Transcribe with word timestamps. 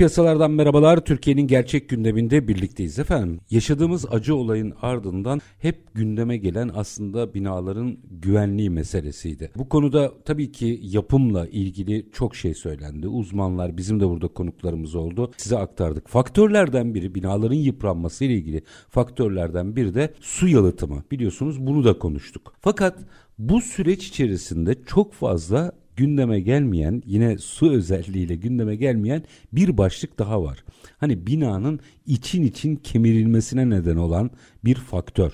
Piyasalardan 0.00 0.50
merhabalar. 0.50 1.04
Türkiye'nin 1.04 1.46
gerçek 1.46 1.88
gündeminde 1.88 2.48
birlikteyiz 2.48 2.98
efendim. 2.98 3.40
Yaşadığımız 3.50 4.06
acı 4.10 4.34
olayın 4.34 4.74
ardından 4.82 5.40
hep 5.58 5.94
gündeme 5.94 6.36
gelen 6.36 6.70
aslında 6.74 7.34
binaların 7.34 7.98
güvenliği 8.10 8.70
meselesiydi. 8.70 9.50
Bu 9.56 9.68
konuda 9.68 10.12
tabii 10.24 10.52
ki 10.52 10.80
yapımla 10.82 11.46
ilgili 11.46 12.06
çok 12.12 12.36
şey 12.36 12.54
söylendi. 12.54 13.08
Uzmanlar 13.08 13.76
bizim 13.76 14.00
de 14.00 14.08
burada 14.08 14.28
konuklarımız 14.28 14.94
oldu. 14.94 15.30
Size 15.36 15.58
aktardık. 15.58 16.08
Faktörlerden 16.08 16.94
biri 16.94 17.14
binaların 17.14 17.56
yıpranması 17.56 18.24
ile 18.24 18.34
ilgili 18.34 18.62
faktörlerden 18.88 19.76
biri 19.76 19.94
de 19.94 20.14
su 20.20 20.48
yalıtımı. 20.48 21.04
Biliyorsunuz 21.10 21.66
bunu 21.66 21.84
da 21.84 21.98
konuştuk. 21.98 22.54
Fakat 22.60 22.98
bu 23.38 23.60
süreç 23.60 24.06
içerisinde 24.06 24.76
çok 24.86 25.12
fazla 25.12 25.72
gündeme 25.96 26.40
gelmeyen 26.40 27.02
yine 27.06 27.38
su 27.38 27.70
özelliğiyle 27.70 28.34
gündeme 28.36 28.76
gelmeyen 28.76 29.22
bir 29.52 29.78
başlık 29.78 30.18
daha 30.18 30.42
var. 30.42 30.64
Hani 30.98 31.26
binanın 31.26 31.80
için 32.06 32.42
için 32.42 32.76
kemirilmesine 32.76 33.70
neden 33.70 33.96
olan 33.96 34.30
bir 34.64 34.74
faktör. 34.74 35.32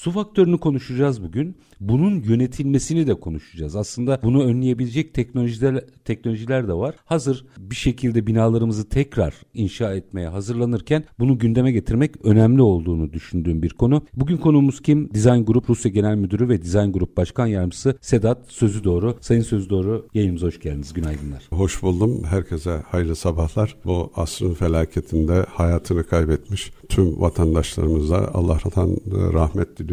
Su 0.00 0.10
faktörünü 0.10 0.58
konuşacağız 0.58 1.22
bugün. 1.22 1.56
Bunun 1.80 2.22
yönetilmesini 2.22 3.06
de 3.06 3.14
konuşacağız. 3.14 3.76
Aslında 3.76 4.20
bunu 4.22 4.44
önleyebilecek 4.44 5.14
teknolojiler 5.14 5.84
teknolojiler 6.04 6.68
de 6.68 6.72
var. 6.72 6.94
Hazır 7.04 7.46
bir 7.58 7.74
şekilde 7.74 8.26
binalarımızı 8.26 8.88
tekrar 8.88 9.34
inşa 9.54 9.94
etmeye 9.94 10.28
hazırlanırken 10.28 11.04
bunu 11.18 11.38
gündeme 11.38 11.72
getirmek 11.72 12.24
önemli 12.24 12.62
olduğunu 12.62 13.12
düşündüğüm 13.12 13.62
bir 13.62 13.70
konu. 13.70 14.02
Bugün 14.16 14.36
konuğumuz 14.36 14.82
kim? 14.82 15.14
Design 15.14 15.42
Group 15.42 15.70
Rusya 15.70 15.90
Genel 15.90 16.14
Müdürü 16.14 16.48
ve 16.48 16.62
Design 16.62 16.92
Group 16.92 17.16
Başkan 17.16 17.46
Yardımcısı 17.46 17.98
Sedat 18.00 18.38
Sözü 18.48 18.84
Doğru. 18.84 19.16
Sayın 19.20 19.42
Sözü 19.42 19.70
Doğru 19.70 20.08
yayınımıza 20.14 20.46
hoş 20.46 20.60
geldiniz. 20.60 20.92
Günaydınlar. 20.92 21.42
Hoş 21.50 21.82
buldum. 21.82 22.24
Herkese 22.24 22.82
hayırlı 22.86 23.16
sabahlar. 23.16 23.76
Bu 23.84 24.12
asrın 24.16 24.54
felaketinde 24.54 25.46
hayatını 25.48 26.04
kaybetmiş 26.04 26.72
tüm 26.88 27.20
vatandaşlarımıza 27.20 28.30
Allah'tan 28.34 28.96
rahmet 29.32 29.78
diliyorum. 29.78 29.89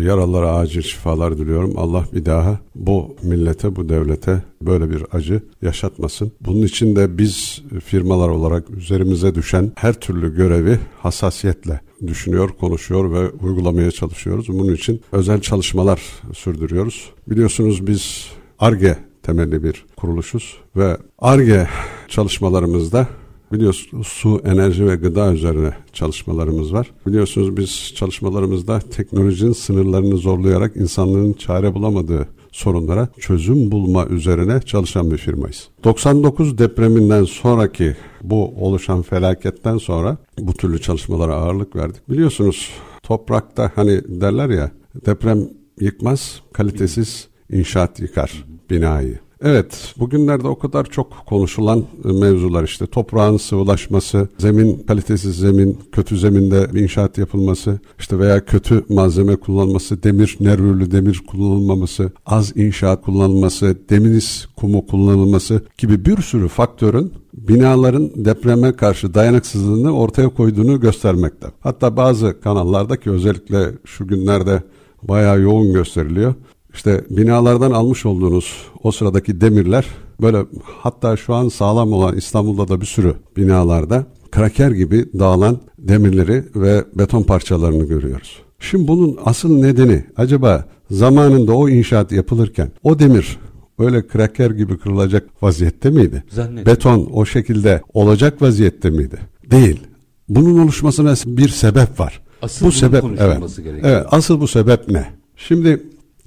Yaralılara 0.00 0.56
acil 0.56 0.82
şifalar 0.82 1.38
diliyorum. 1.38 1.72
Allah 1.76 2.04
bir 2.12 2.24
daha 2.24 2.60
bu 2.74 3.16
millete, 3.22 3.76
bu 3.76 3.88
devlete 3.88 4.42
böyle 4.62 4.90
bir 4.90 5.04
acı 5.12 5.42
yaşatmasın. 5.62 6.32
Bunun 6.40 6.62
için 6.62 6.96
de 6.96 7.18
biz 7.18 7.62
firmalar 7.84 8.28
olarak 8.28 8.70
üzerimize 8.70 9.34
düşen 9.34 9.72
her 9.74 9.94
türlü 9.94 10.36
görevi 10.36 10.78
hassasiyetle 10.98 11.80
düşünüyor, 12.06 12.50
konuşuyor 12.60 13.12
ve 13.12 13.30
uygulamaya 13.30 13.90
çalışıyoruz. 13.90 14.48
Bunun 14.48 14.74
için 14.74 15.00
özel 15.12 15.40
çalışmalar 15.40 16.02
sürdürüyoruz. 16.32 17.10
Biliyorsunuz 17.28 17.86
biz 17.86 18.26
ARGE 18.58 18.96
temelli 19.22 19.64
bir 19.64 19.84
kuruluşuz 19.96 20.56
ve 20.76 20.96
ARGE 21.18 21.68
çalışmalarımızda 22.08 23.08
Biliyorsunuz 23.52 24.06
su, 24.06 24.40
enerji 24.44 24.86
ve 24.86 24.96
gıda 24.96 25.32
üzerine 25.32 25.74
çalışmalarımız 25.92 26.72
var. 26.72 26.90
Biliyorsunuz 27.06 27.56
biz 27.56 27.92
çalışmalarımızda 27.96 28.78
teknolojinin 28.78 29.52
sınırlarını 29.52 30.16
zorlayarak 30.16 30.76
insanlığın 30.76 31.32
çare 31.32 31.74
bulamadığı 31.74 32.28
sorunlara 32.52 33.08
çözüm 33.20 33.70
bulma 33.70 34.06
üzerine 34.06 34.60
çalışan 34.60 35.10
bir 35.10 35.16
firmayız. 35.16 35.68
99 35.84 36.58
depreminden 36.58 37.24
sonraki 37.24 37.96
bu 38.22 38.54
oluşan 38.60 39.02
felaketten 39.02 39.78
sonra 39.78 40.16
bu 40.38 40.54
türlü 40.54 40.80
çalışmalara 40.80 41.34
ağırlık 41.34 41.76
verdik. 41.76 42.10
Biliyorsunuz 42.10 42.70
toprakta 43.02 43.72
hani 43.74 44.00
derler 44.08 44.48
ya 44.48 44.70
deprem 45.06 45.48
yıkmaz, 45.80 46.40
kalitesiz 46.52 47.28
inşaat 47.52 48.00
yıkar 48.00 48.44
binayı. 48.70 49.18
Evet, 49.44 49.94
bugünlerde 49.98 50.48
o 50.48 50.58
kadar 50.58 50.84
çok 50.84 51.26
konuşulan 51.26 51.84
e, 52.04 52.12
mevzular 52.12 52.64
işte 52.64 52.86
toprağın 52.86 53.36
sıvılaşması, 53.36 54.28
zemin 54.38 54.84
kalitesiz 54.88 55.36
zemin, 55.36 55.78
kötü 55.92 56.18
zeminde 56.18 56.80
inşaat 56.80 57.18
yapılması, 57.18 57.80
işte 57.98 58.18
veya 58.18 58.44
kötü 58.44 58.84
malzeme 58.88 59.36
kullanılması, 59.36 60.02
demir, 60.02 60.36
nervürlü 60.40 60.90
demir 60.90 61.22
kullanılmaması, 61.26 62.12
az 62.26 62.56
inşaat 62.56 63.02
kullanılması, 63.02 63.78
deminiz 63.90 64.48
kumu 64.56 64.86
kullanılması 64.86 65.62
gibi 65.78 66.04
bir 66.04 66.22
sürü 66.22 66.48
faktörün 66.48 67.12
binaların 67.34 68.10
depreme 68.24 68.72
karşı 68.72 69.14
dayanıksızlığını 69.14 69.96
ortaya 69.96 70.28
koyduğunu 70.28 70.80
göstermekte. 70.80 71.46
Hatta 71.60 71.96
bazı 71.96 72.40
kanallarda 72.40 72.96
ki 72.96 73.10
özellikle 73.10 73.70
şu 73.84 74.06
günlerde 74.06 74.62
bayağı 75.02 75.40
yoğun 75.40 75.72
gösteriliyor. 75.72 76.34
İşte 76.74 77.04
binalardan 77.10 77.70
almış 77.70 78.06
olduğunuz 78.06 78.56
o 78.82 78.92
sıradaki 78.92 79.40
demirler 79.40 79.86
böyle 80.20 80.46
hatta 80.78 81.16
şu 81.16 81.34
an 81.34 81.48
sağlam 81.48 81.92
olan 81.92 82.16
İstanbul'da 82.16 82.68
da 82.68 82.80
bir 82.80 82.86
sürü 82.86 83.14
binalarda 83.36 84.06
kraker 84.30 84.70
gibi 84.70 85.08
dağılan 85.18 85.60
demirleri 85.78 86.44
ve 86.54 86.84
beton 86.94 87.22
parçalarını 87.22 87.84
görüyoruz. 87.84 88.42
Şimdi 88.58 88.88
bunun 88.88 89.18
asıl 89.24 89.58
nedeni 89.58 90.04
acaba 90.16 90.64
zamanında 90.90 91.52
o 91.52 91.68
inşaat 91.68 92.12
yapılırken 92.12 92.72
o 92.82 92.98
demir 92.98 93.38
öyle 93.78 94.06
kraker 94.06 94.50
gibi 94.50 94.78
kırılacak 94.78 95.42
vaziyette 95.42 95.90
miydi? 95.90 96.24
Beton 96.66 97.08
o 97.12 97.24
şekilde 97.24 97.82
olacak 97.94 98.42
vaziyette 98.42 98.90
miydi? 98.90 99.18
Değil. 99.50 99.80
Bunun 100.28 100.58
oluşmasına 100.58 101.14
bir 101.26 101.48
sebep 101.48 102.00
var. 102.00 102.20
Asıl 102.42 102.66
bu 102.66 102.72
sebep 102.72 103.04
evet. 103.18 103.56
Gerekiyor. 103.56 103.78
Evet, 103.82 104.06
asıl 104.10 104.40
bu 104.40 104.48
sebep 104.48 104.88
ne? 104.88 105.06
Şimdi 105.36 105.82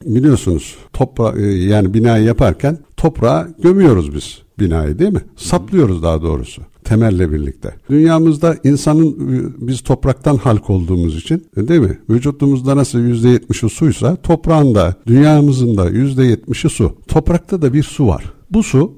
biliyorsunuz 0.06 0.76
topra 0.94 1.40
e, 1.40 1.46
yani 1.46 1.94
binayı 1.94 2.24
yaparken 2.24 2.80
toprağa 2.98 3.48
gömüyoruz 3.64 4.16
biz 4.16 4.42
binayı 4.60 5.00
değil 5.00 5.14
mi? 5.14 5.22
Saplıyoruz 5.36 6.04
daha 6.04 6.22
doğrusu 6.22 6.62
temelle 6.84 7.32
birlikte. 7.32 7.76
Dünyamızda 7.90 8.56
insanın 8.64 9.12
e, 9.12 9.68
biz 9.68 9.82
topraktan 9.82 10.38
halk 10.38 10.70
olduğumuz 10.70 11.18
için 11.18 11.48
e, 11.58 11.68
değil 11.68 11.82
mi? 11.82 12.00
Vücudumuzda 12.10 12.78
nasıl 12.78 13.00
yüzde 13.00 13.30
yetmişi 13.30 13.70
suysa 13.70 14.16
toprağın 14.16 14.76
da 14.76 14.96
dünyamızın 15.08 15.78
da 15.78 15.90
yüzde 15.90 16.24
yetmişi 16.24 16.70
su. 16.70 16.96
Toprakta 17.08 17.62
da 17.62 17.74
bir 17.74 17.84
su 17.84 18.08
var. 18.08 18.34
Bu 18.52 18.64
su 18.64 18.94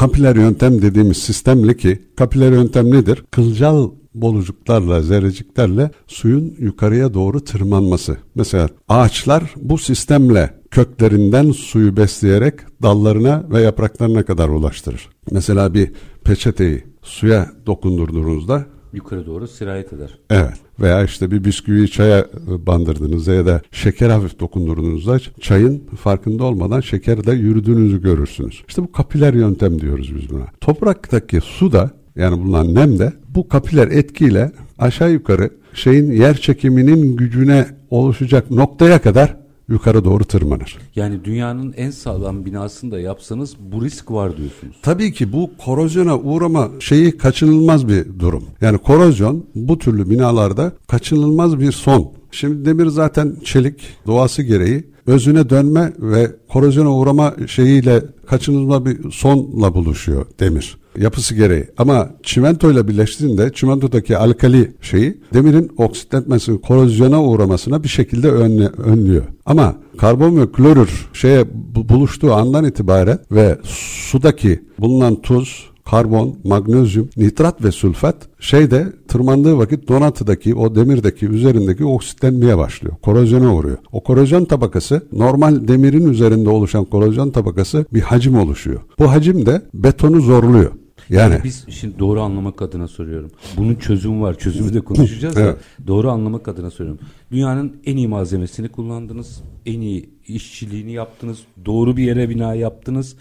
kapiler 0.00 0.36
yöntem 0.36 0.82
dediğimiz 0.82 1.16
sistemle 1.16 1.76
ki 1.76 2.02
kapiler 2.16 2.52
yöntem 2.52 2.90
nedir? 2.90 3.24
Kılcal 3.30 3.90
bolucuklarla, 4.14 5.02
zerreciklerle 5.02 5.90
suyun 6.06 6.54
yukarıya 6.58 7.14
doğru 7.14 7.40
tırmanması. 7.44 8.16
Mesela 8.34 8.68
ağaçlar 8.88 9.54
bu 9.56 9.78
sistemle 9.78 10.54
köklerinden 10.70 11.50
suyu 11.50 11.96
besleyerek 11.96 12.54
dallarına 12.82 13.44
ve 13.50 13.60
yapraklarına 13.60 14.22
kadar 14.22 14.48
ulaştırır. 14.48 15.08
Mesela 15.30 15.74
bir 15.74 15.92
peçeteyi 16.24 16.84
suya 17.02 17.50
dokundurduğunuzda 17.66 18.66
yukarı 18.92 19.26
doğru 19.26 19.48
sirayet 19.48 19.92
eder. 19.92 20.18
Evet. 20.30 20.54
Veya 20.80 21.04
işte 21.04 21.30
bir 21.30 21.44
bisküviyi 21.44 21.90
çaya 21.90 22.26
bandırdığınızda 22.46 23.32
ya 23.32 23.46
da 23.46 23.60
şeker 23.72 24.10
hafif 24.10 24.40
dokundurduğunuzda 24.40 25.18
çayın 25.40 25.78
farkında 25.78 26.44
olmadan 26.44 26.80
şekerde 26.80 27.32
yürüdüğünüzü 27.32 28.02
görürsünüz. 28.02 28.64
İşte 28.68 28.82
bu 28.82 28.92
kapiler 28.92 29.34
yöntem 29.34 29.80
diyoruz 29.80 30.12
biz 30.16 30.30
buna. 30.30 30.46
Topraktaki 30.60 31.40
su 31.40 31.72
da 31.72 31.90
yani 32.16 32.40
bulunan 32.40 32.74
nem 32.74 32.98
de 32.98 33.12
bu 33.28 33.48
kapiler 33.48 33.88
etkiyle 33.88 34.52
aşağı 34.78 35.12
yukarı 35.12 35.50
şeyin 35.74 36.10
yer 36.10 36.36
çekiminin 36.36 37.16
gücüne 37.16 37.66
oluşacak 37.90 38.50
noktaya 38.50 39.02
kadar 39.02 39.39
yukarı 39.70 40.04
doğru 40.04 40.24
tırmanır. 40.24 40.78
Yani 40.96 41.24
dünyanın 41.24 41.72
en 41.76 41.90
sağlam 41.90 42.44
binasını 42.44 42.90
da 42.90 43.00
yapsanız 43.00 43.56
bu 43.60 43.84
risk 43.84 44.10
var 44.10 44.36
diyorsunuz. 44.36 44.76
Tabii 44.82 45.12
ki 45.12 45.32
bu 45.32 45.50
korozyona 45.64 46.18
uğrama 46.18 46.68
şeyi 46.80 47.18
kaçınılmaz 47.18 47.88
bir 47.88 48.18
durum. 48.18 48.44
Yani 48.60 48.78
korozyon 48.78 49.46
bu 49.54 49.78
türlü 49.78 50.10
binalarda 50.10 50.72
kaçınılmaz 50.88 51.60
bir 51.60 51.72
son. 51.72 52.12
Şimdi 52.30 52.64
demir 52.64 52.86
zaten 52.86 53.36
çelik 53.44 53.80
doğası 54.06 54.42
gereği 54.42 54.84
özüne 55.06 55.50
dönme 55.50 55.92
ve 55.98 56.36
korozyona 56.48 56.96
uğrama 56.96 57.34
şeyiyle 57.46 58.02
kaçınılmaz 58.26 58.84
bir 58.84 59.10
sonla 59.10 59.74
buluşuyor 59.74 60.26
demir. 60.40 60.79
Yapısı 61.00 61.34
gereği. 61.34 61.66
Ama 61.78 62.10
çimento 62.22 62.70
ile 62.70 62.88
birleştiğinde 62.88 63.52
çimentodaki 63.52 64.16
alkali 64.16 64.72
şeyi 64.80 65.20
demirin 65.34 65.72
oksitlenmesini, 65.76 66.60
korozyona 66.60 67.22
uğramasına 67.22 67.82
bir 67.82 67.88
şekilde 67.88 68.30
önle, 68.30 68.66
önlüyor. 68.66 69.24
Ama 69.46 69.76
karbon 69.98 70.36
ve 70.40 70.52
klorür 70.52 71.08
şeye 71.12 71.44
buluştuğu 71.74 72.34
andan 72.34 72.64
itibaren 72.64 73.18
ve 73.32 73.58
sudaki 73.64 74.60
bulunan 74.78 75.22
tuz, 75.22 75.70
karbon, 75.90 76.34
magnezyum, 76.44 77.08
nitrat 77.16 77.64
ve 77.64 77.72
sülfat 77.72 78.16
şeyde 78.40 78.92
tırmandığı 79.08 79.58
vakit 79.58 79.88
donatıdaki 79.88 80.54
o 80.54 80.74
demirdeki 80.74 81.26
üzerindeki 81.26 81.84
oksitlenmeye 81.84 82.58
başlıyor. 82.58 82.94
Korozyona 83.02 83.54
uğruyor. 83.54 83.78
O 83.92 84.02
korozyon 84.02 84.44
tabakası 84.44 85.02
normal 85.12 85.68
demirin 85.68 86.10
üzerinde 86.10 86.48
oluşan 86.48 86.84
korozyon 86.84 87.30
tabakası 87.30 87.84
bir 87.94 88.00
hacim 88.00 88.38
oluşuyor. 88.38 88.80
Bu 88.98 89.10
hacim 89.10 89.46
de 89.46 89.62
betonu 89.74 90.20
zorluyor. 90.20 90.70
Yani, 91.10 91.32
yani 91.32 91.44
biz 91.44 91.66
şimdi 91.68 91.98
doğru 91.98 92.20
anlamak 92.20 92.62
adına 92.62 92.88
soruyorum. 92.88 93.30
Bunun 93.56 93.74
çözümü 93.74 94.20
var. 94.20 94.38
Çözümü 94.38 94.74
de 94.74 94.80
konuşacağız 94.80 95.36
evet. 95.36 95.56
da 95.56 95.86
doğru 95.86 96.10
anlamak 96.10 96.48
adına 96.48 96.70
soruyorum. 96.70 97.00
Dünyanın 97.30 97.76
en 97.84 97.96
iyi 97.96 98.08
malzemesini 98.08 98.68
kullandınız. 98.68 99.42
En 99.66 99.80
iyi 99.80 100.10
işçiliğini 100.26 100.92
yaptınız. 100.92 101.38
Doğru 101.64 101.96
bir 101.96 102.04
yere 102.04 102.28
bina 102.28 102.54
yaptınız 102.54 103.16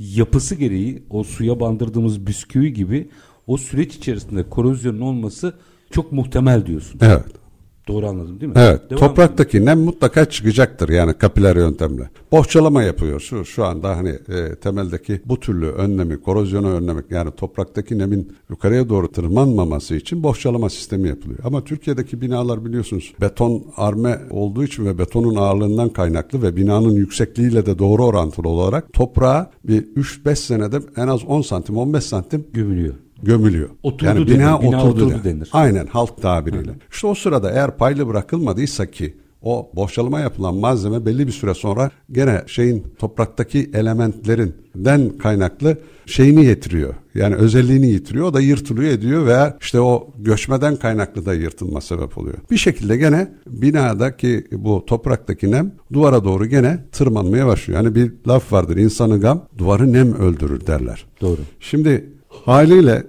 yapısı 0.00 0.54
gereği 0.54 1.02
o 1.10 1.24
suya 1.24 1.60
bandırdığımız 1.60 2.26
bisküvi 2.26 2.72
gibi 2.72 3.08
o 3.46 3.56
süreç 3.56 3.96
içerisinde 3.96 4.48
korozyonun 4.48 5.00
olması 5.00 5.54
çok 5.90 6.12
muhtemel 6.12 6.66
diyorsun. 6.66 7.00
Evet. 7.02 7.39
Doğru 7.88 8.06
anladım 8.06 8.40
değil 8.40 8.52
mi? 8.52 8.58
Evet. 8.58 8.90
Devam 8.90 9.00
topraktaki 9.00 9.50
edelim. 9.50 9.66
nem 9.66 9.80
mutlaka 9.80 10.24
çıkacaktır 10.24 10.88
yani 10.88 11.14
kapiler 11.14 11.56
yöntemle. 11.56 12.10
Bohçalama 12.32 12.82
yapıyor 12.82 13.20
şu 13.20 13.44
şu 13.44 13.64
anda 13.64 13.96
hani 13.96 14.08
e, 14.08 14.54
temeldeki 14.54 15.20
bu 15.24 15.40
türlü 15.40 15.66
önlemi, 15.66 16.20
korozyonu 16.20 16.70
önlemek 16.70 17.10
yani 17.10 17.30
topraktaki 17.30 17.98
nemin 17.98 18.32
yukarıya 18.50 18.88
doğru 18.88 19.12
tırmanmaması 19.12 19.94
için 19.94 20.22
bohçalama 20.22 20.70
sistemi 20.70 21.08
yapılıyor. 21.08 21.38
Ama 21.44 21.64
Türkiye'deki 21.64 22.20
binalar 22.20 22.64
biliyorsunuz 22.64 23.14
beton 23.20 23.64
arme 23.76 24.20
olduğu 24.30 24.64
için 24.64 24.86
ve 24.86 24.98
betonun 24.98 25.36
ağırlığından 25.36 25.88
kaynaklı 25.88 26.42
ve 26.42 26.56
binanın 26.56 26.94
yüksekliğiyle 26.94 27.66
de 27.66 27.78
doğru 27.78 28.04
orantılı 28.04 28.48
olarak 28.48 28.92
toprağa 28.92 29.50
bir 29.64 29.82
3-5 29.82 30.36
senede 30.36 30.80
en 30.96 31.08
az 31.08 31.24
10 31.24 31.42
santim 31.42 31.76
15 31.76 32.04
santim 32.04 32.46
gömülüyor 32.52 32.94
gömülüyor. 33.22 33.68
Oturdu 33.82 34.04
yani 34.04 34.26
bina, 34.26 34.28
denir, 34.28 34.62
bina 34.62 34.78
oturdu, 34.78 35.04
oturdu 35.04 35.24
denir. 35.24 35.48
Aynen 35.52 35.86
halk 35.86 36.22
tabiriyle. 36.22 36.70
Hı. 36.70 36.76
İşte 36.92 37.06
o 37.06 37.14
sırada 37.14 37.50
eğer 37.50 37.76
paylı 37.76 38.06
bırakılmadıysa 38.08 38.86
ki 38.86 39.16
o 39.42 39.70
boşalma 39.74 40.20
yapılan 40.20 40.54
malzeme 40.54 41.06
belli 41.06 41.26
bir 41.26 41.32
süre 41.32 41.54
sonra 41.54 41.90
gene 42.12 42.42
şeyin 42.46 42.86
topraktaki 42.98 43.70
elementlerinden 43.74 45.18
kaynaklı 45.18 45.78
şeyini 46.06 46.44
yitiriyor. 46.44 46.94
Yani 47.14 47.34
özelliğini 47.34 47.86
yitiriyor. 47.86 48.26
O 48.26 48.34
da 48.34 48.40
yırtılıyor 48.40 48.90
ediyor 48.90 49.26
veya 49.26 49.56
işte 49.60 49.80
o 49.80 50.10
göçmeden 50.18 50.76
kaynaklı 50.76 51.26
da 51.26 51.34
yırtılma 51.34 51.80
sebep 51.80 52.18
oluyor. 52.18 52.36
Bir 52.50 52.56
şekilde 52.56 52.96
gene 52.96 53.32
binadaki 53.46 54.46
bu 54.52 54.86
topraktaki 54.86 55.50
nem 55.50 55.72
duvara 55.92 56.24
doğru 56.24 56.46
gene 56.46 56.84
tırmanmaya 56.92 57.46
başlıyor. 57.46 57.82
Yani 57.82 57.94
bir 57.94 58.12
laf 58.28 58.52
vardır 58.52 58.76
insanı 58.76 59.20
gam 59.20 59.44
duvarı 59.58 59.92
nem 59.92 60.14
öldürür 60.14 60.66
derler. 60.66 61.06
Doğru. 61.20 61.40
Şimdi 61.60 62.19
Haliyle 62.44 63.06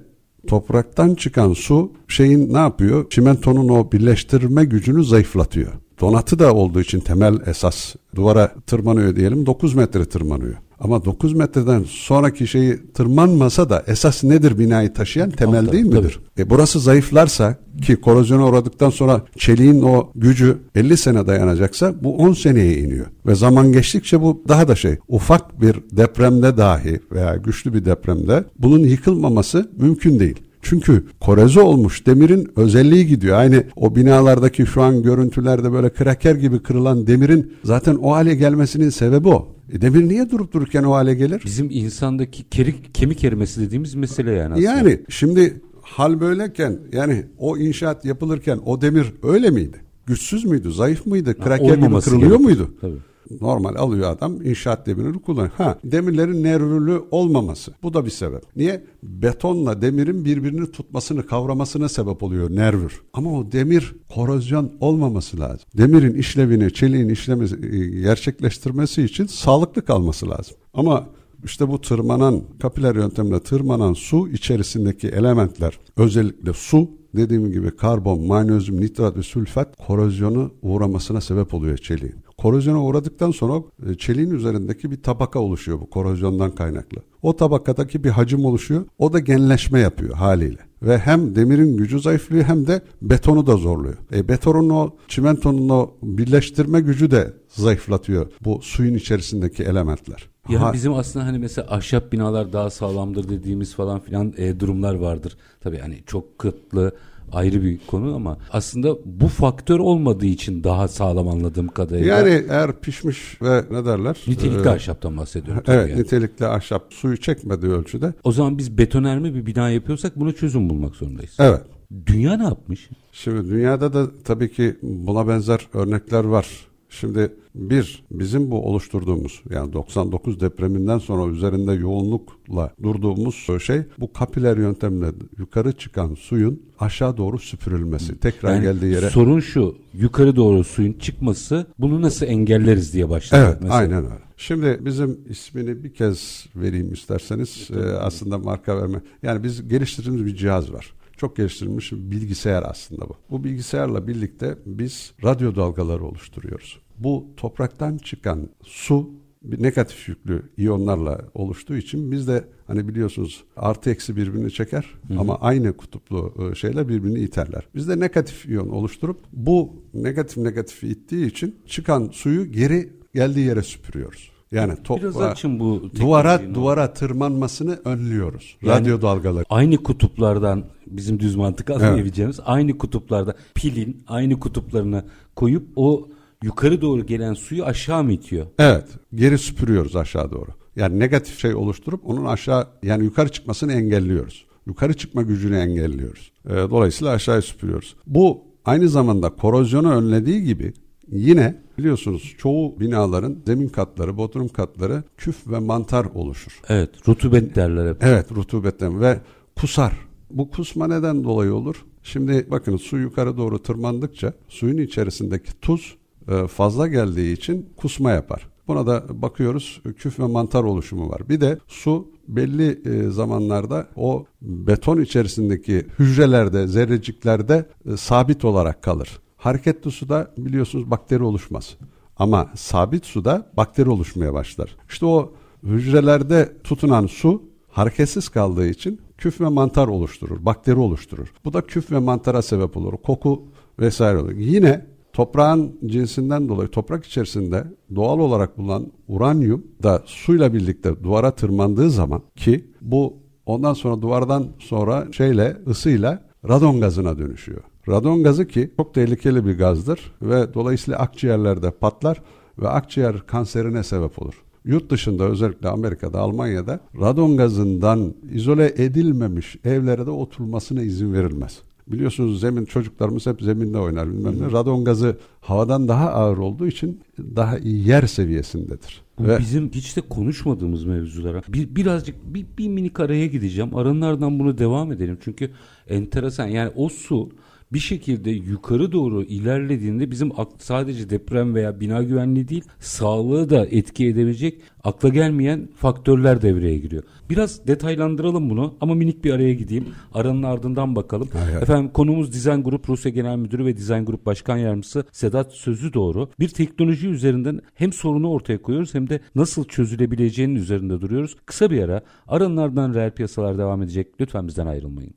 topraktan 0.47 1.15
çıkan 1.15 1.53
su 1.53 1.91
şeyin 2.07 2.53
ne 2.53 2.57
yapıyor? 2.57 3.09
Çimentonun 3.09 3.69
o 3.69 3.91
birleştirme 3.91 4.65
gücünü 4.65 5.03
zayıflatıyor. 5.03 5.71
Donatı 6.01 6.39
da 6.39 6.53
olduğu 6.53 6.81
için 6.81 6.99
temel 6.99 7.39
esas 7.45 7.95
duvara 8.15 8.55
tırmanıyor 8.67 9.15
diyelim 9.15 9.45
9 9.45 9.73
metre 9.73 10.05
tırmanıyor. 10.05 10.55
Ama 10.81 11.05
9 11.05 11.33
metreden 11.33 11.83
sonraki 11.87 12.47
şeyi 12.47 12.93
tırmanmasa 12.93 13.69
da 13.69 13.83
esas 13.87 14.23
nedir 14.23 14.59
binayı 14.59 14.93
taşıyan 14.93 15.29
temel 15.29 15.59
Altta, 15.59 15.71
değil 15.71 15.85
midir? 15.85 16.19
E 16.39 16.49
burası 16.49 16.79
zayıflarsa 16.79 17.55
ki 17.81 17.95
korozyona 17.95 18.47
uğradıktan 18.47 18.89
sonra 18.89 19.21
çeliğin 19.37 19.81
o 19.81 20.11
gücü 20.15 20.57
50 20.75 20.97
sene 20.97 21.27
dayanacaksa 21.27 21.93
bu 22.03 22.17
10 22.17 22.33
seneye 22.33 22.77
iniyor. 22.77 23.05
Ve 23.25 23.35
zaman 23.35 23.71
geçtikçe 23.71 24.21
bu 24.21 24.43
daha 24.47 24.67
da 24.67 24.75
şey 24.75 24.97
ufak 25.07 25.61
bir 25.61 25.75
depremde 25.91 26.57
dahi 26.57 26.99
veya 27.11 27.35
güçlü 27.35 27.73
bir 27.73 27.85
depremde 27.85 28.43
bunun 28.59 28.79
yıkılmaması 28.79 29.69
mümkün 29.77 30.19
değil. 30.19 30.50
Çünkü 30.61 31.05
koreze 31.19 31.59
olmuş 31.59 32.05
demirin 32.05 32.51
özelliği 32.55 33.07
gidiyor. 33.07 33.37
Aynı 33.37 33.63
o 33.75 33.95
binalardaki 33.95 34.65
şu 34.65 34.81
an 34.81 35.03
görüntülerde 35.03 35.71
böyle 35.71 35.89
kraker 35.89 36.35
gibi 36.35 36.59
kırılan 36.59 37.07
demirin 37.07 37.53
zaten 37.63 37.95
o 37.95 38.11
hale 38.11 38.35
gelmesinin 38.35 38.89
sebebi 38.89 39.27
o. 39.27 39.55
E 39.73 39.81
demir 39.81 40.09
niye 40.09 40.29
durup 40.29 40.53
dururken 40.53 40.83
o 40.83 40.91
hale 40.91 41.13
gelir? 41.13 41.41
Bizim 41.45 41.67
insandaki 41.71 42.43
kerik, 42.43 42.95
kemik 42.95 43.23
erimesi 43.23 43.61
dediğimiz 43.61 43.95
mesele 43.95 44.31
yani 44.31 44.53
aslında. 44.53 44.67
Yani 44.69 44.99
şimdi 45.09 45.61
hal 45.81 46.19
böyleyken 46.19 46.79
yani 46.91 47.25
o 47.37 47.57
inşaat 47.57 48.05
yapılırken 48.05 48.59
o 48.65 48.81
demir 48.81 49.13
öyle 49.23 49.49
miydi? 49.49 49.77
Güçsüz 50.05 50.45
müydü? 50.45 50.71
Zayıf 50.71 51.05
mıydı? 51.05 51.39
Kraker 51.39 51.75
gibi 51.75 51.99
kırılıyor 51.99 52.29
gerekir. 52.29 52.43
muydu? 52.43 52.73
Tabii. 52.81 53.10
Normal 53.41 53.75
alıyor 53.75 54.11
adam 54.11 54.45
inşaat 54.45 54.87
demirini 54.87 55.21
kullanıyor. 55.21 55.51
Ha 55.57 55.77
demirlerin 55.83 56.43
nervürlü 56.43 57.03
olmaması. 57.11 57.73
Bu 57.83 57.93
da 57.93 58.05
bir 58.05 58.09
sebep. 58.09 58.41
Niye? 58.55 58.83
Betonla 59.03 59.81
demirin 59.81 60.25
birbirini 60.25 60.71
tutmasını 60.71 61.25
kavramasına 61.25 61.89
sebep 61.89 62.23
oluyor 62.23 62.55
nervür. 62.55 63.01
Ama 63.13 63.39
o 63.39 63.51
demir 63.51 63.95
korozyon 64.15 64.71
olmaması 64.79 65.39
lazım. 65.39 65.65
Demirin 65.77 66.13
işlevini, 66.13 66.73
çeliğin 66.73 67.09
işlemesi, 67.09 67.55
e, 67.55 68.01
gerçekleştirmesi 68.01 69.03
için 69.03 69.25
sağlıklı 69.25 69.85
kalması 69.85 70.29
lazım. 70.29 70.55
Ama 70.73 71.07
işte 71.43 71.67
bu 71.67 71.81
tırmanan, 71.81 72.41
kapiler 72.61 72.95
yöntemle 72.95 73.39
tırmanan 73.39 73.93
su 73.93 74.29
içerisindeki 74.29 75.07
elementler, 75.07 75.79
özellikle 75.97 76.53
su 76.53 76.89
dediğim 77.15 77.51
gibi 77.51 77.75
karbon, 77.75 78.25
magnezyum, 78.27 78.81
nitrat 78.81 79.17
ve 79.17 79.23
sülfat 79.23 79.75
korozyonu 79.87 80.51
uğramasına 80.61 81.21
sebep 81.21 81.53
oluyor 81.53 81.77
çeliğin. 81.77 82.15
Korozyona 82.41 82.83
uğradıktan 82.83 83.31
sonra 83.31 83.63
e, 83.89 83.95
çeliğin 83.95 84.29
üzerindeki 84.29 84.91
bir 84.91 85.03
tabaka 85.03 85.39
oluşuyor 85.39 85.79
bu 85.79 85.89
korozyondan 85.89 86.55
kaynaklı. 86.55 86.97
O 87.21 87.35
tabakadaki 87.35 88.03
bir 88.03 88.09
hacim 88.09 88.45
oluşuyor. 88.45 88.85
O 88.97 89.13
da 89.13 89.19
genleşme 89.19 89.79
yapıyor 89.79 90.15
haliyle. 90.15 90.59
Ve 90.81 90.97
hem 90.97 91.35
demirin 91.35 91.77
gücü 91.77 91.99
zayıflıyor 91.99 92.43
hem 92.43 92.67
de 92.67 92.81
betonu 93.01 93.47
da 93.47 93.57
zorluyor. 93.57 93.97
E, 94.13 94.27
betonun 94.27 94.69
o 94.69 94.95
çimentonun 95.07 95.69
o 95.69 95.91
birleştirme 96.03 96.81
gücü 96.81 97.11
de 97.11 97.33
zayıflatıyor 97.47 98.31
bu 98.41 98.59
suyun 98.61 98.93
içerisindeki 98.93 99.63
elementler. 99.63 100.29
Yani 100.49 100.59
ha. 100.59 100.73
bizim 100.73 100.93
aslında 100.93 101.25
hani 101.25 101.39
mesela 101.39 101.67
ahşap 101.69 102.11
binalar 102.11 102.53
daha 102.53 102.69
sağlamdır 102.69 103.29
dediğimiz 103.29 103.75
falan 103.75 103.99
filan 103.99 104.33
e, 104.37 104.59
durumlar 104.59 104.95
vardır. 104.95 105.37
Tabii 105.59 105.77
hani 105.77 106.03
çok 106.05 106.39
kıtlı 106.39 106.91
ayrı 107.31 107.63
bir 107.63 107.79
konu 107.87 108.15
ama 108.15 108.37
aslında 108.51 108.97
bu 109.05 109.27
faktör 109.27 109.79
olmadığı 109.79 110.25
için 110.25 110.63
daha 110.63 110.87
sağlam 110.87 111.27
anladığım 111.27 111.67
kadarıyla. 111.67 112.17
Yani 112.17 112.45
eğer 112.49 112.79
pişmiş 112.79 113.41
ve 113.41 113.63
ne 113.71 113.85
derler? 113.85 114.17
Nitelikli 114.27 114.67
ee, 114.67 114.69
ahşaptan 114.69 115.17
bahsediyorum. 115.17 115.63
Evet 115.67 115.89
yani. 115.89 116.01
nitelikli 116.01 116.45
ahşap 116.45 116.93
suyu 116.93 117.17
çekmediği 117.17 117.71
ölçüde. 117.71 118.13
O 118.23 118.31
zaman 118.31 118.57
biz 118.57 118.77
betonerme 118.77 119.33
bir 119.33 119.45
bina 119.45 119.69
yapıyorsak 119.69 120.19
buna 120.19 120.31
çözüm 120.31 120.69
bulmak 120.69 120.95
zorundayız. 120.95 121.35
Evet. 121.39 121.61
Dünya 122.05 122.37
ne 122.37 122.43
yapmış? 122.43 122.89
Şimdi 123.11 123.49
dünyada 123.49 123.93
da 123.93 124.07
tabii 124.23 124.51
ki 124.51 124.75
buna 124.81 125.27
benzer 125.27 125.67
örnekler 125.73 126.23
var. 126.23 126.47
Şimdi 126.91 127.31
bir, 127.55 128.03
bizim 128.11 128.51
bu 128.51 128.65
oluşturduğumuz 128.65 129.41
yani 129.49 129.73
99 129.73 130.39
depreminden 130.39 130.97
sonra 130.97 131.31
üzerinde 131.31 131.73
yoğunlukla 131.73 132.73
durduğumuz 132.83 133.47
şey 133.65 133.81
bu 133.99 134.13
kapiler 134.13 134.57
yöntemle 134.57 135.07
yukarı 135.37 135.71
çıkan 135.71 136.13
suyun 136.13 136.61
aşağı 136.79 137.17
doğru 137.17 137.39
süpürülmesi. 137.39 138.19
Tekrar 138.19 138.53
yani 138.53 138.63
geldiği 138.63 138.93
yere. 138.93 139.09
Sorun 139.09 139.39
şu 139.39 139.75
yukarı 139.93 140.35
doğru 140.35 140.63
suyun 140.63 140.93
çıkması 140.93 141.65
bunu 141.79 142.01
nasıl 142.01 142.25
engelleriz 142.25 142.93
diye 142.93 143.09
başladık. 143.09 143.45
Evet 143.47 143.57
mesela. 143.61 143.77
aynen 143.77 144.03
öyle. 144.03 144.21
Şimdi 144.37 144.79
bizim 144.81 145.19
ismini 145.29 145.83
bir 145.83 145.93
kez 145.93 146.45
vereyim 146.55 146.93
isterseniz. 146.93 147.67
Ee, 147.73 147.79
aslında 147.79 148.37
marka 148.37 148.77
verme. 148.77 149.01
Yani 149.23 149.43
biz 149.43 149.67
geliştirdiğimiz 149.67 150.25
bir 150.25 150.35
cihaz 150.35 150.73
var 150.73 150.93
çok 151.21 151.35
geliştirilmiş 151.35 151.91
bilgisayar 151.91 152.63
aslında 152.63 153.09
bu. 153.09 153.15
Bu 153.29 153.43
bilgisayarla 153.43 154.07
birlikte 154.07 154.57
biz 154.65 155.13
radyo 155.23 155.55
dalgaları 155.55 156.05
oluşturuyoruz. 156.05 156.79
Bu 156.97 157.27
topraktan 157.37 157.97
çıkan 157.97 158.49
su 158.63 159.09
bir 159.43 159.63
negatif 159.63 160.09
yüklü 160.09 160.43
iyonlarla 160.57 161.21
oluştuğu 161.33 161.77
için 161.77 162.11
biz 162.11 162.27
de 162.27 162.47
hani 162.67 162.87
biliyorsunuz 162.87 163.43
artı 163.55 163.89
eksi 163.89 164.15
birbirini 164.15 164.51
çeker 164.51 164.85
Hı. 165.07 165.19
ama 165.19 165.39
aynı 165.39 165.77
kutuplu 165.77 166.33
e, 166.51 166.55
şeyler 166.55 166.89
birbirini 166.89 167.19
iterler. 167.19 167.67
Biz 167.75 167.87
de 167.87 167.99
negatif 167.99 168.45
iyon 168.45 168.69
oluşturup 168.69 169.19
bu 169.33 169.83
negatif 169.93 170.37
negatif 170.37 170.83
ittiği 170.83 171.25
için 171.25 171.55
çıkan 171.65 172.09
suyu 172.11 172.51
geri 172.51 172.89
geldiği 173.13 173.45
yere 173.45 173.63
süpürüyoruz. 173.63 174.30
Yani 174.51 174.73
toprağa, 174.83 175.35
bu 175.59 175.83
duvara 175.99 176.41
duvara 176.53 176.93
tırmanmasını 176.93 177.79
önlüyoruz. 177.85 178.57
Yani 178.61 178.81
Radyo 178.81 179.01
dalgaları. 179.01 179.45
Aynı 179.49 179.77
kutuplardan 179.77 180.63
bizim 180.87 181.19
düz 181.19 181.35
mantık 181.35 181.69
anlayabileceğimiz 181.69 182.39
evet. 182.39 182.49
aynı 182.49 182.77
kutuplarda 182.77 183.35
pilin 183.55 184.03
aynı 184.07 184.39
kutuplarına 184.39 185.05
koyup 185.35 185.67
o 185.75 186.09
yukarı 186.43 186.81
doğru 186.81 187.05
gelen 187.05 187.33
suyu 187.33 187.65
aşağı 187.65 188.03
mı 188.03 188.13
itiyor? 188.13 188.45
Evet, 188.59 188.87
geri 189.15 189.37
süpürüyoruz 189.37 189.95
aşağı 189.95 190.31
doğru. 190.31 190.49
Yani 190.75 190.99
negatif 190.99 191.39
şey 191.39 191.55
oluşturup 191.55 192.09
onun 192.09 192.25
aşağı 192.25 192.67
yani 192.83 193.03
yukarı 193.03 193.29
çıkmasını 193.29 193.73
engelliyoruz. 193.73 194.45
Yukarı 194.67 194.93
çıkma 194.93 195.21
gücünü 195.21 195.57
engelliyoruz. 195.57 196.31
E, 196.45 196.49
dolayısıyla 196.49 197.13
aşağıya 197.13 197.41
süpürüyoruz. 197.41 197.95
Bu 198.07 198.43
aynı 198.65 198.89
zamanda 198.89 199.29
korozyonu 199.29 199.93
önlediği 199.93 200.43
gibi 200.43 200.73
yine 201.11 201.61
biliyorsunuz 201.77 202.35
çoğu 202.37 202.79
binaların 202.79 203.37
zemin 203.45 203.67
katları, 203.67 204.17
bodrum 204.17 204.47
katları 204.47 205.03
küf 205.17 205.47
ve 205.47 205.59
mantar 205.59 206.05
oluşur. 206.05 206.61
Evet, 206.69 206.89
rutubet 207.07 207.55
derler 207.55 207.89
hep. 207.89 208.03
Evet, 208.03 208.31
rutubetten 208.31 209.01
ve 209.01 209.19
kusar. 209.55 209.93
Bu 210.29 210.49
kusma 210.49 210.87
neden 210.87 211.23
dolayı 211.23 211.53
olur? 211.53 211.85
Şimdi 212.03 212.47
bakın 212.51 212.77
su 212.77 212.97
yukarı 212.97 213.37
doğru 213.37 213.59
tırmandıkça 213.59 214.33
suyun 214.47 214.77
içerisindeki 214.77 215.59
tuz 215.61 215.95
e, 216.27 216.47
fazla 216.47 216.87
geldiği 216.87 217.33
için 217.33 217.69
kusma 217.77 218.11
yapar. 218.11 218.47
Buna 218.67 218.87
da 218.87 219.21
bakıyoruz 219.21 219.81
küf 219.97 220.19
ve 220.19 220.27
mantar 220.27 220.63
oluşumu 220.63 221.09
var. 221.09 221.29
Bir 221.29 221.41
de 221.41 221.57
su 221.67 222.11
belli 222.27 222.81
e, 222.85 223.09
zamanlarda 223.09 223.87
o 223.95 224.25
beton 224.41 225.01
içerisindeki 225.01 225.85
hücrelerde, 225.99 226.67
zerreciklerde 226.67 227.65
e, 227.93 227.97
sabit 227.97 228.45
olarak 228.45 228.81
kalır. 228.81 229.20
Hareketli 229.41 229.91
suda 229.91 230.31
biliyorsunuz 230.37 230.91
bakteri 230.91 231.23
oluşmaz. 231.23 231.77
Ama 232.17 232.49
sabit 232.55 233.05
suda 233.05 233.51
bakteri 233.57 233.89
oluşmaya 233.89 234.33
başlar. 234.33 234.75
İşte 234.89 235.05
o 235.05 235.33
hücrelerde 235.63 236.53
tutunan 236.63 237.05
su 237.05 237.43
hareketsiz 237.69 238.29
kaldığı 238.29 238.67
için 238.67 239.01
küf 239.17 239.41
ve 239.41 239.47
mantar 239.47 239.87
oluşturur, 239.87 240.45
bakteri 240.45 240.75
oluşturur. 240.75 241.33
Bu 241.45 241.53
da 241.53 241.61
küf 241.61 241.91
ve 241.91 241.99
mantara 241.99 242.41
sebep 242.41 242.77
olur. 242.77 242.93
Koku 242.97 243.43
vesaire 243.79 244.17
olur. 244.17 244.31
Yine 244.31 244.85
toprağın 245.13 245.79
cinsinden 245.85 246.49
dolayı 246.49 246.69
toprak 246.69 247.05
içerisinde 247.05 247.63
doğal 247.95 248.19
olarak 248.19 248.57
bulunan 248.57 248.91
uranyum 249.07 249.67
da 249.83 250.03
suyla 250.05 250.53
birlikte 250.53 251.03
duvara 251.03 251.31
tırmandığı 251.31 251.89
zaman 251.89 252.21
ki 252.35 252.65
bu 252.81 253.17
ondan 253.45 253.73
sonra 253.73 254.01
duvardan 254.01 254.47
sonra 254.59 255.07
şeyle 255.11 255.57
ısıyla 255.67 256.23
radon 256.49 256.81
gazına 256.81 257.17
dönüşüyor. 257.17 257.70
Radon 257.87 258.23
gazı 258.23 258.47
ki 258.47 258.71
çok 258.77 258.93
tehlikeli 258.93 259.45
bir 259.45 259.57
gazdır 259.57 260.11
ve 260.21 260.53
dolayısıyla 260.53 260.99
akciğerlerde 260.99 261.71
patlar 261.71 262.21
ve 262.59 262.69
akciğer 262.69 263.27
kanserine 263.27 263.83
sebep 263.83 264.21
olur. 264.21 264.33
Yurt 264.65 264.89
dışında 264.89 265.23
özellikle 265.23 265.69
Amerika'da, 265.69 266.19
Almanya'da 266.19 266.79
radon 266.99 267.37
gazından 267.37 268.13
izole 268.33 268.73
edilmemiş 268.77 269.57
evlere 269.65 270.05
de 270.05 270.11
oturmasına 270.11 270.81
izin 270.81 271.13
verilmez. 271.13 271.59
Biliyorsunuz 271.87 272.39
zemin 272.39 272.65
çocuklarımız 272.65 273.25
hep 273.25 273.41
zeminde 273.41 273.77
oynar 273.77 274.09
bilmem 274.09 274.41
ne. 274.41 274.51
Radon 274.51 274.83
gazı 274.83 275.17
havadan 275.41 275.87
daha 275.87 276.09
ağır 276.09 276.37
olduğu 276.37 276.67
için 276.67 277.01
daha 277.19 277.57
iyi 277.57 277.87
yer 277.87 278.07
seviyesindedir. 278.07 279.01
Bu 279.19 279.27
Ve 279.27 279.39
bizim 279.39 279.71
hiç 279.71 279.97
de 279.97 280.01
konuşmadığımız 280.01 280.85
mevzulara. 280.85 281.41
Bir, 281.47 281.75
birazcık 281.75 282.15
bir, 282.33 282.45
bir 282.57 282.67
minik 282.67 282.99
araya 282.99 283.27
gideceğim. 283.27 283.75
Aranlardan 283.75 284.39
bunu 284.39 284.57
devam 284.57 284.91
edelim. 284.91 285.17
Çünkü 285.23 285.51
enteresan 285.89 286.47
yani 286.47 286.71
o 286.75 286.89
su 286.89 287.29
bir 287.73 287.79
şekilde 287.79 288.31
yukarı 288.31 288.91
doğru 288.91 289.23
ilerlediğinde 289.23 290.11
bizim 290.11 290.31
sadece 290.59 291.09
deprem 291.09 291.55
veya 291.55 291.79
bina 291.79 292.03
güvenliği 292.03 292.47
değil 292.47 292.63
sağlığı 292.79 293.49
da 293.49 293.65
etki 293.65 294.07
edebilecek 294.07 294.61
akla 294.83 295.09
gelmeyen 295.09 295.69
faktörler 295.75 296.41
devreye 296.41 296.77
giriyor. 296.77 297.03
Biraz 297.29 297.67
detaylandıralım 297.67 298.49
bunu 298.49 298.73
ama 298.81 298.95
minik 298.95 299.23
bir 299.23 299.31
araya 299.33 299.53
gideyim. 299.53 299.85
Aranın 300.13 300.43
ardından 300.43 300.95
bakalım. 300.95 301.29
Hay 301.33 301.61
Efendim 301.61 301.91
konumuz 301.93 302.33
Design 302.33 302.61
Group 302.61 302.89
Rusya 302.89 303.11
Genel 303.11 303.37
Müdürü 303.37 303.65
ve 303.65 303.77
Design 303.77 304.03
Group 304.03 304.25
Başkan 304.25 304.57
Yardımcısı 304.57 305.03
Sedat 305.11 305.53
Sözü 305.53 305.93
Doğru. 305.93 306.29
Bir 306.39 306.49
teknoloji 306.49 307.07
üzerinden 307.07 307.59
hem 307.73 307.93
sorunu 307.93 308.29
ortaya 308.29 308.61
koyuyoruz 308.61 308.93
hem 308.93 309.09
de 309.09 309.19
nasıl 309.35 309.63
çözülebileceğinin 309.63 310.55
üzerinde 310.55 311.01
duruyoruz. 311.01 311.35
Kısa 311.45 311.71
bir 311.71 311.83
ara 311.83 312.01
aranın 312.27 312.57
ardından 312.57 312.93
reel 312.93 313.11
piyasalar 313.11 313.57
devam 313.57 313.81
edecek. 313.81 314.07
Lütfen 314.21 314.47
bizden 314.47 314.67
ayrılmayın. 314.67 315.13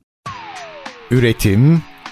Üretim, 1.11 1.83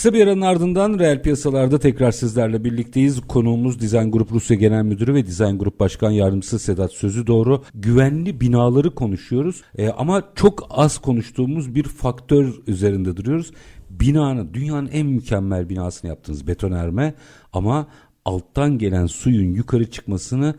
Kısa 0.00 0.12
bir 0.12 0.26
aranın 0.26 0.40
ardından 0.40 0.98
reel 0.98 1.22
piyasalarda 1.22 1.78
tekrar 1.78 2.12
sizlerle 2.12 2.64
birlikteyiz. 2.64 3.20
Konuğumuz 3.20 3.80
Design 3.80 4.10
Group 4.10 4.32
Rusya 4.32 4.56
Genel 4.56 4.82
Müdürü 4.82 5.14
ve 5.14 5.26
Design 5.26 5.58
Group 5.58 5.80
Başkan 5.80 6.10
Yardımcısı 6.10 6.58
Sedat 6.58 6.92
Sözü 6.92 7.26
Doğru. 7.26 7.62
Güvenli 7.74 8.40
binaları 8.40 8.94
konuşuyoruz 8.94 9.62
ee, 9.78 9.88
ama 9.88 10.22
çok 10.34 10.66
az 10.70 10.98
konuştuğumuz 10.98 11.74
bir 11.74 11.82
faktör 11.82 12.54
üzerinde 12.66 13.16
duruyoruz. 13.16 13.50
Binanın, 13.90 14.54
dünyanın 14.54 14.88
en 14.92 15.06
mükemmel 15.06 15.68
binasını 15.68 16.08
yaptınız 16.08 16.46
betonerme 16.46 17.14
ama 17.52 17.86
alttan 18.24 18.78
gelen 18.78 19.06
suyun 19.06 19.52
yukarı 19.52 19.90
çıkmasını 19.90 20.54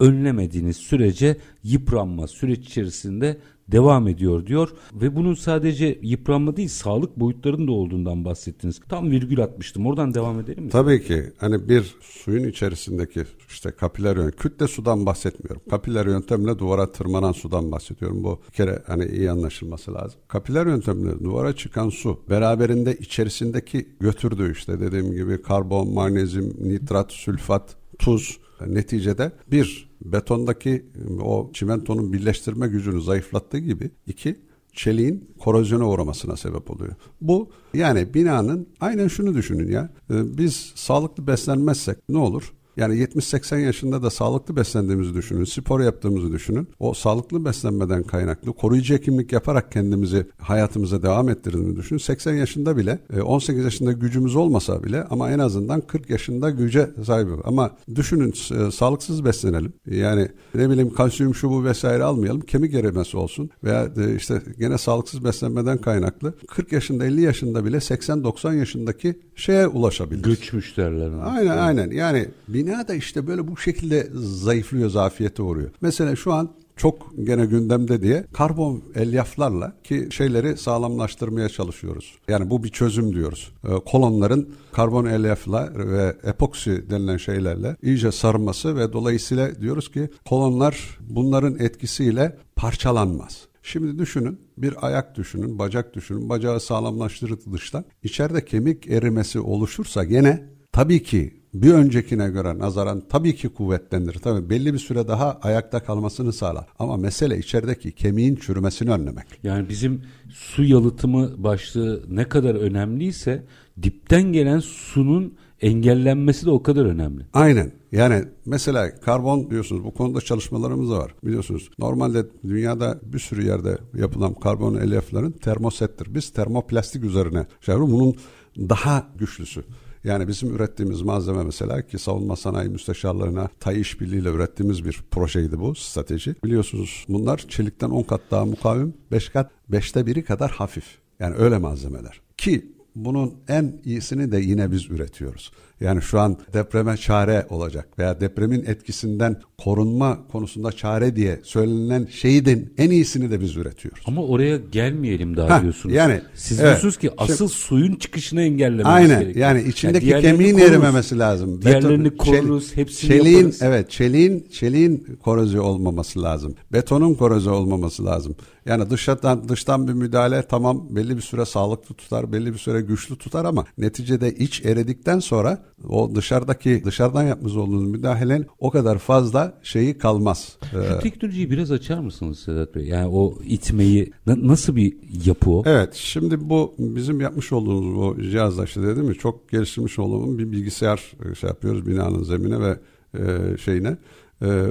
önlemediğiniz 0.00 0.76
sürece 0.76 1.36
yıpranma 1.62 2.26
süreç 2.26 2.66
içerisinde 2.66 3.38
devam 3.68 4.08
ediyor 4.08 4.46
diyor 4.46 4.68
ve 4.94 5.16
bunun 5.16 5.34
sadece 5.34 5.98
yıpranma 6.02 6.56
değil 6.56 6.68
sağlık 6.68 7.20
boyutlarının 7.20 7.66
da 7.66 7.72
olduğundan 7.72 8.24
bahsettiniz. 8.24 8.80
Tam 8.88 9.10
virgül 9.10 9.42
atmıştım. 9.42 9.86
Oradan 9.86 10.14
devam 10.14 10.40
edelim 10.40 10.64
mi? 10.64 10.70
Tabii 10.70 11.02
ki. 11.04 11.22
Hani 11.38 11.68
bir 11.68 11.94
suyun 12.00 12.48
içerisindeki 12.48 13.24
işte 13.48 13.70
kapiler 13.70 14.16
yöntem, 14.16 14.38
kütle 14.38 14.68
sudan 14.68 15.06
bahsetmiyorum. 15.06 15.62
Kapiler 15.70 16.06
yöntemle 16.06 16.58
duvara 16.58 16.92
tırmanan 16.92 17.32
sudan 17.32 17.72
bahsediyorum. 17.72 18.24
Bu 18.24 18.40
bir 18.48 18.52
kere 18.52 18.82
hani 18.86 19.06
iyi 19.06 19.30
anlaşılması 19.30 19.94
lazım. 19.94 20.20
Kapiler 20.28 20.66
yöntemle 20.66 21.24
duvara 21.24 21.56
çıkan 21.56 21.88
su 21.88 22.20
beraberinde 22.30 22.96
içerisindeki 22.96 23.88
götürdüğü 24.00 24.52
işte 24.52 24.80
dediğim 24.80 25.12
gibi 25.12 25.42
karbon, 25.42 25.94
magnezyum, 25.94 26.54
nitrat, 26.60 27.12
sülfat, 27.12 27.76
tuz 27.98 28.38
neticede 28.68 29.32
bir 29.50 29.90
betondaki 30.04 30.86
o 31.22 31.50
çimentonun 31.52 32.12
birleştirme 32.12 32.68
gücünü 32.68 33.02
zayıflattığı 33.02 33.58
gibi 33.58 33.90
iki 34.06 34.36
çeliğin 34.72 35.30
korozyona 35.38 35.88
uğramasına 35.88 36.36
sebep 36.36 36.70
oluyor. 36.70 36.94
Bu 37.20 37.50
yani 37.74 38.14
binanın 38.14 38.68
aynen 38.80 39.08
şunu 39.08 39.34
düşünün 39.34 39.72
ya 39.72 39.90
biz 40.10 40.72
sağlıklı 40.74 41.26
beslenmezsek 41.26 41.98
ne 42.08 42.18
olur? 42.18 42.52
Yani 42.76 42.94
70-80 42.94 43.60
yaşında 43.60 44.02
da 44.02 44.10
sağlıklı 44.10 44.56
beslendiğimizi 44.56 45.14
düşünün, 45.14 45.44
spor 45.44 45.80
yaptığımızı 45.80 46.32
düşünün. 46.32 46.68
O 46.78 46.94
sağlıklı 46.94 47.44
beslenmeden 47.44 48.02
kaynaklı 48.02 48.52
koruyucu 48.52 48.94
hekimlik 48.94 49.32
yaparak 49.32 49.72
kendimizi 49.72 50.26
hayatımıza 50.38 51.02
devam 51.02 51.28
ettirdiğimizi 51.28 51.76
düşünün. 51.76 51.98
80 51.98 52.34
yaşında 52.34 52.76
bile 52.76 52.98
18 53.24 53.60
e, 53.60 53.64
yaşında 53.64 53.92
gücümüz 53.92 54.36
olmasa 54.36 54.82
bile 54.82 55.04
ama 55.04 55.30
en 55.30 55.38
azından 55.38 55.80
40 55.80 56.10
yaşında 56.10 56.50
güce 56.50 56.90
sahip. 57.06 57.28
Ama 57.44 57.70
düşünün 57.94 58.30
e, 58.30 58.70
sağlıksız 58.70 59.24
beslenelim. 59.24 59.72
Yani 59.86 60.28
ne 60.54 60.70
bileyim 60.70 60.94
kalsiyum 60.94 61.34
şu 61.34 61.50
bu 61.50 61.64
vesaire 61.64 62.04
almayalım. 62.04 62.40
Kemik 62.40 62.74
erimesi 62.74 63.16
olsun 63.16 63.50
veya 63.64 63.88
e, 63.96 64.16
işte 64.16 64.42
gene 64.58 64.78
sağlıksız 64.78 65.24
beslenmeden 65.24 65.78
kaynaklı 65.78 66.34
40 66.48 66.72
yaşında 66.72 67.06
50 67.06 67.20
yaşında 67.20 67.64
bile 67.64 67.76
80-90 67.76 68.56
yaşındaki 68.56 69.14
şeye 69.36 69.68
ulaşabilir. 69.68 70.22
Göçmüş 70.22 70.76
derler. 70.76 71.10
Aynen 71.24 71.56
aynen. 71.56 71.90
Yani 71.90 72.28
bina 72.66 72.88
da 72.88 72.94
işte 72.94 73.26
böyle 73.26 73.48
bu 73.48 73.56
şekilde 73.56 74.08
zayıflıyor, 74.14 74.90
zafiyete 74.90 75.42
uğruyor. 75.42 75.70
Mesela 75.80 76.16
şu 76.16 76.32
an 76.32 76.50
çok 76.76 77.12
gene 77.24 77.46
gündemde 77.46 78.02
diye 78.02 78.24
karbon 78.32 78.82
elyaflarla 78.94 79.76
ki 79.84 80.08
şeyleri 80.10 80.56
sağlamlaştırmaya 80.56 81.48
çalışıyoruz. 81.48 82.18
Yani 82.28 82.50
bu 82.50 82.64
bir 82.64 82.68
çözüm 82.68 83.14
diyoruz. 83.14 83.52
Ee, 83.64 83.68
kolonların 83.86 84.54
karbon 84.72 85.04
elyafla 85.04 85.72
ve 85.74 86.16
epoksi 86.24 86.90
denilen 86.90 87.16
şeylerle 87.16 87.76
iyice 87.82 88.12
sarılması 88.12 88.76
ve 88.76 88.92
dolayısıyla 88.92 89.60
diyoruz 89.60 89.90
ki 89.90 90.08
kolonlar 90.24 90.98
bunların 91.00 91.58
etkisiyle 91.58 92.36
parçalanmaz. 92.56 93.48
Şimdi 93.62 93.98
düşünün 93.98 94.40
bir 94.58 94.86
ayak 94.86 95.14
düşünün, 95.14 95.58
bacak 95.58 95.94
düşünün, 95.94 96.28
bacağı 96.28 96.60
sağlamlaştırır 96.60 97.38
dıştan. 97.52 97.84
İçeride 98.02 98.44
kemik 98.44 98.90
erimesi 98.90 99.40
oluşursa 99.40 100.04
gene 100.04 100.46
tabii 100.72 101.02
ki 101.02 101.43
bir 101.54 101.72
öncekine 101.72 102.28
göre 102.28 102.58
nazaran 102.58 103.02
tabii 103.08 103.36
ki 103.36 103.48
kuvvetlenir. 103.48 104.12
Tabii 104.12 104.50
belli 104.50 104.74
bir 104.74 104.78
süre 104.78 105.08
daha 105.08 105.38
ayakta 105.42 105.80
kalmasını 105.80 106.32
sağlar. 106.32 106.66
Ama 106.78 106.96
mesele 106.96 107.38
içerideki 107.38 107.92
kemiğin 107.92 108.36
çürümesini 108.36 108.90
önlemek. 108.90 109.26
Yani 109.42 109.68
bizim 109.68 110.02
su 110.30 110.64
yalıtımı 110.64 111.44
başlığı 111.44 112.02
ne 112.08 112.28
kadar 112.28 112.54
önemliyse 112.54 113.44
dipten 113.82 114.22
gelen 114.22 114.58
sunun 114.58 115.34
engellenmesi 115.60 116.46
de 116.46 116.50
o 116.50 116.62
kadar 116.62 116.84
önemli. 116.84 117.26
Aynen. 117.32 117.72
Yani 117.92 118.24
mesela 118.46 119.00
karbon 119.00 119.50
diyorsunuz 119.50 119.84
bu 119.84 119.94
konuda 119.94 120.20
çalışmalarımız 120.20 120.90
da 120.90 120.98
var. 120.98 121.14
Biliyorsunuz 121.24 121.70
normalde 121.78 122.26
dünyada 122.44 123.00
bir 123.02 123.18
sürü 123.18 123.46
yerde 123.46 123.78
yapılan 123.98 124.34
karbon 124.34 124.74
elyafların 124.74 125.32
termosettir. 125.32 126.14
Biz 126.14 126.30
termoplastik 126.32 127.04
üzerine 127.04 127.46
şey 127.60 127.76
bunun 127.78 128.14
daha 128.58 129.06
güçlüsü. 129.18 129.64
Yani 130.04 130.28
bizim 130.28 130.54
ürettiğimiz 130.54 131.02
malzeme 131.02 131.44
mesela 131.44 131.86
ki 131.86 131.98
savunma 131.98 132.36
sanayi 132.36 132.68
müsteşarlarına 132.68 133.48
tay 133.60 133.80
işbirliğiyle 133.80 134.28
ürettiğimiz 134.28 134.84
bir 134.84 135.02
projeydi 135.10 135.60
bu 135.60 135.74
strateji. 135.74 136.34
Biliyorsunuz 136.44 137.04
bunlar 137.08 137.38
çelikten 137.48 137.90
10 137.90 138.02
kat 138.02 138.20
daha 138.30 138.44
mukavim, 138.44 138.94
5 139.12 139.28
kat 139.28 139.50
5'te 139.70 140.06
biri 140.06 140.24
kadar 140.24 140.50
hafif. 140.50 140.84
Yani 141.20 141.36
öyle 141.36 141.58
malzemeler. 141.58 142.20
Ki 142.36 142.74
bunun 142.94 143.34
en 143.48 143.80
iyisini 143.84 144.32
de 144.32 144.38
yine 144.38 144.72
biz 144.72 144.90
üretiyoruz. 144.90 145.52
Yani 145.80 146.02
şu 146.02 146.20
an 146.20 146.36
depreme 146.52 146.96
çare 146.96 147.46
olacak 147.50 147.88
veya 147.98 148.20
depremin 148.20 148.64
etkisinden 148.66 149.36
korunma 149.58 150.26
konusunda 150.32 150.72
çare 150.72 151.16
diye 151.16 151.40
söylenen 151.42 152.06
şeyin 152.10 152.74
en 152.78 152.90
iyisini 152.90 153.30
de 153.30 153.40
biz 153.40 153.56
üretiyoruz. 153.56 154.02
Ama 154.06 154.22
oraya 154.24 154.56
gelmeyelim 154.56 155.36
daha 155.36 155.50
Ha, 155.58 155.62
diyorsunuz. 155.62 155.94
yani, 155.94 156.20
Siz 156.34 156.60
evet. 156.60 156.68
diyorsunuz 156.70 156.96
ki 156.96 157.10
asıl 157.18 157.48
suyun 157.48 157.96
çıkışını 157.96 158.42
engellememiz 158.42 158.86
Aynen 158.86 159.20
gerekiyor. 159.20 159.46
yani 159.46 159.62
içindeki 159.68 160.06
diğerlerini 160.06 160.30
kemiğin 160.38 160.54
koruruz. 160.54 160.70
erimemesi 160.70 161.18
lazım. 161.18 161.62
Diğerlerini 161.62 162.08
Beton- 162.08 162.16
koruruz, 162.16 162.68
çel- 162.72 162.76
hepsini 162.76 163.08
çeliğin, 163.10 163.36
yaparız. 163.36 163.62
Evet 163.62 163.90
çeliğin, 163.90 164.48
çeliğin 164.52 165.18
korozi 165.22 165.60
olmaması 165.60 166.22
lazım. 166.22 166.54
Betonun 166.72 167.14
korozi 167.14 167.50
olmaması 167.50 168.04
lazım. 168.04 168.36
Yani 168.66 168.90
dışarıdan 168.90 169.48
dıştan 169.48 169.88
bir 169.88 169.92
müdahale 169.92 170.42
tamam 170.48 170.86
belli 170.90 171.16
bir 171.16 171.22
süre 171.22 171.44
sağlıklı 171.44 171.94
tutar, 171.94 172.32
belli 172.32 172.52
bir 172.52 172.58
süre 172.58 172.80
güçlü 172.80 173.16
tutar 173.18 173.44
ama 173.44 173.64
neticede 173.78 174.34
iç 174.34 174.64
eridikten 174.64 175.18
sonra 175.18 175.62
o 175.88 176.14
dışarıdaki 176.14 176.82
dışarıdan 176.84 177.22
yapmış 177.22 177.52
olduğunuz 177.56 177.90
müdahalenin 177.90 178.46
o 178.58 178.70
kadar 178.70 178.98
fazla 178.98 179.58
şeyi 179.62 179.98
kalmaz. 179.98 180.56
Ee, 180.62 180.88
Şu 180.88 180.98
teknolojiyi 180.98 181.50
biraz 181.50 181.70
açar 181.72 181.98
mısınız 181.98 182.38
Sedat 182.38 182.74
Bey? 182.74 182.84
Yani 182.86 183.06
o 183.06 183.38
itmeyi 183.44 184.12
na- 184.26 184.48
nasıl 184.48 184.76
bir 184.76 184.96
yapı 185.26 185.50
o? 185.50 185.62
Evet, 185.66 185.94
şimdi 185.94 186.50
bu 186.50 186.74
bizim 186.78 187.20
yapmış 187.20 187.52
olduğumuz 187.52 187.94
bu 187.96 188.22
cihazla 188.22 188.64
işte 188.64 188.82
dedim 188.82 189.04
mi 189.04 189.14
çok 189.14 189.48
geliştirmiş 189.48 189.98
olduğumuz 189.98 190.38
bir 190.38 190.52
bilgisayar 190.52 191.12
e, 191.30 191.34
şey 191.34 191.48
yapıyoruz 191.48 191.86
binanın 191.86 192.22
zemine 192.22 192.60
ve 192.60 192.78
e, 193.18 193.56
şeyine. 193.58 193.96
E, 194.44 194.66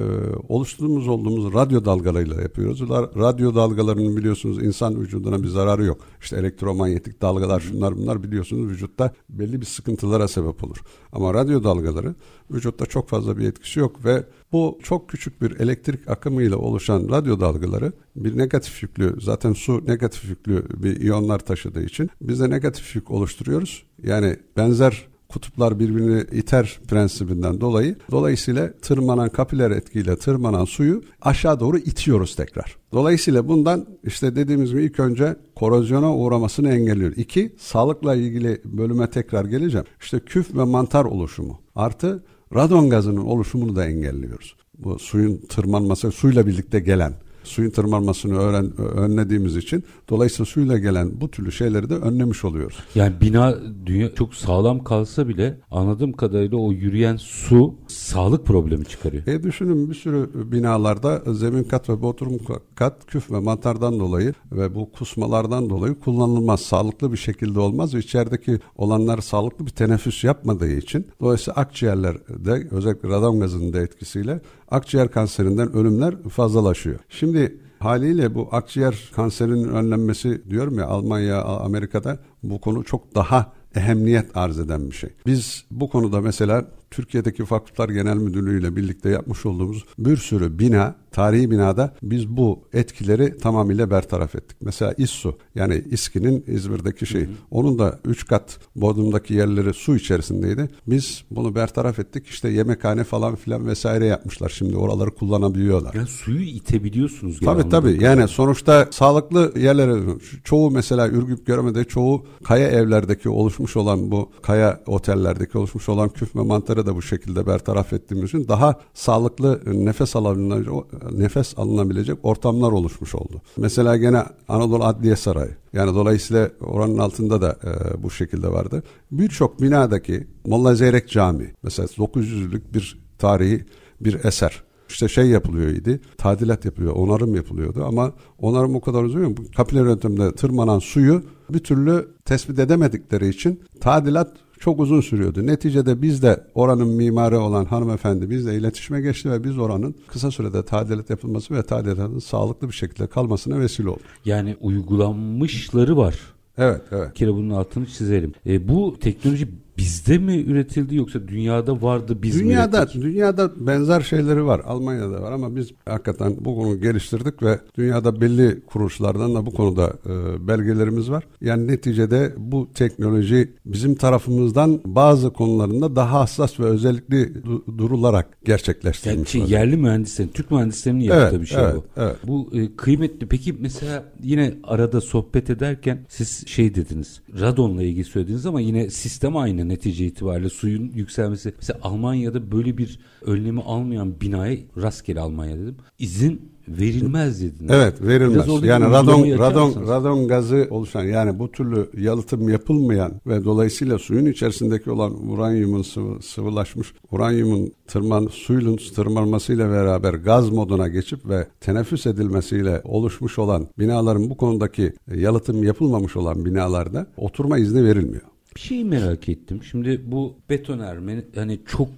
oluşturduğumuz 0.48 1.08
olduğumuz 1.08 1.54
radyo 1.54 1.84
dalgalarıyla 1.84 2.42
yapıyoruz. 2.42 2.80
Radyo 2.90 3.54
dalgalarının 3.54 4.16
biliyorsunuz 4.16 4.62
insan 4.62 5.00
vücuduna 5.00 5.42
bir 5.42 5.48
zararı 5.48 5.84
yok. 5.84 6.00
İşte 6.20 6.36
elektromanyetik 6.36 7.22
dalgalar 7.22 7.60
şunlar 7.60 7.96
bunlar 7.96 8.22
biliyorsunuz 8.22 8.70
vücutta 8.70 9.14
belli 9.28 9.60
bir 9.60 9.66
sıkıntılara 9.66 10.28
sebep 10.28 10.64
olur. 10.64 10.76
Ama 11.12 11.34
radyo 11.34 11.64
dalgaları 11.64 12.14
vücutta 12.50 12.86
çok 12.86 13.08
fazla 13.08 13.38
bir 13.38 13.48
etkisi 13.48 13.80
yok 13.80 14.04
ve 14.04 14.24
bu 14.52 14.78
çok 14.82 15.08
küçük 15.08 15.42
bir 15.42 15.60
elektrik 15.60 16.08
akımıyla 16.08 16.56
oluşan 16.56 17.08
radyo 17.10 17.40
dalgaları 17.40 17.92
bir 18.16 18.38
negatif 18.38 18.82
yüklü 18.82 19.16
zaten 19.20 19.52
su 19.52 19.86
negatif 19.86 20.30
yüklü 20.30 20.64
bir 20.82 21.00
iyonlar 21.00 21.38
taşıdığı 21.38 21.84
için 21.84 22.10
biz 22.20 22.40
de 22.40 22.50
negatif 22.50 22.96
yük 22.96 23.10
oluşturuyoruz. 23.10 23.84
Yani 24.02 24.36
benzer 24.56 25.13
kutuplar 25.34 25.78
birbirini 25.78 26.20
iter 26.32 26.80
prensibinden 26.88 27.60
dolayı 27.60 27.96
dolayısıyla 28.10 28.72
tırmanan 28.72 29.28
kapiler 29.28 29.70
etkiyle 29.70 30.16
tırmanan 30.16 30.64
suyu 30.64 31.02
aşağı 31.22 31.60
doğru 31.60 31.78
itiyoruz 31.78 32.36
tekrar. 32.36 32.76
Dolayısıyla 32.92 33.48
bundan 33.48 33.86
işte 34.04 34.36
dediğimiz 34.36 34.70
gibi 34.70 34.84
ilk 34.84 35.00
önce 35.00 35.36
korozyona 35.54 36.16
uğramasını 36.16 36.74
engelliyor. 36.74 37.12
İki, 37.16 37.54
sağlıkla 37.58 38.14
ilgili 38.14 38.60
bölüme 38.64 39.10
tekrar 39.10 39.44
geleceğim. 39.44 39.86
İşte 40.00 40.20
küf 40.20 40.56
ve 40.56 40.64
mantar 40.64 41.04
oluşumu 41.04 41.60
artı 41.74 42.24
radon 42.54 42.90
gazının 42.90 43.24
oluşumunu 43.24 43.76
da 43.76 43.86
engelliyoruz. 43.86 44.56
Bu 44.78 44.98
suyun 44.98 45.36
tırmanması, 45.36 46.12
suyla 46.12 46.46
birlikte 46.46 46.80
gelen 46.80 47.12
suyun 47.44 47.70
tırmanmasını 47.70 48.38
öğren, 48.38 48.80
önlediğimiz 48.80 49.56
için 49.56 49.84
dolayısıyla 50.08 50.44
suyla 50.44 50.78
gelen 50.78 51.20
bu 51.20 51.30
türlü 51.30 51.52
şeyleri 51.52 51.90
de 51.90 51.94
önlemiş 51.94 52.44
oluyoruz. 52.44 52.78
Yani 52.94 53.12
bina 53.20 53.54
dünya 53.86 54.14
çok 54.14 54.34
sağlam 54.34 54.84
kalsa 54.84 55.28
bile 55.28 55.60
anladığım 55.70 56.12
kadarıyla 56.12 56.58
o 56.58 56.72
yürüyen 56.72 57.16
su 57.16 57.74
sağlık 57.88 58.46
problemi 58.46 58.84
çıkarıyor. 58.84 59.26
E 59.26 59.42
düşünün 59.42 59.90
bir 59.90 59.94
sürü 59.94 60.30
binalarda 60.52 61.34
zemin 61.34 61.64
kat 61.64 61.88
ve 61.88 62.02
bodrum 62.02 62.38
kat 62.74 63.06
küf 63.06 63.30
ve 63.30 63.40
mantardan 63.40 64.00
dolayı 64.00 64.34
ve 64.52 64.74
bu 64.74 64.92
kusmalardan 64.92 65.70
dolayı 65.70 65.94
kullanılmaz. 65.94 66.60
Sağlıklı 66.60 67.12
bir 67.12 67.16
şekilde 67.16 67.60
olmaz 67.60 67.94
ve 67.94 67.98
içerideki 67.98 68.58
olanlar 68.76 69.18
sağlıklı 69.18 69.66
bir 69.66 69.70
teneffüs 69.70 70.24
yapmadığı 70.24 70.70
için 70.70 71.06
dolayısıyla 71.20 71.60
akciğerlerde 71.60 72.68
özellikle 72.70 73.08
radon 73.08 73.40
gazının 73.40 73.72
da 73.72 73.80
etkisiyle 73.80 74.40
akciğer 74.74 75.10
kanserinden 75.10 75.72
ölümler 75.72 76.14
fazlalaşıyor. 76.22 76.98
Şimdi 77.08 77.58
haliyle 77.78 78.34
bu 78.34 78.48
akciğer 78.52 79.10
kanserinin 79.16 79.68
önlenmesi 79.68 80.50
diyorum 80.50 80.78
ya 80.78 80.86
Almanya, 80.86 81.42
Amerika'da 81.42 82.18
bu 82.42 82.60
konu 82.60 82.84
çok 82.84 83.14
daha 83.14 83.52
ehemmiyet 83.74 84.36
arz 84.36 84.58
eden 84.58 84.90
bir 84.90 84.96
şey. 84.96 85.10
Biz 85.26 85.64
bu 85.70 85.90
konuda 85.90 86.20
mesela 86.20 86.64
Türkiye'deki 86.94 87.44
Fakültler 87.44 87.88
Genel 87.88 88.16
Müdürlüğü 88.16 88.60
ile 88.60 88.76
birlikte 88.76 89.08
yapmış 89.08 89.46
olduğumuz 89.46 89.84
bir 89.98 90.16
sürü 90.16 90.58
bina, 90.58 90.94
tarihi 91.14 91.50
binada 91.50 91.94
biz 92.02 92.28
bu 92.28 92.62
etkileri 92.72 93.38
tamamıyla 93.38 93.90
bertaraf 93.90 94.34
ettik. 94.34 94.56
Mesela 94.60 94.94
İSSU 94.98 95.38
yani 95.54 95.84
İSKİ'nin 95.90 96.44
İzmir'deki 96.46 97.06
şey. 97.06 97.26
Onun 97.50 97.78
da 97.78 97.98
3 98.04 98.26
kat 98.26 98.58
Bodrum'daki 98.76 99.34
yerleri 99.34 99.74
su 99.74 99.96
içerisindeydi. 99.96 100.68
Biz 100.86 101.24
bunu 101.30 101.54
bertaraf 101.54 101.98
ettik. 101.98 102.26
İşte 102.26 102.48
yemekhane 102.48 103.04
falan 103.04 103.36
filan 103.36 103.66
vesaire 103.66 104.06
yapmışlar. 104.06 104.48
Şimdi 104.48 104.76
oraları 104.76 105.10
kullanabiliyorlar. 105.10 105.94
Yani 105.94 106.06
suyu 106.06 106.42
itebiliyorsunuz. 106.42 107.40
Tabii 107.40 107.68
tabii. 107.68 108.02
Yani 108.04 108.28
sonuçta 108.28 108.88
sağlıklı 108.90 109.52
yerlere 109.56 110.00
çoğu 110.44 110.70
mesela 110.70 111.08
Ürgüp 111.08 111.46
Göreme'de 111.46 111.84
çoğu 111.84 112.26
kaya 112.44 112.68
evlerdeki 112.68 113.28
oluşmuş 113.28 113.76
olan 113.76 114.10
bu 114.10 114.30
kaya 114.42 114.80
otellerdeki 114.86 115.58
oluşmuş 115.58 115.88
olan 115.88 116.08
küf 116.08 116.36
ve 116.36 116.42
mantarı 116.84 116.86
da 116.86 116.96
bu 116.96 117.02
şekilde 117.02 117.46
bertaraf 117.46 117.92
ettiğimiz 117.92 118.28
için 118.28 118.48
daha 118.48 118.80
sağlıklı 118.94 119.60
nefes 119.66 120.16
alınabilecek, 120.16 120.74
nefes 121.12 121.58
alınabilecek 121.58 122.18
ortamlar 122.22 122.72
oluşmuş 122.72 123.14
oldu. 123.14 123.42
Mesela 123.56 123.96
gene 123.96 124.24
Anadolu 124.48 124.84
Adliye 124.84 125.16
Sarayı. 125.16 125.56
Yani 125.72 125.94
dolayısıyla 125.94 126.50
oranın 126.60 126.98
altında 126.98 127.40
da 127.40 127.58
e, 127.64 128.02
bu 128.02 128.10
şekilde 128.10 128.48
vardı. 128.48 128.82
Birçok 129.10 129.60
binadaki 129.60 130.26
Molla 130.46 130.74
Zeyrek 130.74 131.08
Camii 131.08 131.54
mesela 131.62 131.86
900'lük 131.86 132.62
bir 132.74 132.98
tarihi 133.18 133.64
bir 134.00 134.24
eser. 134.24 134.62
İşte 134.88 135.08
şey 135.08 135.26
yapılıyor 135.26 135.68
idi, 135.68 136.00
tadilat 136.18 136.64
yapılıyor, 136.64 136.92
onarım 136.96 137.34
yapılıyordu 137.34 137.84
ama 137.84 138.12
onarım 138.38 138.74
o 138.74 138.80
kadar 138.80 139.02
uzun 139.02 139.36
bu 139.36 139.42
kapiler 139.56 139.84
yönteminde 139.84 140.32
tırmanan 140.32 140.78
suyu 140.78 141.22
bir 141.50 141.58
türlü 141.58 142.08
tespit 142.24 142.58
edemedikleri 142.58 143.28
için 143.28 143.60
tadilat 143.80 144.43
çok 144.64 144.80
uzun 144.80 145.00
sürüyordu. 145.00 145.46
Neticede 145.46 146.02
biz 146.02 146.22
de 146.22 146.44
oranın 146.54 146.88
mimarı 146.88 147.40
olan 147.40 147.64
hanımefendi 147.64 148.30
bizle 148.30 148.56
iletişime 148.56 149.00
geçti 149.00 149.30
ve 149.30 149.44
biz 149.44 149.58
oranın 149.58 149.94
kısa 150.08 150.30
sürede 150.30 150.64
tadilat 150.64 151.10
yapılması 151.10 151.54
ve 151.54 151.62
tadilatın 151.62 152.18
sağlıklı 152.18 152.68
bir 152.68 152.72
şekilde 152.72 153.06
kalmasına 153.06 153.60
vesile 153.60 153.88
oldu. 153.88 154.00
Yani 154.24 154.56
uygulanmışları 154.60 155.96
var. 155.96 156.18
Evet, 156.58 156.82
evet. 156.90 157.10
Bir 157.10 157.14
kere 157.14 157.32
bunun 157.32 157.50
altını 157.50 157.86
çizelim. 157.86 158.32
E, 158.46 158.68
bu 158.68 158.96
teknoloji 159.00 159.48
bizde 159.78 160.18
mi 160.18 160.36
üretildi 160.42 160.96
yoksa 160.96 161.28
dünyada 161.28 161.82
vardı 161.82 162.18
biz 162.22 162.36
mi 162.36 162.44
Dünyada 162.44 162.78
ürettik? 162.82 163.02
dünyada 163.02 163.52
benzer 163.66 164.00
şeyleri 164.00 164.44
var. 164.44 164.60
Almanya'da 164.64 165.22
var 165.22 165.32
ama 165.32 165.56
biz 165.56 165.70
hakikaten 165.88 166.36
bu 166.40 166.56
konuyu 166.56 166.80
geliştirdik 166.80 167.42
ve 167.42 167.58
dünyada 167.76 168.20
belli 168.20 168.60
kuruluşlardan 168.66 169.34
da 169.34 169.46
bu 169.46 169.50
konuda 169.50 169.92
e, 170.06 170.48
belgelerimiz 170.48 171.10
var. 171.10 171.24
Yani 171.40 171.66
neticede 171.68 172.34
bu 172.36 172.68
teknoloji 172.74 173.54
bizim 173.66 173.94
tarafımızdan 173.94 174.80
bazı 174.86 175.30
konularında 175.32 175.96
daha 175.96 176.20
hassas 176.20 176.60
ve 176.60 176.64
özellikli 176.64 177.16
du- 177.16 177.78
durularak 177.78 178.26
Yani 178.26 178.44
gerçekleştirilmiş. 178.44 179.30
şey, 179.30 179.40
vaziyette. 179.42 179.64
yerli 179.64 179.76
mühendislerin, 179.76 180.28
Türk 180.28 180.50
mühendislerinin 180.50 181.00
yaptığı 181.00 181.28
Evet, 181.36 181.40
bir 181.40 181.46
şey 181.46 181.62
evet, 181.64 181.74
bu. 181.76 181.84
evet. 181.96 182.16
Bu 182.26 182.50
e, 182.52 182.76
kıymetli. 182.76 183.26
Peki 183.28 183.52
mesela 183.60 184.04
yine 184.22 184.54
arada 184.64 185.00
sohbet 185.00 185.50
ederken 185.50 185.98
siz 186.08 186.46
şey 186.46 186.74
dediniz. 186.74 187.20
Radonla 187.40 187.82
ilgili 187.82 188.04
söylediniz 188.04 188.46
ama 188.46 188.60
yine 188.60 188.90
sistem 188.90 189.36
aynı 189.36 189.63
netice 189.68 190.06
itibariyle 190.06 190.48
suyun 190.48 190.92
yükselmesi. 190.94 191.54
Mesela 191.56 191.78
Almanya'da 191.82 192.52
böyle 192.52 192.78
bir 192.78 192.98
önlemi 193.22 193.60
almayan 193.62 194.20
binaya 194.20 194.56
rastgele 194.76 195.20
Almanya 195.20 195.56
dedim. 195.56 195.76
izin 195.98 196.54
verilmez 196.68 197.42
dediniz. 197.42 197.70
Evet 197.70 198.02
verilmez. 198.02 198.46
Yani 198.62 198.84
radon 198.84 199.38
radon 199.38 199.88
radon 199.88 200.28
gazı 200.28 200.68
oluşan 200.70 201.04
yani 201.04 201.38
bu 201.38 201.52
türlü 201.52 201.90
yalıtım 201.98 202.48
yapılmayan 202.48 203.12
ve 203.26 203.44
dolayısıyla 203.44 203.98
suyun 203.98 204.26
içerisindeki 204.26 204.90
olan 204.90 205.28
uranyumun 205.28 205.82
sıvı, 205.82 206.22
sıvılaşmış 206.22 206.92
uranyumun 207.10 207.72
tırman 207.86 208.26
suyun 208.26 208.76
tırmanmasıyla 208.76 209.70
beraber 209.70 210.14
gaz 210.14 210.50
moduna 210.50 210.88
geçip 210.88 211.28
ve 211.28 211.48
teneffüs 211.60 212.06
edilmesiyle 212.06 212.80
oluşmuş 212.84 213.38
olan 213.38 213.66
binaların 213.78 214.30
bu 214.30 214.36
konudaki 214.36 214.92
yalıtım 215.14 215.64
yapılmamış 215.64 216.16
olan 216.16 216.44
binalarda 216.44 217.06
oturma 217.16 217.58
izni 217.58 217.84
verilmiyor. 217.84 218.33
Bir 218.56 218.60
şeyi 218.60 218.84
merak 218.84 219.28
ettim. 219.28 219.62
Şimdi 219.62 220.00
bu 220.06 220.36
betonarme 220.50 221.24
hani 221.34 221.60
çok 221.66 221.88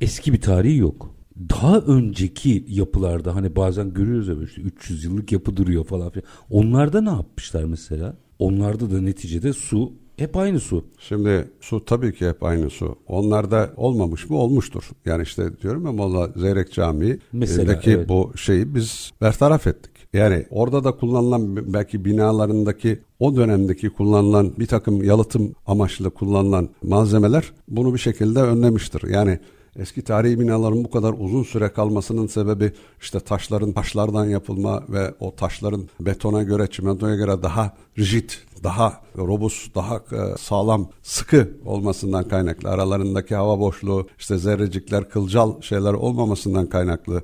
eski 0.00 0.32
bir 0.32 0.40
tarihi 0.40 0.76
yok. 0.76 1.14
Daha 1.50 1.78
önceki 1.78 2.64
yapılarda 2.68 3.34
hani 3.34 3.56
bazen 3.56 3.94
görüyoruz 3.94 4.28
ya 4.28 4.34
işte 4.44 4.62
300 4.62 5.04
yıllık 5.04 5.32
yapı 5.32 5.56
duruyor 5.56 5.84
falan 5.84 6.10
filan. 6.10 6.26
Onlarda 6.50 7.00
ne 7.00 7.10
yapmışlar 7.10 7.64
mesela? 7.64 8.16
Onlarda 8.38 8.90
da 8.90 9.00
neticede 9.00 9.52
su 9.52 9.92
Hep 10.18 10.36
aynı 10.36 10.60
su. 10.60 10.84
Şimdi 10.98 11.50
su 11.60 11.84
tabii 11.84 12.14
ki 12.14 12.28
hep 12.28 12.42
aynı 12.42 12.70
su. 12.70 12.96
Onlarda 13.06 13.70
olmamış 13.76 14.30
mı? 14.30 14.36
Olmuştur. 14.36 14.90
Yani 15.04 15.22
işte 15.22 15.58
diyorum 15.62 15.86
ya 15.86 15.92
Molla 15.92 16.32
Zeyrek 16.36 16.72
Camii'deki 16.72 17.90
evet. 17.90 18.08
bu 18.08 18.32
şeyi 18.36 18.74
biz 18.74 19.12
bertaraf 19.20 19.66
ettik. 19.66 19.92
Yani 20.12 20.46
orada 20.50 20.84
da 20.84 20.92
kullanılan 20.92 21.72
belki 21.74 22.04
binalarındaki 22.04 22.98
o 23.18 23.36
dönemdeki 23.36 23.90
kullanılan 23.90 24.52
bir 24.58 24.66
takım 24.66 25.04
yalıtım 25.04 25.54
amaçlı 25.66 26.10
kullanılan 26.10 26.68
malzemeler 26.82 27.52
bunu 27.68 27.94
bir 27.94 27.98
şekilde 27.98 28.40
önlemiştir. 28.40 29.10
Yani 29.10 29.38
Eski 29.78 30.02
tarihi 30.02 30.40
binaların 30.40 30.84
bu 30.84 30.90
kadar 30.90 31.14
uzun 31.18 31.42
süre 31.42 31.68
kalmasının 31.68 32.26
sebebi 32.26 32.72
işte 33.00 33.20
taşların 33.20 33.72
taşlardan 33.72 34.24
yapılma 34.24 34.82
ve 34.88 35.14
o 35.20 35.34
taşların 35.34 35.88
betona 36.00 36.42
göre, 36.42 36.66
çimentoya 36.66 37.16
göre 37.16 37.42
daha 37.42 37.76
rigid, 37.98 38.30
daha 38.64 39.00
robust, 39.16 39.74
daha 39.74 39.96
e, 39.96 40.36
sağlam, 40.38 40.90
sıkı 41.02 41.50
olmasından 41.64 42.28
kaynaklı. 42.28 42.70
Aralarındaki 42.70 43.34
hava 43.34 43.60
boşluğu, 43.60 44.06
işte 44.18 44.38
zerrecikler, 44.38 45.08
kılcal 45.08 45.60
şeyler 45.60 45.92
olmamasından 45.92 46.66
kaynaklı 46.66 47.22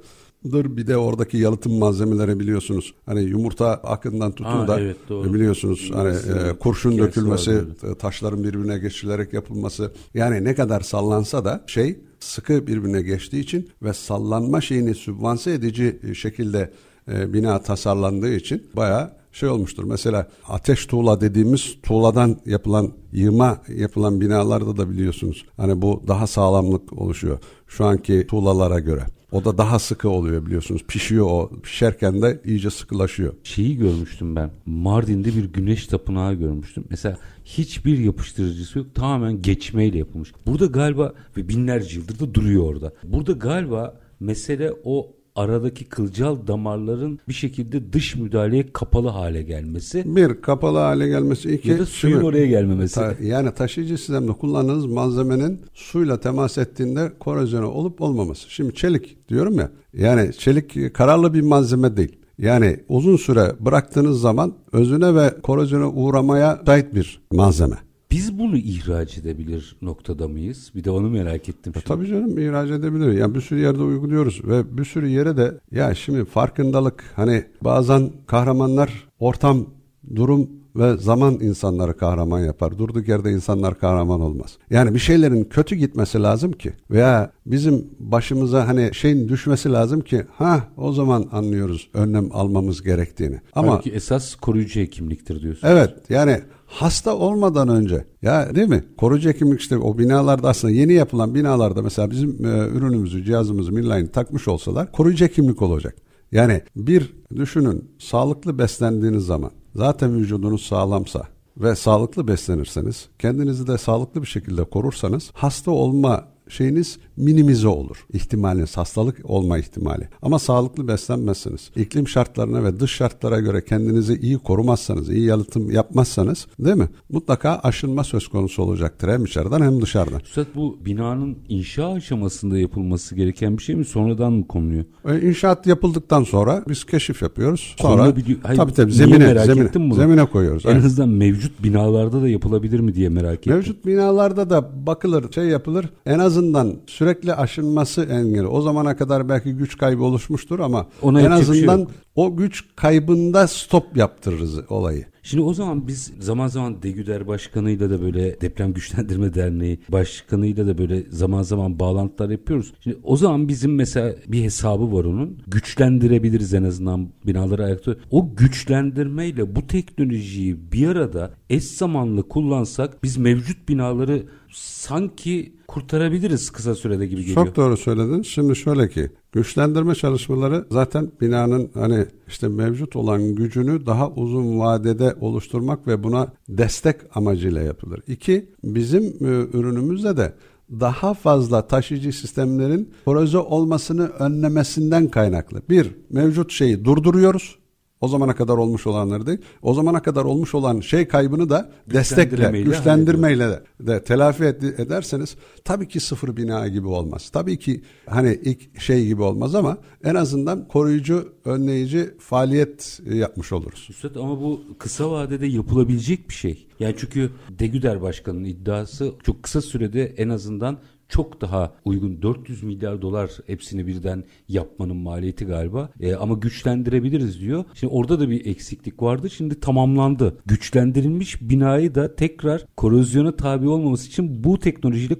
dır 0.53 0.77
bir 0.77 0.87
de 0.87 0.97
oradaki 0.97 1.37
yalıtım 1.37 1.79
malzemeleri 1.79 2.40
biliyorsunuz. 2.40 2.94
Hani 3.07 3.23
yumurta 3.23 3.66
akından 3.75 4.33
tutun 4.33 4.68
da 4.68 4.81
evet, 4.81 4.97
doğru. 5.09 5.35
biliyorsunuz 5.35 5.90
hani 5.94 6.16
e, 6.16 6.59
kurşun 6.59 6.99
dökülmesi, 6.99 7.57
vardı. 7.57 7.94
taşların 7.99 8.44
birbirine 8.44 8.79
geçilerek 8.79 9.33
yapılması. 9.33 9.92
Yani 10.14 10.44
ne 10.44 10.55
kadar 10.55 10.81
sallansa 10.81 11.44
da 11.44 11.64
şey 11.66 11.99
sıkı 12.20 12.66
birbirine 12.66 13.03
geçtiği 13.03 13.40
için 13.40 13.70
ve 13.83 13.92
sallanma 13.92 14.61
şeyini 14.61 14.94
sübvanse 14.94 15.53
edici 15.53 16.01
şekilde 16.14 16.70
e, 17.12 17.33
bina 17.33 17.62
tasarlandığı 17.62 18.35
için 18.35 18.66
bayağı 18.77 19.12
şey 19.35 19.49
olmuştur. 19.49 19.85
Mesela 19.85 20.29
ateş 20.49 20.87
tuğla 20.87 21.20
dediğimiz 21.20 21.77
tuğladan 21.83 22.37
yapılan 22.47 22.92
yığma 23.12 23.59
yapılan 23.77 24.20
binalarda 24.20 24.77
da 24.77 24.90
biliyorsunuz. 24.90 25.44
Hani 25.57 25.83
bu 25.83 26.03
daha 26.09 26.27
sağlamlık 26.27 26.92
oluşuyor 26.92 27.38
şu 27.66 27.85
anki 27.85 28.27
tuğlalara 28.27 28.79
göre. 28.79 29.03
O 29.33 29.44
da 29.44 29.59
daha 29.59 29.79
sıkı 29.79 30.09
oluyor 30.09 30.47
biliyorsunuz. 30.47 30.85
Pişiyor 30.88 31.27
o. 31.27 31.51
Pişerken 31.62 32.23
de 32.23 32.40
iyice 32.44 32.70
sıkılaşıyor. 32.70 33.35
Şeyi 33.44 33.77
görmüştüm 33.77 34.37
ben. 34.37 34.51
Mardin'de 34.66 35.37
bir 35.37 35.44
güneş 35.44 35.87
tapınağı 35.87 36.35
görmüştüm. 36.35 36.85
Mesela 36.90 37.18
hiçbir 37.44 37.99
yapıştırıcısı 37.99 38.79
yok. 38.79 38.94
Tamamen 38.94 39.42
geçmeyle 39.42 39.99
yapılmış. 39.99 40.33
Burada 40.47 40.66
galiba 40.66 41.12
ve 41.37 41.49
binlerce 41.49 41.99
yıldır 41.99 42.18
da 42.18 42.35
duruyor 42.35 42.64
orada. 42.64 42.92
Burada 43.05 43.33
galiba 43.33 44.01
mesele 44.20 44.73
o 44.85 45.13
aradaki 45.35 45.85
kılcal 45.85 46.47
damarların 46.47 47.18
bir 47.29 47.33
şekilde 47.33 47.92
dış 47.92 48.14
müdahaleye 48.14 48.73
kapalı 48.73 49.09
hale 49.09 49.42
gelmesi. 49.42 50.16
Bir 50.16 50.42
kapalı 50.42 50.79
hale 50.79 51.09
gelmesi. 51.09 51.55
iki 51.55 51.70
ya 51.70 51.79
da 51.79 51.87
suyun 51.87 52.14
şimdi, 52.14 52.27
oraya 52.27 52.47
gelmemesi. 52.47 52.94
Ta, 52.94 53.14
yani 53.23 53.55
taşıyıcı 53.55 53.99
sistemde 53.99 54.33
kullandığınız 54.33 54.87
malzemenin 54.87 55.61
suyla 55.75 56.20
temas 56.20 56.59
ettiğinde 56.59 57.12
korozyonu 57.20 57.66
olup 57.66 58.01
olmaması. 58.01 58.51
Şimdi 58.51 58.75
çelik 58.75 59.29
diyorum 59.29 59.59
ya. 59.59 59.70
Yani 59.92 60.33
çelik 60.33 60.94
kararlı 60.94 61.35
bir 61.35 61.40
malzeme 61.40 61.97
değil. 61.97 62.16
Yani 62.38 62.77
uzun 62.88 63.16
süre 63.16 63.53
bıraktığınız 63.61 64.20
zaman 64.20 64.55
özüne 64.73 65.14
ve 65.14 65.40
korozyona 65.42 65.90
uğramaya 65.90 66.59
müsait 66.61 66.94
bir 66.94 67.20
malzeme. 67.33 67.77
Biz 68.14 68.38
bunu 68.38 68.57
ihraç 68.57 69.18
edebilir 69.18 69.77
noktada 69.83 70.29
mıyız? 70.29 70.70
Bir 70.74 70.85
de 70.85 70.90
onu 70.90 71.11
merak 71.11 71.48
ettim. 71.48 71.72
Şimdi. 71.72 71.85
Tabii 71.87 72.07
canım 72.07 72.38
ihraç 72.38 72.70
edebilir. 72.70 73.12
Yani 73.12 73.35
bir 73.35 73.40
sürü 73.40 73.61
yerde 73.61 73.83
uyguluyoruz 73.83 74.44
ve 74.44 74.77
bir 74.79 74.85
sürü 74.85 75.09
yere 75.09 75.37
de 75.37 75.61
ya 75.70 75.94
şimdi 75.94 76.24
farkındalık 76.24 77.05
hani 77.16 77.44
bazen 77.61 78.11
kahramanlar 78.27 79.09
ortam, 79.18 79.66
durum 80.14 80.50
ve 80.77 80.96
zaman 80.96 81.35
insanları 81.35 81.96
kahraman 81.96 82.40
yapar. 82.40 82.79
Durduk 82.79 83.09
yerde 83.09 83.31
insanlar 83.31 83.79
kahraman 83.79 84.20
olmaz. 84.20 84.59
Yani 84.70 84.94
bir 84.94 84.98
şeylerin 84.98 85.44
kötü 85.44 85.77
gitmesi 85.77 86.22
lazım 86.22 86.53
ki 86.53 86.72
veya 86.90 87.33
bizim 87.46 87.90
başımıza 87.98 88.68
hani 88.68 88.90
şeyin 88.94 89.29
düşmesi 89.29 89.72
lazım 89.72 90.00
ki 90.00 90.24
ha 90.33 90.68
o 90.77 90.92
zaman 90.92 91.29
anlıyoruz 91.33 91.88
önlem 91.94 92.29
almamız 92.33 92.83
gerektiğini. 92.83 93.40
Ama 93.55 93.74
Belki 93.74 93.90
esas 93.90 94.35
koruyucu 94.35 94.81
hekimliktir 94.81 95.42
diyorsun. 95.42 95.68
Evet 95.68 95.90
yani 96.09 96.40
hasta 96.74 97.16
olmadan 97.16 97.68
önce 97.68 98.04
ya 98.22 98.54
değil 98.54 98.68
mi? 98.68 98.84
Koruyucu 98.96 99.28
hekimlik 99.28 99.60
işte 99.60 99.78
o 99.78 99.98
binalarda 99.98 100.48
aslında 100.48 100.72
yeni 100.72 100.92
yapılan 100.92 101.34
binalarda 101.34 101.82
mesela 101.82 102.10
bizim 102.10 102.46
e, 102.46 102.68
ürünümüzü, 102.68 103.24
cihazımızı, 103.24 103.72
Milline 103.72 104.10
takmış 104.10 104.48
olsalar 104.48 104.92
koruyucu 104.92 105.24
hekimlik 105.24 105.62
olacak. 105.62 105.96
Yani 106.32 106.62
bir 106.76 107.12
düşünün 107.37 107.90
sağlıklı 107.98 108.58
beslendiğiniz 108.58 109.24
zaman 109.24 109.50
zaten 109.74 110.16
vücudunuz 110.16 110.66
sağlamsa 110.66 111.28
ve 111.56 111.74
sağlıklı 111.74 112.28
beslenirseniz 112.28 113.08
kendinizi 113.18 113.66
de 113.66 113.78
sağlıklı 113.78 114.22
bir 114.22 114.26
şekilde 114.26 114.64
korursanız 114.64 115.30
hasta 115.34 115.70
olma 115.70 116.34
şeyiniz 116.48 116.98
minimize 117.16 117.68
olur. 117.68 118.07
İhtimaliniz, 118.12 118.76
hastalık 118.76 119.16
olma 119.24 119.59
ihtimali. 119.59 120.09
Ama 120.22 120.38
sağlıklı 120.38 120.88
beslenmezseniz, 120.88 121.70
iklim 121.76 122.09
şartlarına 122.09 122.64
ve 122.64 122.80
dış 122.80 122.92
şartlara 122.92 123.40
göre 123.40 123.64
kendinizi 123.64 124.14
iyi 124.14 124.38
korumazsanız, 124.38 125.11
iyi 125.11 125.24
yalıtım 125.24 125.70
yapmazsanız 125.70 126.46
değil 126.59 126.76
mi? 126.76 126.88
Mutlaka 127.11 127.61
aşınma 127.62 128.04
söz 128.04 128.28
konusu 128.28 128.62
olacaktır 128.62 129.09
hem 129.09 129.24
içeriden 129.24 129.61
hem 129.61 129.83
dışarıdan. 129.83 130.20
Üstad 130.20 130.46
bu 130.54 130.78
binanın 130.85 131.38
inşa 131.48 131.92
aşamasında 131.92 132.59
yapılması 132.59 133.14
gereken 133.14 133.59
bir 133.59 133.62
şey 133.62 133.76
mi? 133.76 133.85
Sonradan 133.85 134.33
mı 134.33 134.46
konuluyor? 134.46 134.85
E, 135.09 135.28
inşaat 135.28 135.66
yapıldıktan 135.66 136.24
sonra 136.24 136.64
biz 136.68 136.85
keşif 136.85 137.22
yapıyoruz. 137.22 137.74
Sonra 137.78 138.02
Hayır, 138.42 138.57
tabii 138.57 138.72
tabii 138.72 138.92
zemine, 138.92 139.44
zemine, 139.44 139.94
zemine 139.94 140.24
koyuyoruz. 140.24 140.66
En 140.66 140.76
azından 140.76 141.09
mevcut 141.09 141.62
binalarda 141.62 142.22
da 142.22 142.28
yapılabilir 142.28 142.80
mi 142.80 142.94
diye 142.94 143.09
merak 143.09 143.35
ettim. 143.35 143.52
Mevcut 143.52 143.87
binalarda 143.87 144.50
da 144.50 144.87
bakılır, 144.87 145.33
şey 145.33 145.44
yapılır. 145.44 145.90
En 146.07 146.18
azından 146.37 146.77
sürekli 146.87 147.35
aşınması 147.35 148.03
engeli. 148.03 148.47
O 148.47 148.61
zamana 148.61 148.97
kadar 148.97 149.29
belki 149.29 149.53
güç 149.53 149.79
kaybı 149.79 150.03
oluşmuştur 150.03 150.59
ama 150.59 150.87
Ona 151.03 151.20
en 151.20 151.25
şey 151.25 151.33
azından 151.33 151.77
şey 151.77 151.87
o 152.16 152.37
güç 152.37 152.64
kaybında 152.77 153.47
stop 153.47 153.97
yaptırırız 153.97 154.70
olayı. 154.70 155.07
Şimdi 155.23 155.42
o 155.42 155.55
zaman 155.55 155.88
biz 155.88 156.12
zaman 156.20 156.49
zaman 156.49 156.83
Degüder 156.83 157.27
Başkanı'yla 157.27 157.90
da 157.90 158.03
böyle 158.03 158.40
Deprem 158.40 158.73
Güçlendirme 158.73 159.35
Derneği 159.35 159.79
Başkanı'yla 159.88 160.66
da 160.66 160.79
böyle 160.79 161.03
zaman 161.11 161.42
zaman 161.42 161.79
bağlantılar 161.79 162.31
yapıyoruz. 162.31 162.73
Şimdi 162.81 162.99
o 163.05 163.16
zaman 163.16 163.49
bizim 163.49 163.75
mesela 163.75 164.14
bir 164.29 164.42
hesabı 164.42 164.92
var 164.92 165.05
onun. 165.05 165.38
Güçlendirebiliriz 165.47 166.55
en 166.55 166.64
azından 166.64 167.09
binaları 167.27 167.64
ayakta. 167.64 167.97
O 168.11 168.37
güçlendirmeyle 168.37 169.57
bu 169.57 169.66
teknolojiyi 169.66 170.73
bir 170.73 170.88
arada 170.88 171.31
eş 171.55 171.64
zamanlı 171.64 172.29
kullansak 172.29 173.03
biz 173.03 173.17
mevcut 173.17 173.69
binaları 173.69 174.23
sanki 174.53 175.55
kurtarabiliriz 175.69 176.51
kısa 176.51 176.75
sürede 176.75 177.07
gibi 177.07 177.21
geliyor. 177.21 177.47
Çok 177.47 177.57
doğru 177.57 177.77
söyledin. 177.77 178.23
Şimdi 178.23 178.57
şöyle 178.57 178.88
ki 178.88 179.11
güçlendirme 179.33 179.95
çalışmaları 179.95 180.67
zaten 180.71 181.11
binanın 181.21 181.71
hani 181.75 182.07
işte 182.29 182.49
mevcut 182.49 182.97
olan 182.97 183.35
gücünü 183.35 183.87
daha 183.87 184.11
uzun 184.11 184.59
vadede 184.59 185.14
oluşturmak 185.21 185.87
ve 185.87 186.03
buna 186.03 186.33
destek 186.49 186.97
amacıyla 187.14 187.62
yapılır. 187.62 188.01
İki, 188.07 188.51
bizim 188.64 189.03
e, 189.03 189.59
ürünümüzde 189.59 190.17
de 190.17 190.35
daha 190.71 191.14
fazla 191.14 191.67
taşıyıcı 191.67 192.12
sistemlerin 192.12 192.90
koroze 193.05 193.38
olmasını 193.38 194.07
önlemesinden 194.07 195.09
kaynaklı. 195.09 195.62
Bir, 195.69 195.90
mevcut 196.11 196.53
şeyi 196.53 196.85
durduruyoruz. 196.85 197.59
O 198.00 198.09
zamana 198.09 198.35
kadar 198.35 198.57
olmuş 198.57 198.87
olanları 198.87 199.26
değil. 199.26 199.38
O 199.62 199.74
zamana 199.74 200.02
kadar 200.02 200.24
olmuş 200.24 200.54
olan 200.54 200.80
şey 200.80 201.09
kaybını 201.09 201.50
da 201.50 201.70
destekle, 201.90 202.62
güçlendirmeyle 202.62 203.48
de, 203.48 203.62
de 203.80 204.04
telafi 204.04 204.42
ed- 204.44 204.83
ederseniz 204.83 205.37
tabii 205.64 205.88
ki 205.88 206.00
sıfır 206.00 206.37
bina 206.37 206.68
gibi 206.68 206.87
olmaz. 206.87 207.30
Tabii 207.30 207.59
ki 207.59 207.83
hani 208.07 208.40
ilk 208.44 208.80
şey 208.80 209.07
gibi 209.07 209.22
olmaz 209.22 209.54
ama 209.54 209.78
en 210.04 210.14
azından 210.14 210.68
koruyucu, 210.68 211.33
önleyici 211.44 212.14
faaliyet 212.18 213.00
yapmış 213.12 213.52
oluruz. 213.52 213.87
Üstad 213.90 214.14
ama 214.14 214.40
bu 214.40 214.61
kısa 214.78 215.11
vadede 215.11 215.46
yapılabilecek 215.46 216.28
bir 216.28 216.35
şey. 216.35 216.66
Yani 216.80 216.94
çünkü 216.98 217.30
Degüder 217.59 218.02
Başkanı'nın 218.02 218.44
iddiası 218.44 219.12
çok 219.22 219.42
kısa 219.42 219.61
sürede 219.61 220.04
en 220.16 220.28
azından 220.28 220.78
çok 221.14 221.40
daha 221.40 221.72
uygun 221.85 222.22
400 222.22 222.62
milyar 222.62 223.03
dolar 223.03 223.31
hepsini 223.46 223.87
birden 223.87 224.24
yapmanın 224.48 224.96
maliyeti 224.96 225.44
galiba 225.44 225.90
e, 226.00 226.14
ama 226.14 226.35
güçlendirebiliriz 226.35 227.40
diyor. 227.40 227.64
Şimdi 227.74 227.92
orada 227.92 228.20
da 228.20 228.31
bir 228.31 228.46
eksiklik 228.46 229.03
vardı 229.03 229.31
şimdi 229.31 229.61
tamamlandı. 229.61 230.37
Güçlendirilmiş 230.46 231.42
binayı 231.42 231.94
da 231.94 232.16
tekrar 232.16 232.66
korozyona 232.77 233.37
tabi 233.37 233.68
olmaması 233.68 234.09
için 234.09 234.44
bu 234.44 234.59
teknolojiyle 234.59 235.14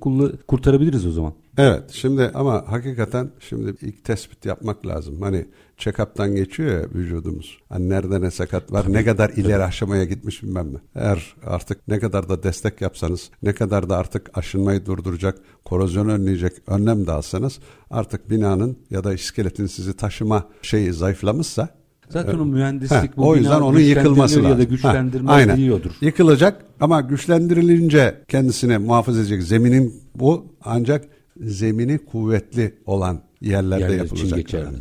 kurtarabiliriz 0.47 1.07
o 1.07 1.11
zaman. 1.11 1.33
Evet 1.59 1.83
şimdi 1.93 2.31
ama 2.35 2.65
hakikaten 2.67 3.31
şimdi 3.41 3.75
ilk 3.83 4.05
tespit 4.05 4.45
yapmak 4.47 4.87
lazım. 4.87 5.23
Hani 5.23 5.47
check-up'tan 5.79 6.35
geçiyor 6.37 6.71
ya 6.81 6.89
vücudumuz. 6.95 7.59
Hani 7.69 7.89
nerede 7.89 8.21
ne 8.21 8.31
sakat 8.31 8.73
var, 8.73 8.85
ne 8.93 9.05
kadar 9.05 9.31
ileri 9.31 9.65
aşamaya 9.65 10.05
gitmiş 10.05 10.43
bilmem 10.43 10.75
ne. 10.75 10.79
Eğer 10.95 11.35
artık 11.47 11.89
ne 11.89 11.99
kadar 11.99 12.29
da 12.29 12.43
destek 12.43 12.81
yapsanız, 12.81 13.31
ne 13.43 13.53
kadar 13.55 13.89
da 13.89 13.97
artık 13.97 14.31
aşınmayı 14.39 14.87
durduracak, 14.87 15.39
korozyon 15.65 16.09
önleyecek 16.09 16.53
önlem 16.67 17.07
de 17.07 17.13
alsanız 17.13 17.59
artık 17.91 18.31
binanın 18.31 18.77
ya 18.91 19.05
da 19.05 19.15
iskeletin 19.15 19.67
sizi 19.67 19.97
taşıma 19.97 20.49
şeyi 20.63 20.93
zayıflamışsa 20.93 21.69
Zaten 22.09 22.39
o 22.39 22.45
mühendislik 22.45 23.03
Heh, 23.03 23.17
bu 23.17 23.29
o 23.29 23.37
yüzden 23.37 23.61
onun 23.61 23.79
yıkılması 23.81 24.37
lazım. 24.39 24.51
ya 24.51 24.59
da 24.59 24.65
güçlendirme 24.65 25.29
Ha, 25.31 25.35
aynen. 25.35 25.57
diyordur. 25.57 25.91
Yıkılacak 26.01 26.65
ama 26.81 27.01
güçlendirilince 27.01 28.23
kendisini 28.29 28.79
muhafaza 28.79 29.21
edecek 29.21 29.43
zeminin 29.43 29.95
bu 30.15 30.47
ancak 30.65 31.05
zemini 31.41 31.99
kuvvetli 31.99 32.75
olan 32.87 33.23
yerlerde 33.41 33.83
Yerler 33.83 33.97
yapılacak. 33.97 34.39
geçerli, 34.39 34.65
yani. 34.65 34.77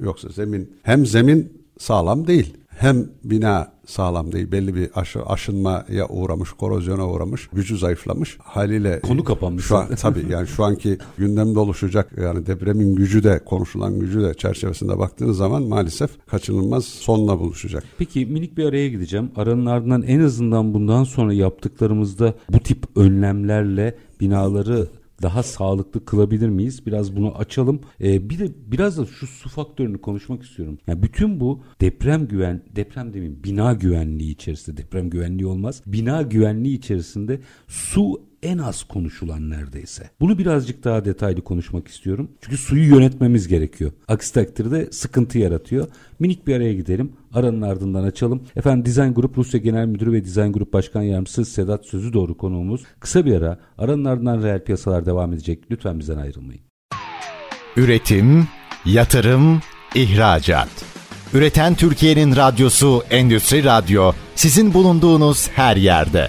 Yoksa 0.00 0.28
zemin 0.28 0.72
hem 0.82 1.06
zemin 1.06 1.52
sağlam 1.78 2.26
değil 2.26 2.56
hem 2.76 3.06
bina 3.24 3.72
sağlam 3.86 4.32
değil. 4.32 4.52
Belli 4.52 4.74
bir 4.74 4.90
aşı, 4.94 5.22
aşınmaya 5.22 6.08
uğramış, 6.08 6.52
korozyona 6.52 7.08
uğramış, 7.08 7.48
gücü 7.52 7.78
zayıflamış. 7.78 8.38
Haliyle 8.42 9.00
Konu 9.00 9.24
kapanmış 9.24 9.64
Şu 9.64 9.76
an, 9.76 9.88
tabii 9.94 10.26
yani 10.30 10.46
şu 10.46 10.64
anki 10.64 10.98
gündemde 11.18 11.58
oluşacak 11.58 12.12
yani 12.22 12.46
depremin 12.46 12.96
gücü 12.96 13.24
de 13.24 13.40
konuşulan 13.44 14.00
gücü 14.00 14.22
de 14.22 14.34
çerçevesinde 14.34 14.98
baktığınız 14.98 15.36
zaman 15.36 15.62
maalesef 15.62 16.10
kaçınılmaz 16.26 16.84
sonla 16.84 17.40
buluşacak. 17.40 17.84
Peki 17.98 18.26
minik 18.26 18.56
bir 18.56 18.64
araya 18.64 18.88
gideceğim. 18.88 19.30
Aranın 19.36 19.66
ardından 19.66 20.02
en 20.02 20.20
azından 20.20 20.74
bundan 20.74 21.04
sonra 21.04 21.32
yaptıklarımızda 21.32 22.34
bu 22.48 22.58
tip 22.58 22.96
önlemlerle 22.96 23.94
binaları 24.20 24.88
daha 25.22 25.42
sağlıklı 25.42 26.04
kılabilir 26.04 26.48
miyiz? 26.48 26.86
Biraz 26.86 27.16
bunu 27.16 27.36
açalım. 27.36 27.80
Ee, 28.00 28.30
bir 28.30 28.38
de 28.38 28.52
biraz 28.66 28.98
da 28.98 29.06
şu 29.06 29.26
su 29.26 29.48
faktörünü 29.48 30.00
konuşmak 30.00 30.42
istiyorum. 30.42 30.78
Yani 30.86 31.02
bütün 31.02 31.40
bu 31.40 31.62
deprem 31.80 32.28
güven, 32.28 32.62
deprem 32.76 33.14
demeyeyim, 33.14 33.44
bina 33.44 33.72
güvenliği 33.72 34.30
içerisinde, 34.30 34.76
deprem 34.76 35.10
güvenliği 35.10 35.46
olmaz. 35.46 35.82
Bina 35.86 36.22
güvenliği 36.22 36.78
içerisinde 36.78 37.40
su 37.68 38.22
en 38.46 38.58
az 38.58 38.84
konuşulan 38.84 39.50
neredeyse. 39.50 40.10
Bunu 40.20 40.38
birazcık 40.38 40.84
daha 40.84 41.04
detaylı 41.04 41.44
konuşmak 41.44 41.88
istiyorum. 41.88 42.30
Çünkü 42.40 42.56
suyu 42.56 42.94
yönetmemiz 42.94 43.48
gerekiyor. 43.48 43.92
Aksi 44.08 44.34
takdirde 44.34 44.92
sıkıntı 44.92 45.38
yaratıyor. 45.38 45.88
Minik 46.18 46.46
bir 46.46 46.56
araya 46.56 46.74
gidelim. 46.74 47.12
Aranın 47.34 47.62
ardından 47.62 48.04
açalım. 48.04 48.42
Efendim 48.56 48.84
Design 48.84 49.12
Group 49.12 49.38
Rusya 49.38 49.60
Genel 49.60 49.86
Müdürü 49.86 50.12
ve 50.12 50.24
Design 50.24 50.52
Group 50.52 50.72
Başkan 50.72 51.02
Yardımcısı 51.02 51.44
Sedat 51.44 51.86
Sözü 51.86 52.12
Doğru 52.12 52.36
konuğumuz. 52.36 52.82
Kısa 53.00 53.26
bir 53.26 53.34
ara. 53.34 53.58
Aranın 53.78 54.04
ardından 54.04 54.42
reel 54.42 54.64
piyasalar 54.64 55.06
devam 55.06 55.32
edecek. 55.32 55.64
Lütfen 55.70 55.98
bizden 55.98 56.18
ayrılmayın. 56.18 56.62
Üretim, 57.76 58.48
yatırım, 58.84 59.60
ihracat. 59.94 60.68
Üreten 61.34 61.74
Türkiye'nin 61.74 62.36
radyosu 62.36 63.02
Endüstri 63.10 63.64
Radyo 63.64 64.12
sizin 64.34 64.74
bulunduğunuz 64.74 65.48
her 65.48 65.76
yerde. 65.76 66.28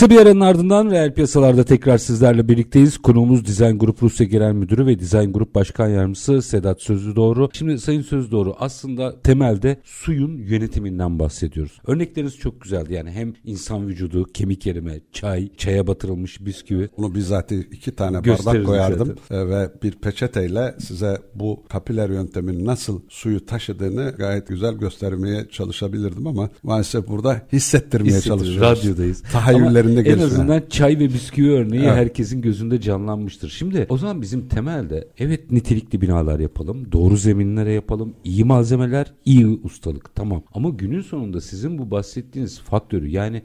Kısa 0.00 0.10
bir 0.10 0.16
aranın 0.16 0.40
ardından 0.40 0.90
reel 0.90 1.14
piyasalarda 1.14 1.64
tekrar 1.64 1.98
sizlerle 1.98 2.48
birlikteyiz. 2.48 2.98
Konuğumuz 2.98 3.46
Design 3.46 3.78
Group 3.78 4.02
Rusya 4.02 4.26
Genel 4.26 4.52
Müdürü 4.52 4.86
ve 4.86 4.98
Design 4.98 5.32
Group 5.32 5.54
Başkan 5.54 5.88
Yardımcısı 5.88 6.42
Sedat 6.42 6.82
Sözlü 6.82 7.16
Doğru. 7.16 7.48
Şimdi 7.52 7.78
Sayın 7.78 8.02
Sözlü 8.02 8.30
Doğru 8.30 8.54
aslında 8.58 9.20
temelde 9.20 9.80
suyun 9.84 10.36
yönetiminden 10.36 11.18
bahsediyoruz. 11.18 11.80
Örnekleriniz 11.86 12.36
çok 12.36 12.60
güzeldi. 12.60 12.94
Yani 12.94 13.10
hem 13.10 13.32
insan 13.44 13.88
vücudu, 13.88 14.24
kemik 14.24 14.66
erime, 14.66 15.00
çay, 15.12 15.48
çaya 15.56 15.86
batırılmış 15.86 16.40
bisküvi. 16.40 16.88
Bunu 16.96 17.14
bizzat 17.14 17.52
iki 17.52 17.96
tane 17.96 18.24
bardak 18.24 18.66
koyardım 18.66 19.14
zaten. 19.28 19.50
ve 19.50 19.70
bir 19.82 19.92
peçeteyle 19.92 20.74
size 20.78 21.18
bu 21.34 21.64
kapiler 21.68 22.10
yöntemin 22.10 22.66
nasıl 22.66 23.00
suyu 23.08 23.46
taşıdığını 23.46 24.14
gayet 24.18 24.48
güzel 24.48 24.74
göstermeye 24.74 25.48
çalışabilirdim 25.50 26.26
ama 26.26 26.50
maalesef 26.62 27.08
burada 27.08 27.42
hissettirmeye 27.52 28.20
çalışıyoruz. 28.20 28.60
Radyodayız. 28.60 29.22
Tahayyüllerinde 29.32 29.89
Ama 29.90 30.00
en 30.08 30.18
azından 30.18 30.62
çay 30.70 30.98
ve 30.98 31.08
bisküvi 31.08 31.50
örneği 31.50 31.82
Evet. 31.82 31.92
herkesin 31.94 32.42
gözünde 32.42 32.80
canlanmıştır. 32.80 33.48
Şimdi 33.48 33.86
o 33.88 33.98
zaman 33.98 34.22
bizim 34.22 34.48
temelde 34.48 35.08
evet 35.18 35.50
nitelikli 35.50 36.00
binalar 36.00 36.40
yapalım, 36.40 36.92
doğru 36.92 37.16
zeminlere 37.16 37.72
yapalım, 37.72 38.14
iyi 38.24 38.44
malzemeler, 38.44 39.12
iyi 39.24 39.46
ustalık 39.46 40.14
tamam. 40.14 40.42
Ama 40.54 40.68
günün 40.68 41.00
sonunda 41.00 41.40
sizin 41.40 41.78
bu 41.78 41.90
bahsettiğiniz 41.90 42.60
faktörü 42.60 43.08
yani 43.08 43.42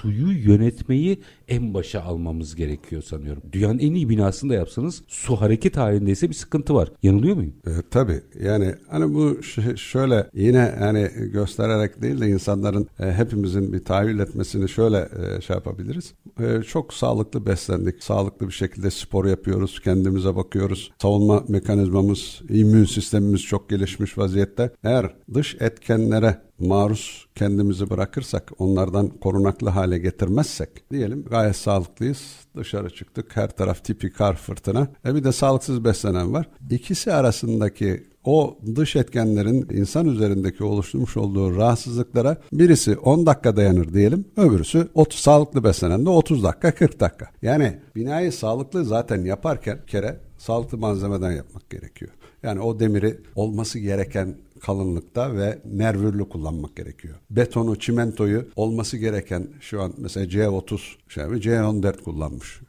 suyu 0.00 0.32
yönetmeyi 0.52 1.18
en 1.48 1.74
başa 1.74 2.02
almamız 2.02 2.54
gerekiyor 2.54 3.02
sanıyorum. 3.02 3.42
Dünyanın 3.52 3.78
en 3.78 3.94
iyi 3.94 4.08
binasını 4.08 4.50
da 4.50 4.54
yapsanız 4.54 5.02
su 5.08 5.36
hareket 5.36 5.76
halindeyse 5.76 6.28
bir 6.28 6.34
sıkıntı 6.34 6.74
var. 6.74 6.92
Yanılıyor 7.02 7.36
muyum? 7.36 7.54
E, 7.66 7.70
tabii 7.90 8.20
yani 8.42 8.74
hani 8.90 9.14
bu 9.14 9.42
ş- 9.42 9.76
şöyle 9.76 10.26
yine 10.34 10.74
hani 10.78 11.08
göstererek 11.32 12.02
değil 12.02 12.20
de 12.20 12.28
insanların 12.28 12.88
e, 13.00 13.12
hepimizin 13.12 13.72
bir 13.72 13.84
tahayyül 13.84 14.18
etmesini 14.18 14.68
şöyle 14.68 14.98
e, 14.98 15.40
şey 15.40 15.56
yapabiliriz. 15.56 16.14
E, 16.40 16.62
çok 16.62 16.94
sağlıklı 16.94 17.46
beslendik. 17.46 18.02
Sağlıklı 18.04 18.46
bir 18.48 18.52
şekilde 18.52 18.90
spor 18.90 19.24
yapıyoruz. 19.24 19.80
Kendimize 19.80 20.36
bakıyoruz. 20.36 20.92
Savunma 21.02 21.44
mekanizmamız, 21.48 22.42
immün 22.48 22.84
sistemimiz 22.84 23.42
çok 23.42 23.70
gelişmiş 23.70 24.18
vaziyette. 24.18 24.70
Eğer 24.84 25.14
dış 25.34 25.56
etkenlere 25.60 26.40
maruz 26.58 27.26
kendimizi 27.34 27.90
bırakırsak, 27.90 28.52
onlardan 28.58 29.08
korunaklı 29.08 29.68
hale 29.68 29.98
getirmezsek 29.98 30.90
diyelim 30.90 31.24
gayet 31.30 31.56
sağlıklıyız. 31.56 32.22
Dışarı 32.56 32.90
çıktık. 32.90 33.36
Her 33.36 33.56
taraf 33.56 33.84
tipi 33.84 34.12
kar 34.12 34.36
fırtına. 34.36 34.88
E 35.06 35.14
bir 35.14 35.24
de 35.24 35.32
sağlıksız 35.32 35.84
beslenen 35.84 36.32
var. 36.32 36.48
İkisi 36.70 37.12
arasındaki 37.12 38.04
o 38.24 38.58
dış 38.76 38.96
etkenlerin 38.96 39.68
insan 39.70 40.06
üzerindeki 40.06 40.64
oluşturmuş 40.64 41.16
olduğu 41.16 41.56
rahatsızlıklara 41.56 42.36
birisi 42.52 42.96
10 42.96 43.26
dakika 43.26 43.56
dayanır 43.56 43.94
diyelim. 43.94 44.24
Öbürüsü 44.36 44.88
30 44.94 45.20
sağlıklı 45.20 45.64
beslenen 45.64 46.06
de 46.06 46.10
30 46.10 46.44
dakika 46.44 46.74
40 46.74 47.00
dakika. 47.00 47.26
Yani 47.42 47.78
binayı 47.96 48.32
sağlıklı 48.32 48.84
zaten 48.84 49.24
yaparken 49.24 49.78
kere 49.86 50.20
sağlıklı 50.38 50.78
malzemeden 50.78 51.32
yapmak 51.32 51.70
gerekiyor. 51.70 52.10
Yani 52.42 52.60
o 52.60 52.80
demiri 52.80 53.20
olması 53.34 53.78
gereken 53.78 54.34
kalınlıkta 54.60 55.36
ve 55.36 55.58
nervürlü 55.64 56.28
kullanmak 56.28 56.76
gerekiyor. 56.76 57.14
Betonu, 57.30 57.78
çimentoyu 57.78 58.48
olması 58.56 58.96
gereken 58.96 59.48
şu 59.60 59.82
an 59.82 59.94
mesela 59.98 60.26
C30 60.26 60.78
şey 61.08 61.24
mi 61.24 61.38
C14 61.38 62.02
kullanmış. 62.02 62.60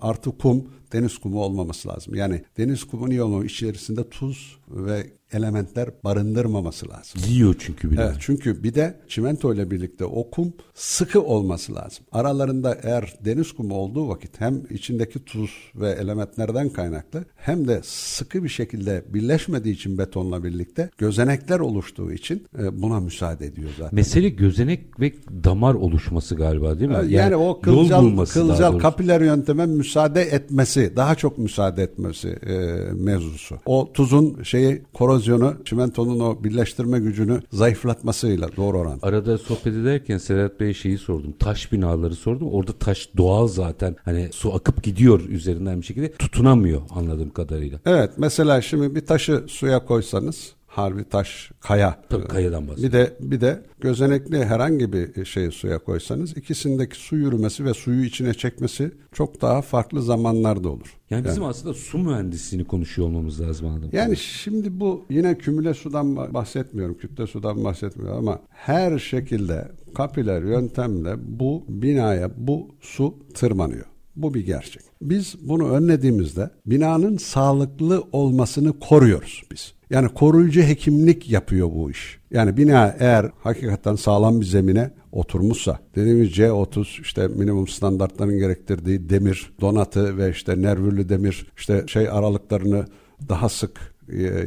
Artı 0.00 0.38
kum 0.38 0.64
deniz 0.92 1.18
kumu 1.18 1.42
olmaması 1.42 1.88
lazım. 1.88 2.14
Yani 2.14 2.44
deniz 2.58 2.84
kumu 2.84 3.08
niye 3.08 3.22
olmamış? 3.22 3.52
İçerisinde 3.52 4.08
tuz 4.08 4.58
ve 4.68 5.06
elementler 5.34 5.88
barındırmaması 6.04 6.88
lazım. 6.88 7.20
Yiyor 7.28 7.54
çünkü 7.58 7.90
bina. 7.90 8.02
Evet, 8.02 8.16
çünkü 8.18 8.62
bir 8.62 8.74
de 8.74 8.94
çimento 9.08 9.54
ile 9.54 9.70
birlikte 9.70 10.04
o 10.04 10.30
kum 10.30 10.52
sıkı 10.74 11.22
olması 11.22 11.74
lazım. 11.74 12.04
Aralarında 12.12 12.78
eğer 12.82 13.14
deniz 13.24 13.52
kumu 13.52 13.74
olduğu 13.74 14.08
vakit 14.08 14.40
hem 14.40 14.62
içindeki 14.70 15.24
tuz 15.24 15.50
ve 15.74 15.90
elementlerden 15.90 16.68
kaynaklı 16.68 17.24
hem 17.36 17.68
de 17.68 17.80
sıkı 17.84 18.44
bir 18.44 18.48
şekilde 18.48 19.04
birleşmediği 19.08 19.74
için 19.74 19.98
betonla 19.98 20.44
birlikte 20.44 20.90
gözenekler 20.98 21.60
oluştuğu 21.60 22.12
için 22.12 22.46
e, 22.58 22.82
buna 22.82 23.00
müsaade 23.00 23.46
ediyor 23.46 23.70
zaten. 23.78 23.94
Mesele 23.94 24.28
gözenek 24.28 25.00
ve 25.00 25.12
damar 25.44 25.74
oluşması 25.74 26.34
galiba 26.34 26.78
değil 26.78 26.90
mi? 26.90 26.96
Yani, 27.08 27.36
o 27.36 27.40
yol 27.40 27.60
kılcal, 27.60 28.24
kılcal 28.24 28.78
kapiler 28.78 29.20
yönteme 29.20 29.66
müsaade 29.66 30.22
etmesi, 30.22 30.92
daha 30.96 31.14
çok 31.14 31.38
müsaade 31.38 31.82
etmesi 31.82 32.28
e, 32.28 32.54
mevzusu. 32.92 33.58
O 33.66 33.92
tuzun 33.94 34.42
şeyi 34.42 34.82
korozyonu, 35.24 35.64
çimentonun 35.64 36.20
o 36.20 36.44
birleştirme 36.44 36.98
gücünü 36.98 37.40
zayıflatmasıyla 37.52 38.56
doğru 38.56 38.78
oran. 38.78 38.98
Arada 39.02 39.38
sohbet 39.38 39.74
ederken 39.74 40.18
Serhat 40.18 40.60
Bey'e 40.60 40.74
şeyi 40.74 40.98
sordum. 40.98 41.34
Taş 41.38 41.72
binaları 41.72 42.14
sordum. 42.14 42.48
Orada 42.52 42.72
taş 42.72 43.08
doğal 43.16 43.48
zaten. 43.48 43.96
Hani 44.04 44.28
su 44.32 44.54
akıp 44.54 44.82
gidiyor 44.82 45.20
üzerinden 45.20 45.80
bir 45.80 45.86
şekilde 45.86 46.12
tutunamıyor 46.12 46.82
anladığım 46.90 47.30
kadarıyla. 47.30 47.78
Evet 47.86 48.10
mesela 48.16 48.62
şimdi 48.62 48.94
bir 48.94 49.06
taşı 49.06 49.44
suya 49.48 49.84
koysanız 49.84 50.52
harbi 50.74 51.04
taş, 51.04 51.50
kaya. 51.60 52.02
Tabii 52.10 52.24
kayadan 52.24 52.68
bahsediyorum. 52.68 52.98
Bir 52.98 53.06
de 53.06 53.16
bir 53.20 53.40
de 53.40 53.62
gözenekli 53.80 54.44
herhangi 54.44 54.92
bir 54.92 55.24
şeyi 55.24 55.52
suya 55.52 55.78
koysanız 55.78 56.36
ikisindeki 56.36 56.96
su 56.96 57.16
yürümesi 57.16 57.64
ve 57.64 57.74
suyu 57.74 58.04
içine 58.04 58.34
çekmesi 58.34 58.92
çok 59.12 59.42
daha 59.42 59.62
farklı 59.62 60.02
zamanlarda 60.02 60.68
olur. 60.68 60.96
Yani 61.10 61.24
bizim 61.24 61.44
aslında 61.44 61.74
su 61.74 61.98
mühendisliğini 61.98 62.66
konuşuyor 62.66 63.08
olmamız 63.08 63.40
lazım 63.40 63.66
anladığım 63.66 63.90
Yani 63.92 64.16
şimdi 64.16 64.80
bu 64.80 65.04
yine 65.10 65.38
kümüle 65.38 65.74
sudan 65.74 66.16
bahsetmiyorum, 66.16 66.98
kütle 66.98 67.26
sudan 67.26 67.64
bahsetmiyorum 67.64 68.18
ama 68.18 68.40
her 68.48 68.98
şekilde 68.98 69.68
kapiler 69.94 70.42
yöntemle 70.42 71.14
bu 71.18 71.64
binaya 71.68 72.30
bu 72.36 72.68
su 72.80 73.14
tırmanıyor. 73.34 73.93
Bu 74.16 74.34
bir 74.34 74.46
gerçek. 74.46 74.82
Biz 75.02 75.34
bunu 75.42 75.70
önlediğimizde 75.70 76.50
binanın 76.66 77.16
sağlıklı 77.16 78.04
olmasını 78.12 78.78
koruyoruz 78.80 79.42
biz. 79.52 79.74
Yani 79.90 80.08
koruyucu 80.08 80.62
hekimlik 80.62 81.30
yapıyor 81.30 81.70
bu 81.74 81.90
iş. 81.90 82.18
Yani 82.30 82.56
bina 82.56 82.96
eğer 82.98 83.30
hakikaten 83.38 83.94
sağlam 83.94 84.40
bir 84.40 84.46
zemine 84.46 84.90
oturmuşsa 85.12 85.78
dediğimiz 85.94 86.30
C30 86.30 87.02
işte 87.02 87.28
minimum 87.28 87.68
standartların 87.68 88.38
gerektirdiği 88.38 89.10
demir 89.10 89.52
donatı 89.60 90.18
ve 90.18 90.30
işte 90.30 90.62
nervürlü 90.62 91.08
demir 91.08 91.46
işte 91.56 91.84
şey 91.86 92.08
aralıklarını 92.08 92.86
daha 93.28 93.48
sık 93.48 93.93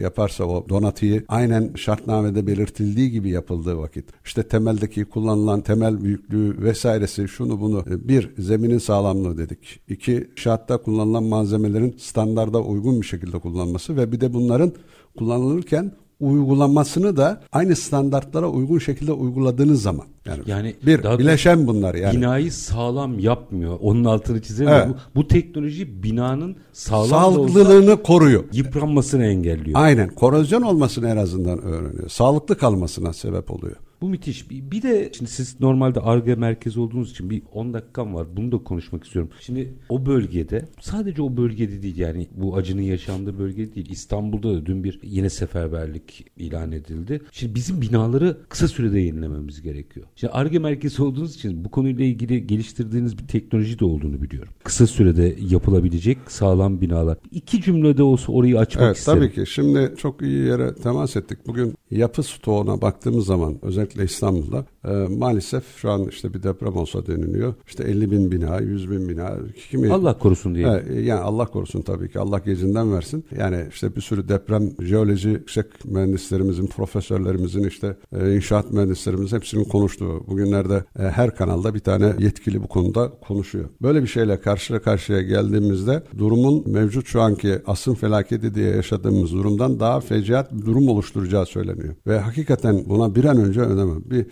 yaparsa 0.01 0.43
o 0.43 0.69
donatıyı 0.69 1.25
aynen 1.27 1.73
şartnamede 1.75 2.47
belirtildiği 2.47 3.11
gibi 3.11 3.29
yapıldığı 3.29 3.77
vakit 3.77 4.05
işte 4.25 4.43
temeldeki 4.43 5.05
kullanılan 5.05 5.61
temel 5.61 6.03
büyüklüğü 6.03 6.61
vesairesi 6.61 7.27
şunu 7.27 7.61
bunu 7.61 7.83
e, 7.89 8.07
bir 8.07 8.31
zeminin 8.37 8.77
sağlamlığı 8.77 9.37
dedik. 9.37 9.79
İki 9.87 10.29
şartta 10.35 10.77
kullanılan 10.77 11.23
malzemelerin 11.23 11.95
standarda 11.97 12.61
uygun 12.61 13.01
bir 13.01 13.05
şekilde 13.05 13.39
kullanması 13.39 13.97
ve 13.97 14.11
bir 14.11 14.21
de 14.21 14.33
bunların 14.33 14.73
kullanılırken 15.17 15.91
uygulamasını 16.19 17.17
da 17.17 17.41
aynı 17.51 17.75
standartlara 17.75 18.47
uygun 18.47 18.79
şekilde 18.79 19.11
uyguladığınız 19.11 19.81
zaman 19.81 20.05
yani, 20.25 20.41
yani 20.47 20.75
bir 20.85 21.03
bileşen 21.03 21.67
bunlar 21.67 21.95
yani. 21.95 22.17
Binayı 22.17 22.51
sağlam 22.51 23.19
yapmıyor. 23.19 23.77
Onun 23.81 24.05
altını 24.05 24.41
çizelim. 24.41 24.71
Evet. 24.71 24.87
Bu, 24.89 24.95
bu 25.15 25.27
teknoloji 25.27 26.03
binanın 26.03 26.55
sağlam 26.73 27.07
sağlıklılığını 27.07 28.03
koruyor. 28.03 28.43
Yıpranmasını 28.53 29.25
engelliyor. 29.25 29.79
Aynen. 29.79 30.09
Korozyon 30.09 30.61
olmasını 30.61 31.09
en 31.09 31.17
azından 31.17 31.61
öğreniyor. 31.61 32.09
Sağlıklı 32.09 32.57
kalmasına 32.57 33.13
sebep 33.13 33.51
oluyor. 33.51 33.75
Bu 34.01 34.09
müthiş. 34.09 34.51
Bir 34.51 34.81
de 34.81 35.11
şimdi 35.17 35.31
siz 35.31 35.59
normalde 35.59 35.99
ARGE 35.99 36.35
merkezi 36.35 36.79
olduğunuz 36.79 37.11
için 37.11 37.29
bir 37.29 37.41
10 37.53 37.73
dakikam 37.73 38.13
var. 38.15 38.27
Bunu 38.37 38.51
da 38.51 38.57
konuşmak 38.57 39.03
istiyorum. 39.03 39.31
Şimdi 39.39 39.73
o 39.89 40.05
bölgede 40.05 40.65
sadece 40.81 41.21
o 41.21 41.37
bölgede 41.37 41.81
değil 41.83 41.97
yani 41.97 42.27
bu 42.35 42.55
acının 42.55 42.81
yaşandığı 42.81 43.39
bölge 43.39 43.75
değil. 43.75 43.89
İstanbul'da 43.89 44.53
da 44.53 44.65
dün 44.65 44.83
bir 44.83 44.99
yine 45.03 45.29
seferberlik 45.29 46.25
ilan 46.37 46.71
edildi. 46.71 47.21
Şimdi 47.31 47.55
bizim 47.55 47.81
binaları 47.81 48.37
kısa 48.49 48.67
sürede 48.67 48.99
yenilememiz 48.99 49.61
gerekiyor. 49.61 50.05
Şimdi 50.15 50.33
ARGE 50.33 50.59
merkezi 50.59 51.03
olduğunuz 51.03 51.35
için 51.35 51.65
bu 51.65 51.71
konuyla 51.71 52.05
ilgili 52.05 52.47
geliştirdiğiniz 52.47 53.17
bir 53.17 53.27
teknoloji 53.27 53.79
de 53.79 53.85
olduğunu 53.85 54.21
biliyorum. 54.21 54.53
Kısa 54.63 54.87
sürede 54.87 55.35
yapılabilecek 55.49 56.17
sağlam 56.27 56.81
binalar. 56.81 57.17
İki 57.31 57.61
cümlede 57.61 58.03
olsa 58.03 58.31
orayı 58.31 58.59
açmak 58.59 58.85
evet, 58.85 58.97
isterim. 58.97 59.19
Tabii 59.19 59.33
ki. 59.33 59.51
Şimdi 59.51 59.93
çok 59.97 60.21
iyi 60.21 60.45
yere 60.45 60.75
temas 60.75 61.15
ettik. 61.15 61.37
Bugün 61.47 61.75
yapı 61.91 62.23
stoğuna 62.23 62.81
baktığımız 62.81 63.25
zaman 63.25 63.57
özellikle 63.61 63.86
özellikle 63.87 64.03
İstanbul'da 64.03 64.65
e, 64.87 65.15
maalesef 65.17 65.77
şu 65.77 65.91
an 65.91 66.07
işte 66.09 66.33
bir 66.33 66.43
deprem 66.43 66.75
olsa 66.75 67.07
deniliyor. 67.07 67.53
İşte 67.67 67.83
50 67.83 68.11
bin 68.11 68.31
bina, 68.31 68.59
100 68.59 68.91
bin 68.91 69.09
bina. 69.09 69.37
Kimi, 69.69 69.93
Allah 69.93 70.17
korusun 70.17 70.55
diye. 70.55 70.83
E, 70.89 71.01
yani 71.01 71.21
Allah 71.21 71.45
korusun 71.45 71.81
tabii 71.81 72.11
ki. 72.11 72.19
Allah 72.19 72.39
gecinden 72.39 72.93
versin. 72.93 73.25
Yani 73.37 73.65
işte 73.69 73.95
bir 73.95 74.01
sürü 74.01 74.29
deprem 74.29 74.69
jeoloji 74.81 75.29
yüksek 75.29 75.85
mühendislerimizin, 75.85 76.67
profesörlerimizin 76.67 77.63
işte 77.63 77.97
e, 78.19 78.35
inşaat 78.35 78.71
mühendislerimiz 78.71 79.33
hepsinin 79.33 79.63
konuştuğu. 79.63 80.27
Bugünlerde 80.27 80.83
e, 80.99 81.03
her 81.03 81.35
kanalda 81.35 81.73
bir 81.73 81.79
tane 81.79 82.13
yetkili 82.19 82.63
bu 82.63 82.67
konuda 82.67 83.11
konuşuyor. 83.27 83.69
Böyle 83.81 84.01
bir 84.01 84.07
şeyle 84.07 84.41
karşı 84.41 84.79
karşıya 84.79 85.21
geldiğimizde 85.21 86.03
durumun 86.17 86.63
mevcut 86.71 87.07
şu 87.07 87.21
anki 87.21 87.59
asın 87.67 87.93
felaketi 87.93 88.55
diye 88.55 88.69
yaşadığımız 88.75 89.33
durumdan 89.33 89.79
daha 89.79 89.99
fecaat 89.99 90.53
bir 90.53 90.65
durum 90.65 90.87
oluşturacağı 90.89 91.45
söyleniyor. 91.45 91.95
Ve 92.07 92.19
hakikaten 92.19 92.83
buna 92.85 93.15
bir 93.15 93.23
an 93.23 93.37
önce 93.37 93.61
önemli. 93.61 94.09
Bir 94.09 94.25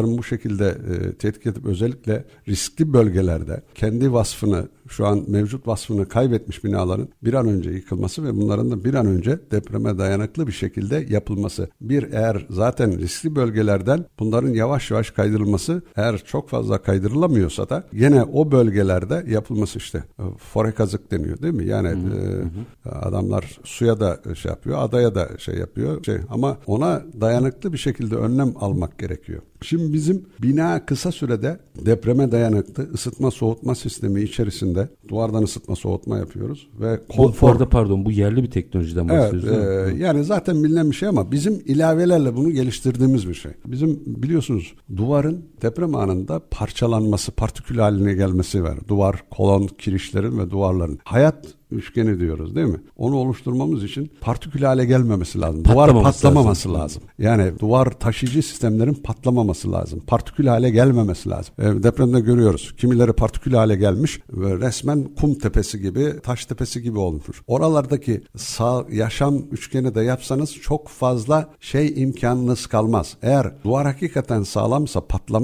binaların 0.00 0.18
bu 0.18 0.24
şekilde 0.24 0.68
e, 0.68 1.12
tetkik 1.14 1.46
edip 1.46 1.66
özellikle 1.66 2.24
riskli 2.48 2.92
bölgelerde 2.92 3.62
kendi 3.74 4.12
vasfını 4.12 4.68
şu 4.90 5.06
an 5.06 5.24
mevcut 5.28 5.66
vasfını 5.66 6.08
kaybetmiş 6.08 6.64
binaların 6.64 7.08
bir 7.22 7.34
an 7.34 7.48
önce 7.48 7.70
yıkılması 7.70 8.24
ve 8.24 8.36
bunların 8.36 8.70
da 8.70 8.84
bir 8.84 8.94
an 8.94 9.06
önce 9.06 9.38
depreme 9.50 9.98
dayanıklı 9.98 10.46
bir 10.46 10.52
şekilde 10.52 11.06
yapılması. 11.08 11.68
Bir 11.80 12.12
eğer 12.12 12.46
zaten 12.50 12.98
riskli 12.98 13.36
bölgelerden 13.36 14.04
bunların 14.18 14.48
yavaş 14.48 14.90
yavaş 14.90 15.10
kaydırılması 15.10 15.82
eğer 15.96 16.18
çok 16.18 16.48
fazla 16.48 16.82
kaydırılamıyorsa 16.82 17.68
da 17.68 17.84
yine 17.92 18.22
o 18.22 18.52
bölgelerde 18.52 19.24
yapılması 19.28 19.78
işte 19.78 20.04
e, 20.18 20.22
fore 20.38 20.72
kazık 20.72 21.10
deniyor 21.10 21.42
değil 21.42 21.54
mi? 21.54 21.66
Yani 21.66 21.88
hı 21.88 21.94
hı, 21.94 22.48
e, 22.86 22.88
adamlar 22.88 23.58
suya 23.64 24.00
da 24.00 24.34
şey 24.34 24.50
yapıyor, 24.50 24.78
adaya 24.80 25.14
da 25.14 25.28
şey 25.38 25.54
yapıyor. 25.54 26.04
Şey 26.04 26.16
ama 26.28 26.56
ona 26.66 27.02
dayanıklı 27.20 27.72
bir 27.72 27.78
şekilde 27.78 28.16
önlem 28.16 28.52
almak 28.60 28.98
gerekiyor. 28.98 29.42
Şimdi 29.62 29.92
bizim 29.92 30.26
bina 30.42 30.86
kısa 30.86 31.12
sürede 31.12 31.60
depreme 31.86 32.32
dayanıklı 32.32 32.90
ısıtma 32.94 33.30
soğutma 33.30 33.74
sistemi 33.74 34.22
içerisinde 34.22 34.79
duvardan 35.08 35.42
ısıtma 35.42 35.76
soğutma 35.76 36.18
yapıyoruz 36.18 36.68
ve 36.80 37.00
konfor. 37.08 37.60
Bu, 37.60 37.68
pardon 37.68 38.04
bu 38.04 38.10
yerli 38.10 38.42
bir 38.42 38.50
teknolojiden 38.50 39.08
bahsediyoruz. 39.08 39.64
Evet, 39.64 39.94
e, 39.94 40.02
yani 40.02 40.24
zaten 40.24 40.64
bilinen 40.64 40.90
bir 40.90 40.96
şey 40.96 41.08
ama 41.08 41.32
bizim 41.32 41.62
ilavelerle 41.66 42.36
bunu 42.36 42.50
geliştirdiğimiz 42.50 43.28
bir 43.28 43.34
şey. 43.34 43.52
Bizim 43.66 44.02
biliyorsunuz 44.06 44.74
duvarın 44.96 45.44
deprem 45.62 45.94
anında 45.94 46.40
parçalanması, 46.50 47.32
partikül 47.32 47.78
haline 47.78 48.14
gelmesi 48.14 48.62
var. 48.62 48.78
Duvar, 48.88 49.24
kolon, 49.30 49.66
kirişlerin 49.66 50.38
ve 50.38 50.50
duvarların. 50.50 50.98
Hayat 51.04 51.46
üçgeni 51.70 52.20
diyoruz 52.20 52.54
değil 52.54 52.66
mi? 52.66 52.80
Onu 52.96 53.16
oluşturmamız 53.16 53.84
için 53.84 54.10
partikül 54.20 54.62
hale 54.62 54.84
gelmemesi 54.84 55.40
lazım. 55.40 55.64
Duvar 55.64 56.02
patlamaması 56.02 56.68
lazım. 56.68 56.82
lazım. 56.82 57.02
Yani 57.18 57.58
duvar 57.58 57.90
taşıyıcı 57.90 58.42
sistemlerin 58.42 58.94
patlamaması 58.94 59.72
lazım. 59.72 60.00
Partikül 60.06 60.46
hale 60.46 60.70
gelmemesi 60.70 61.28
lazım. 61.28 61.54
E, 61.58 61.82
depremde 61.82 62.20
görüyoruz. 62.20 62.74
Kimileri 62.76 63.12
partikül 63.12 63.52
hale 63.52 63.76
gelmiş 63.76 64.20
ve 64.32 64.66
resmen 64.66 65.08
kum 65.20 65.34
tepesi 65.34 65.80
gibi, 65.80 66.20
taş 66.22 66.46
tepesi 66.46 66.82
gibi 66.82 66.98
olmuş. 66.98 67.42
Oralardaki 67.46 68.22
sağ, 68.36 68.84
yaşam 68.92 69.38
üçgeni 69.50 69.94
de 69.94 70.00
yapsanız 70.00 70.54
çok 70.54 70.88
fazla 70.88 71.48
şey 71.60 72.02
imkanınız 72.02 72.66
kalmaz. 72.66 73.16
Eğer 73.22 73.52
duvar 73.64 73.86
hakikaten 73.86 74.42
sağlamsa, 74.42 75.00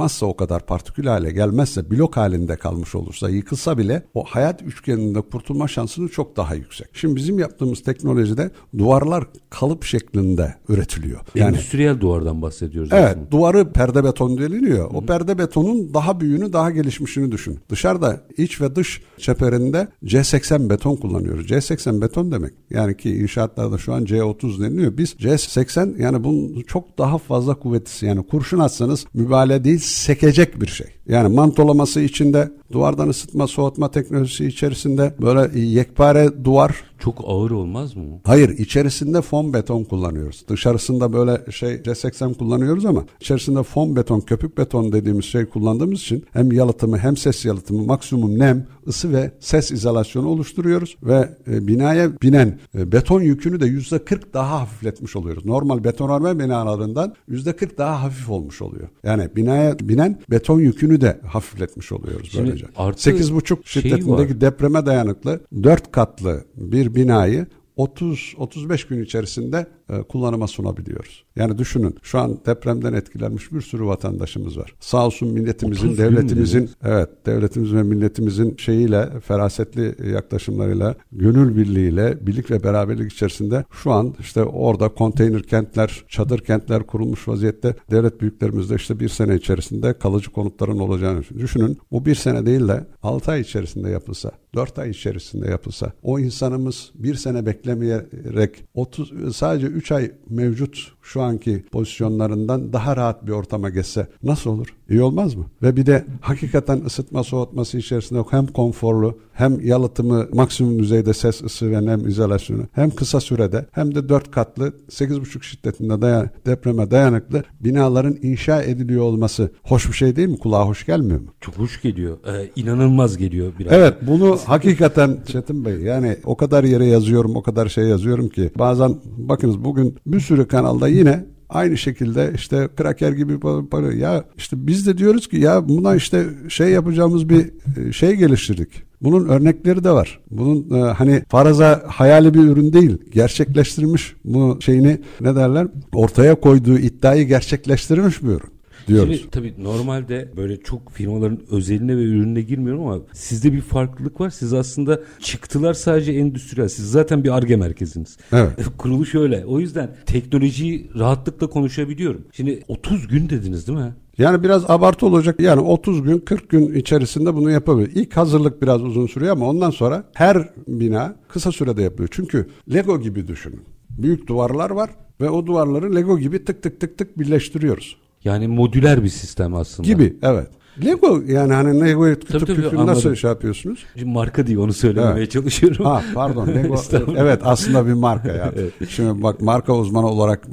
patlamazsa 0.06 0.26
o 0.26 0.36
kadar 0.36 0.66
partikül 0.66 1.06
hale 1.06 1.32
gelmezse, 1.32 1.90
blok 1.90 2.16
halinde 2.16 2.56
kalmış 2.56 2.94
olursa, 2.94 3.30
yıkılsa 3.30 3.78
bile 3.78 4.02
o 4.14 4.24
hayat 4.24 4.62
üçgeninde 4.62 5.20
kurtulma 5.20 5.68
şansını 5.68 6.08
çok 6.08 6.36
daha 6.36 6.54
yüksek. 6.54 6.88
Şimdi 6.92 7.16
bizim 7.16 7.38
yaptığımız 7.38 7.82
teknolojide 7.82 8.50
duvarlar 8.78 9.24
kalıp 9.50 9.84
şeklinde 9.84 10.54
üretiliyor. 10.68 11.20
Yani 11.34 11.56
endüstriyel 11.56 12.00
duvardan 12.00 12.42
bahsediyoruz. 12.42 12.90
Evet, 12.92 13.08
aslında. 13.10 13.30
duvarı 13.30 13.72
perde 13.72 14.04
beton 14.04 14.38
deniliyor. 14.38 14.90
O 14.94 15.00
perde 15.00 15.38
betonun 15.38 15.94
daha 15.94 16.20
büyüğünü, 16.20 16.52
daha 16.52 16.70
gelişmişini 16.70 17.32
düşün. 17.32 17.58
Dışarıda 17.68 18.20
iç 18.36 18.60
ve 18.60 18.76
dış 18.76 19.02
çeperinde 19.18 19.88
C80 20.04 20.70
beton 20.70 20.96
kullanıyoruz. 20.96 21.46
C80 21.46 22.00
beton 22.00 22.32
demek. 22.32 22.52
Yani 22.70 22.96
ki 22.96 23.16
inşaatlarda 23.16 23.78
şu 23.78 23.94
an 23.94 24.04
C30 24.04 24.60
deniliyor. 24.60 24.96
Biz 24.96 25.12
C80 25.12 26.02
yani 26.02 26.24
bunun 26.24 26.62
çok 26.62 26.98
daha 26.98 27.18
fazla 27.18 27.54
kuvvetlisi. 27.54 28.06
Yani 28.06 28.26
kurşun 28.26 28.58
atsanız 28.58 29.06
mübalağa 29.14 29.64
değil 29.64 29.78
sekecek 29.96 30.60
bir 30.60 30.66
şey. 30.66 30.95
Yani 31.08 31.34
mantolaması 31.34 32.00
içinde 32.00 32.50
duvardan 32.72 33.08
ısıtma 33.08 33.46
soğutma 33.46 33.90
teknolojisi 33.90 34.46
içerisinde 34.46 35.14
böyle 35.20 35.60
yekpare 35.60 36.44
duvar 36.44 36.84
çok 36.98 37.24
ağır 37.26 37.50
olmaz 37.50 37.96
mı? 37.96 38.02
Hayır 38.24 38.48
içerisinde 38.48 39.22
fon 39.22 39.52
beton 39.52 39.84
kullanıyoruz. 39.84 40.44
Dışarısında 40.48 41.12
böyle 41.12 41.52
şey 41.52 41.74
C80 41.74 42.34
kullanıyoruz 42.34 42.86
ama 42.86 43.04
içerisinde 43.20 43.62
fon 43.62 43.96
beton 43.96 44.20
köpük 44.20 44.58
beton 44.58 44.92
dediğimiz 44.92 45.24
şey 45.24 45.46
kullandığımız 45.46 46.00
için 46.00 46.24
hem 46.32 46.52
yalıtımı 46.52 46.98
hem 46.98 47.16
ses 47.16 47.44
yalıtımı 47.44 47.82
maksimum 47.82 48.38
nem 48.38 48.66
ısı 48.86 49.12
ve 49.12 49.30
ses 49.40 49.70
izolasyonu 49.70 50.28
oluşturuyoruz 50.28 50.96
ve 51.02 51.28
e, 51.48 51.66
binaya 51.66 52.20
binen 52.22 52.58
e, 52.74 52.92
beton 52.92 53.20
yükünü 53.20 53.60
de 53.60 53.66
yüzde 53.66 53.98
40 53.98 54.34
daha 54.34 54.60
hafifletmiş 54.60 55.16
oluyoruz. 55.16 55.44
Normal 55.44 55.84
betonarme 55.84 56.38
binalarından 56.38 57.14
yüzde 57.28 57.56
40 57.56 57.78
daha 57.78 58.02
hafif 58.02 58.30
olmuş 58.30 58.62
oluyor. 58.62 58.88
Yani 59.04 59.28
binaya 59.36 59.78
binen 59.78 60.20
beton 60.30 60.60
yükünü 60.60 60.95
de 61.00 61.20
hafifletmiş 61.26 61.92
oluyoruz 61.92 62.28
Şimdi 62.32 62.46
böylece. 62.46 62.66
8,5 62.66 63.58
şiddetindeki 63.64 64.32
şey 64.32 64.40
depreme 64.40 64.86
dayanıklı 64.86 65.40
4 65.62 65.92
katlı 65.92 66.44
bir 66.56 66.94
binayı 66.94 67.46
30-35 67.76 68.88
gün 68.88 69.04
içerisinde 69.04 69.66
e, 69.90 70.02
kullanıma 70.02 70.46
sunabiliyoruz. 70.46 71.24
Yani 71.36 71.58
düşünün 71.58 71.96
şu 72.02 72.18
an 72.18 72.38
depremden 72.46 72.92
etkilenmiş 72.92 73.52
bir 73.52 73.60
sürü 73.60 73.86
vatandaşımız 73.86 74.58
var. 74.58 74.74
Sağ 74.80 75.06
olsun 75.06 75.32
milletimizin, 75.32 75.96
devletimizin 75.96 76.70
evet 76.84 77.08
devletimiz 77.26 77.74
ve 77.74 77.82
milletimizin 77.82 78.56
şeyiyle 78.56 79.20
ferasetli 79.20 80.10
yaklaşımlarıyla, 80.12 80.94
gönül 81.12 81.56
birliğiyle, 81.56 82.26
birlik 82.26 82.50
ve 82.50 82.62
beraberlik 82.62 83.12
içerisinde 83.12 83.64
şu 83.70 83.92
an 83.92 84.14
işte 84.20 84.44
orada 84.44 84.88
konteyner 84.88 85.42
kentler, 85.42 86.04
çadır 86.08 86.38
kentler 86.38 86.82
kurulmuş 86.82 87.28
vaziyette. 87.28 87.74
Devlet 87.90 88.20
büyüklerimiz 88.20 88.70
de 88.70 88.74
işte 88.74 89.00
bir 89.00 89.08
sene 89.08 89.34
içerisinde 89.34 89.98
kalıcı 89.98 90.30
konutların 90.30 90.78
olacağını 90.78 91.22
düşünün. 91.38 91.78
Bu 91.90 92.06
bir 92.06 92.14
sene 92.14 92.46
değil 92.46 92.68
de 92.68 92.86
6 93.02 93.30
ay 93.30 93.40
içerisinde 93.40 93.90
yapılsa, 93.90 94.32
4 94.54 94.78
ay 94.78 94.90
içerisinde 94.90 95.48
yapılsa 95.48 95.92
o 96.02 96.18
insanımız 96.18 96.90
bir 96.94 97.14
sene 97.14 97.46
beklemeyerek 97.46 98.64
30 98.74 99.36
sadece 99.36 99.66
3 99.80 99.90
ay 99.96 100.10
mevcut 100.30 100.95
şu 101.06 101.22
anki 101.22 101.64
pozisyonlarından 101.72 102.72
daha 102.72 102.96
rahat 102.96 103.26
bir 103.26 103.32
ortama 103.32 103.70
geçse 103.70 104.06
nasıl 104.22 104.50
olur? 104.50 104.74
İyi 104.90 105.02
olmaz 105.02 105.34
mı? 105.34 105.44
Ve 105.62 105.76
bir 105.76 105.86
de 105.86 106.04
hakikaten 106.20 106.82
ısıtma 106.86 107.24
soğutması 107.24 107.78
içerisinde 107.78 108.20
hem 108.30 108.46
konforlu 108.46 109.18
hem 109.32 109.60
yalıtımı 109.60 110.26
maksimum 110.32 110.78
düzeyde 110.78 111.14
ses 111.14 111.42
ısı 111.42 111.70
ve 111.70 111.86
nem 111.86 112.08
izolasyonu 112.08 112.62
hem 112.72 112.90
kısa 112.90 113.20
sürede 113.20 113.66
hem 113.72 113.94
de 113.94 114.08
dört 114.08 114.30
katlı 114.30 114.72
8,5 114.90 115.42
şiddetinde 115.42 116.02
dayan, 116.02 116.30
depreme 116.46 116.90
dayanıklı 116.90 117.44
binaların 117.60 118.16
inşa 118.22 118.62
ediliyor 118.62 119.02
olması 119.02 119.50
hoş 119.62 119.88
bir 119.88 119.92
şey 119.92 120.16
değil 120.16 120.28
mi? 120.28 120.38
Kulağa 120.38 120.66
hoş 120.66 120.86
gelmiyor 120.86 121.20
mu? 121.20 121.26
Çok 121.40 121.58
hoş 121.58 121.82
geliyor. 121.82 122.16
Ee, 122.26 122.50
inanılmaz 122.56 123.16
geliyor 123.16 123.52
biraz. 123.58 123.72
Evet 123.72 123.94
bunu 124.02 124.38
hakikaten 124.44 125.18
Çetin 125.26 125.64
Bey 125.64 125.74
yani 125.74 126.16
o 126.24 126.36
kadar 126.36 126.64
yere 126.64 126.86
yazıyorum 126.86 127.36
o 127.36 127.42
kadar 127.42 127.68
şey 127.68 127.84
yazıyorum 127.84 128.28
ki 128.28 128.50
bazen 128.58 128.96
bakınız 129.16 129.64
bugün 129.64 129.96
bir 130.06 130.20
sürü 130.20 130.48
kanalda 130.48 130.88
yine 130.96 131.24
Aynı 131.48 131.78
şekilde 131.78 132.32
işte 132.34 132.68
kraker 132.76 133.12
gibi 133.12 133.40
para 133.70 133.92
ya 133.92 134.24
işte 134.36 134.66
biz 134.66 134.86
de 134.86 134.98
diyoruz 134.98 135.28
ki 135.28 135.36
ya 135.36 135.68
buna 135.68 135.94
işte 135.94 136.24
şey 136.48 136.70
yapacağımız 136.70 137.28
bir 137.28 137.50
e, 137.76 137.92
şey 137.92 138.12
geliştirdik. 138.12 138.68
Bunun 139.00 139.28
örnekleri 139.28 139.84
de 139.84 139.90
var. 139.90 140.20
Bunun 140.30 140.80
e, 140.80 140.80
hani 140.80 141.22
faraza 141.28 141.82
hayali 141.86 142.34
bir 142.34 142.40
ürün 142.40 142.72
değil. 142.72 142.98
Gerçekleştirilmiş 143.12 144.14
bu 144.24 144.58
şeyini 144.60 145.00
ne 145.20 145.36
derler? 145.36 145.66
Ortaya 145.94 146.34
koyduğu 146.34 146.78
iddiayı 146.78 147.26
gerçekleştirilmiş 147.26 148.22
bir 148.22 148.28
ürün 148.28 148.55
diyoruz. 148.86 149.16
Şimdi 149.18 149.30
tabii 149.30 149.54
normalde 149.58 150.32
böyle 150.36 150.56
çok 150.56 150.92
firmaların 150.92 151.40
özeline 151.50 151.96
ve 151.96 152.02
ürününe 152.02 152.40
girmiyorum 152.40 152.86
ama 152.86 153.00
sizde 153.12 153.52
bir 153.52 153.60
farklılık 153.60 154.20
var. 154.20 154.30
Siz 154.30 154.52
aslında 154.52 155.00
çıktılar 155.20 155.74
sadece 155.74 156.12
endüstriyel. 156.12 156.68
Siz 156.68 156.90
zaten 156.90 157.24
bir 157.24 157.36
ARGE 157.36 157.56
merkeziniz. 157.56 158.16
Evet. 158.32 158.52
Kuruluş 158.78 159.14
öyle. 159.14 159.44
O 159.46 159.60
yüzden 159.60 159.96
teknolojiyi 160.06 160.90
rahatlıkla 160.98 161.46
konuşabiliyorum. 161.46 162.24
Şimdi 162.32 162.62
30 162.68 163.08
gün 163.08 163.30
dediniz 163.30 163.68
değil 163.68 163.78
mi? 163.78 163.92
Yani 164.18 164.42
biraz 164.42 164.70
abartı 164.70 165.06
olacak. 165.06 165.40
Yani 165.40 165.60
30 165.60 166.02
gün 166.02 166.18
40 166.18 166.48
gün 166.48 166.74
içerisinde 166.74 167.34
bunu 167.34 167.50
yapabilir. 167.50 167.90
İlk 167.94 168.16
hazırlık 168.16 168.62
biraz 168.62 168.82
uzun 168.82 169.06
sürüyor 169.06 169.32
ama 169.32 169.48
ondan 169.48 169.70
sonra 169.70 170.04
her 170.14 170.48
bina 170.68 171.16
kısa 171.28 171.52
sürede 171.52 171.82
yapıyor. 171.82 172.08
Çünkü 172.12 172.48
Lego 172.74 173.00
gibi 173.00 173.28
düşünün. 173.28 173.60
Büyük 173.90 174.26
duvarlar 174.26 174.70
var 174.70 174.90
ve 175.20 175.30
o 175.30 175.46
duvarları 175.46 175.94
Lego 175.94 176.18
gibi 176.18 176.44
tık 176.44 176.62
tık 176.62 176.80
tık 176.80 176.98
tık 176.98 177.18
birleştiriyoruz. 177.18 177.96
Yani 178.26 178.48
modüler 178.48 179.04
bir 179.04 179.08
sistem 179.08 179.54
aslında. 179.54 179.86
Gibi 179.86 180.16
evet. 180.22 180.48
Lego 180.84 181.22
yani 181.28 181.52
hani 181.52 181.80
Lego'yu 181.80 182.20
tutup 182.20 182.46
tabii, 182.46 182.62
tabii, 182.62 182.86
nasıl 182.86 183.14
şey 183.14 183.30
yapıyorsunuz? 183.30 183.84
Şimdi 183.94 184.12
marka 184.12 184.46
diye 184.46 184.58
onu 184.58 184.72
söylemeye 184.72 185.16
evet. 185.16 185.30
çalışıyorum. 185.30 185.84
Ha 185.84 186.02
pardon 186.14 186.48
Lego 186.48 186.76
evet 187.16 187.40
aslında 187.44 187.86
bir 187.86 187.92
marka 187.92 188.32
ya. 188.32 188.52
evet. 188.56 188.72
Şimdi 188.88 189.22
bak 189.22 189.40
marka 189.40 189.76
uzmanı 189.76 190.06
olarak 190.06 190.48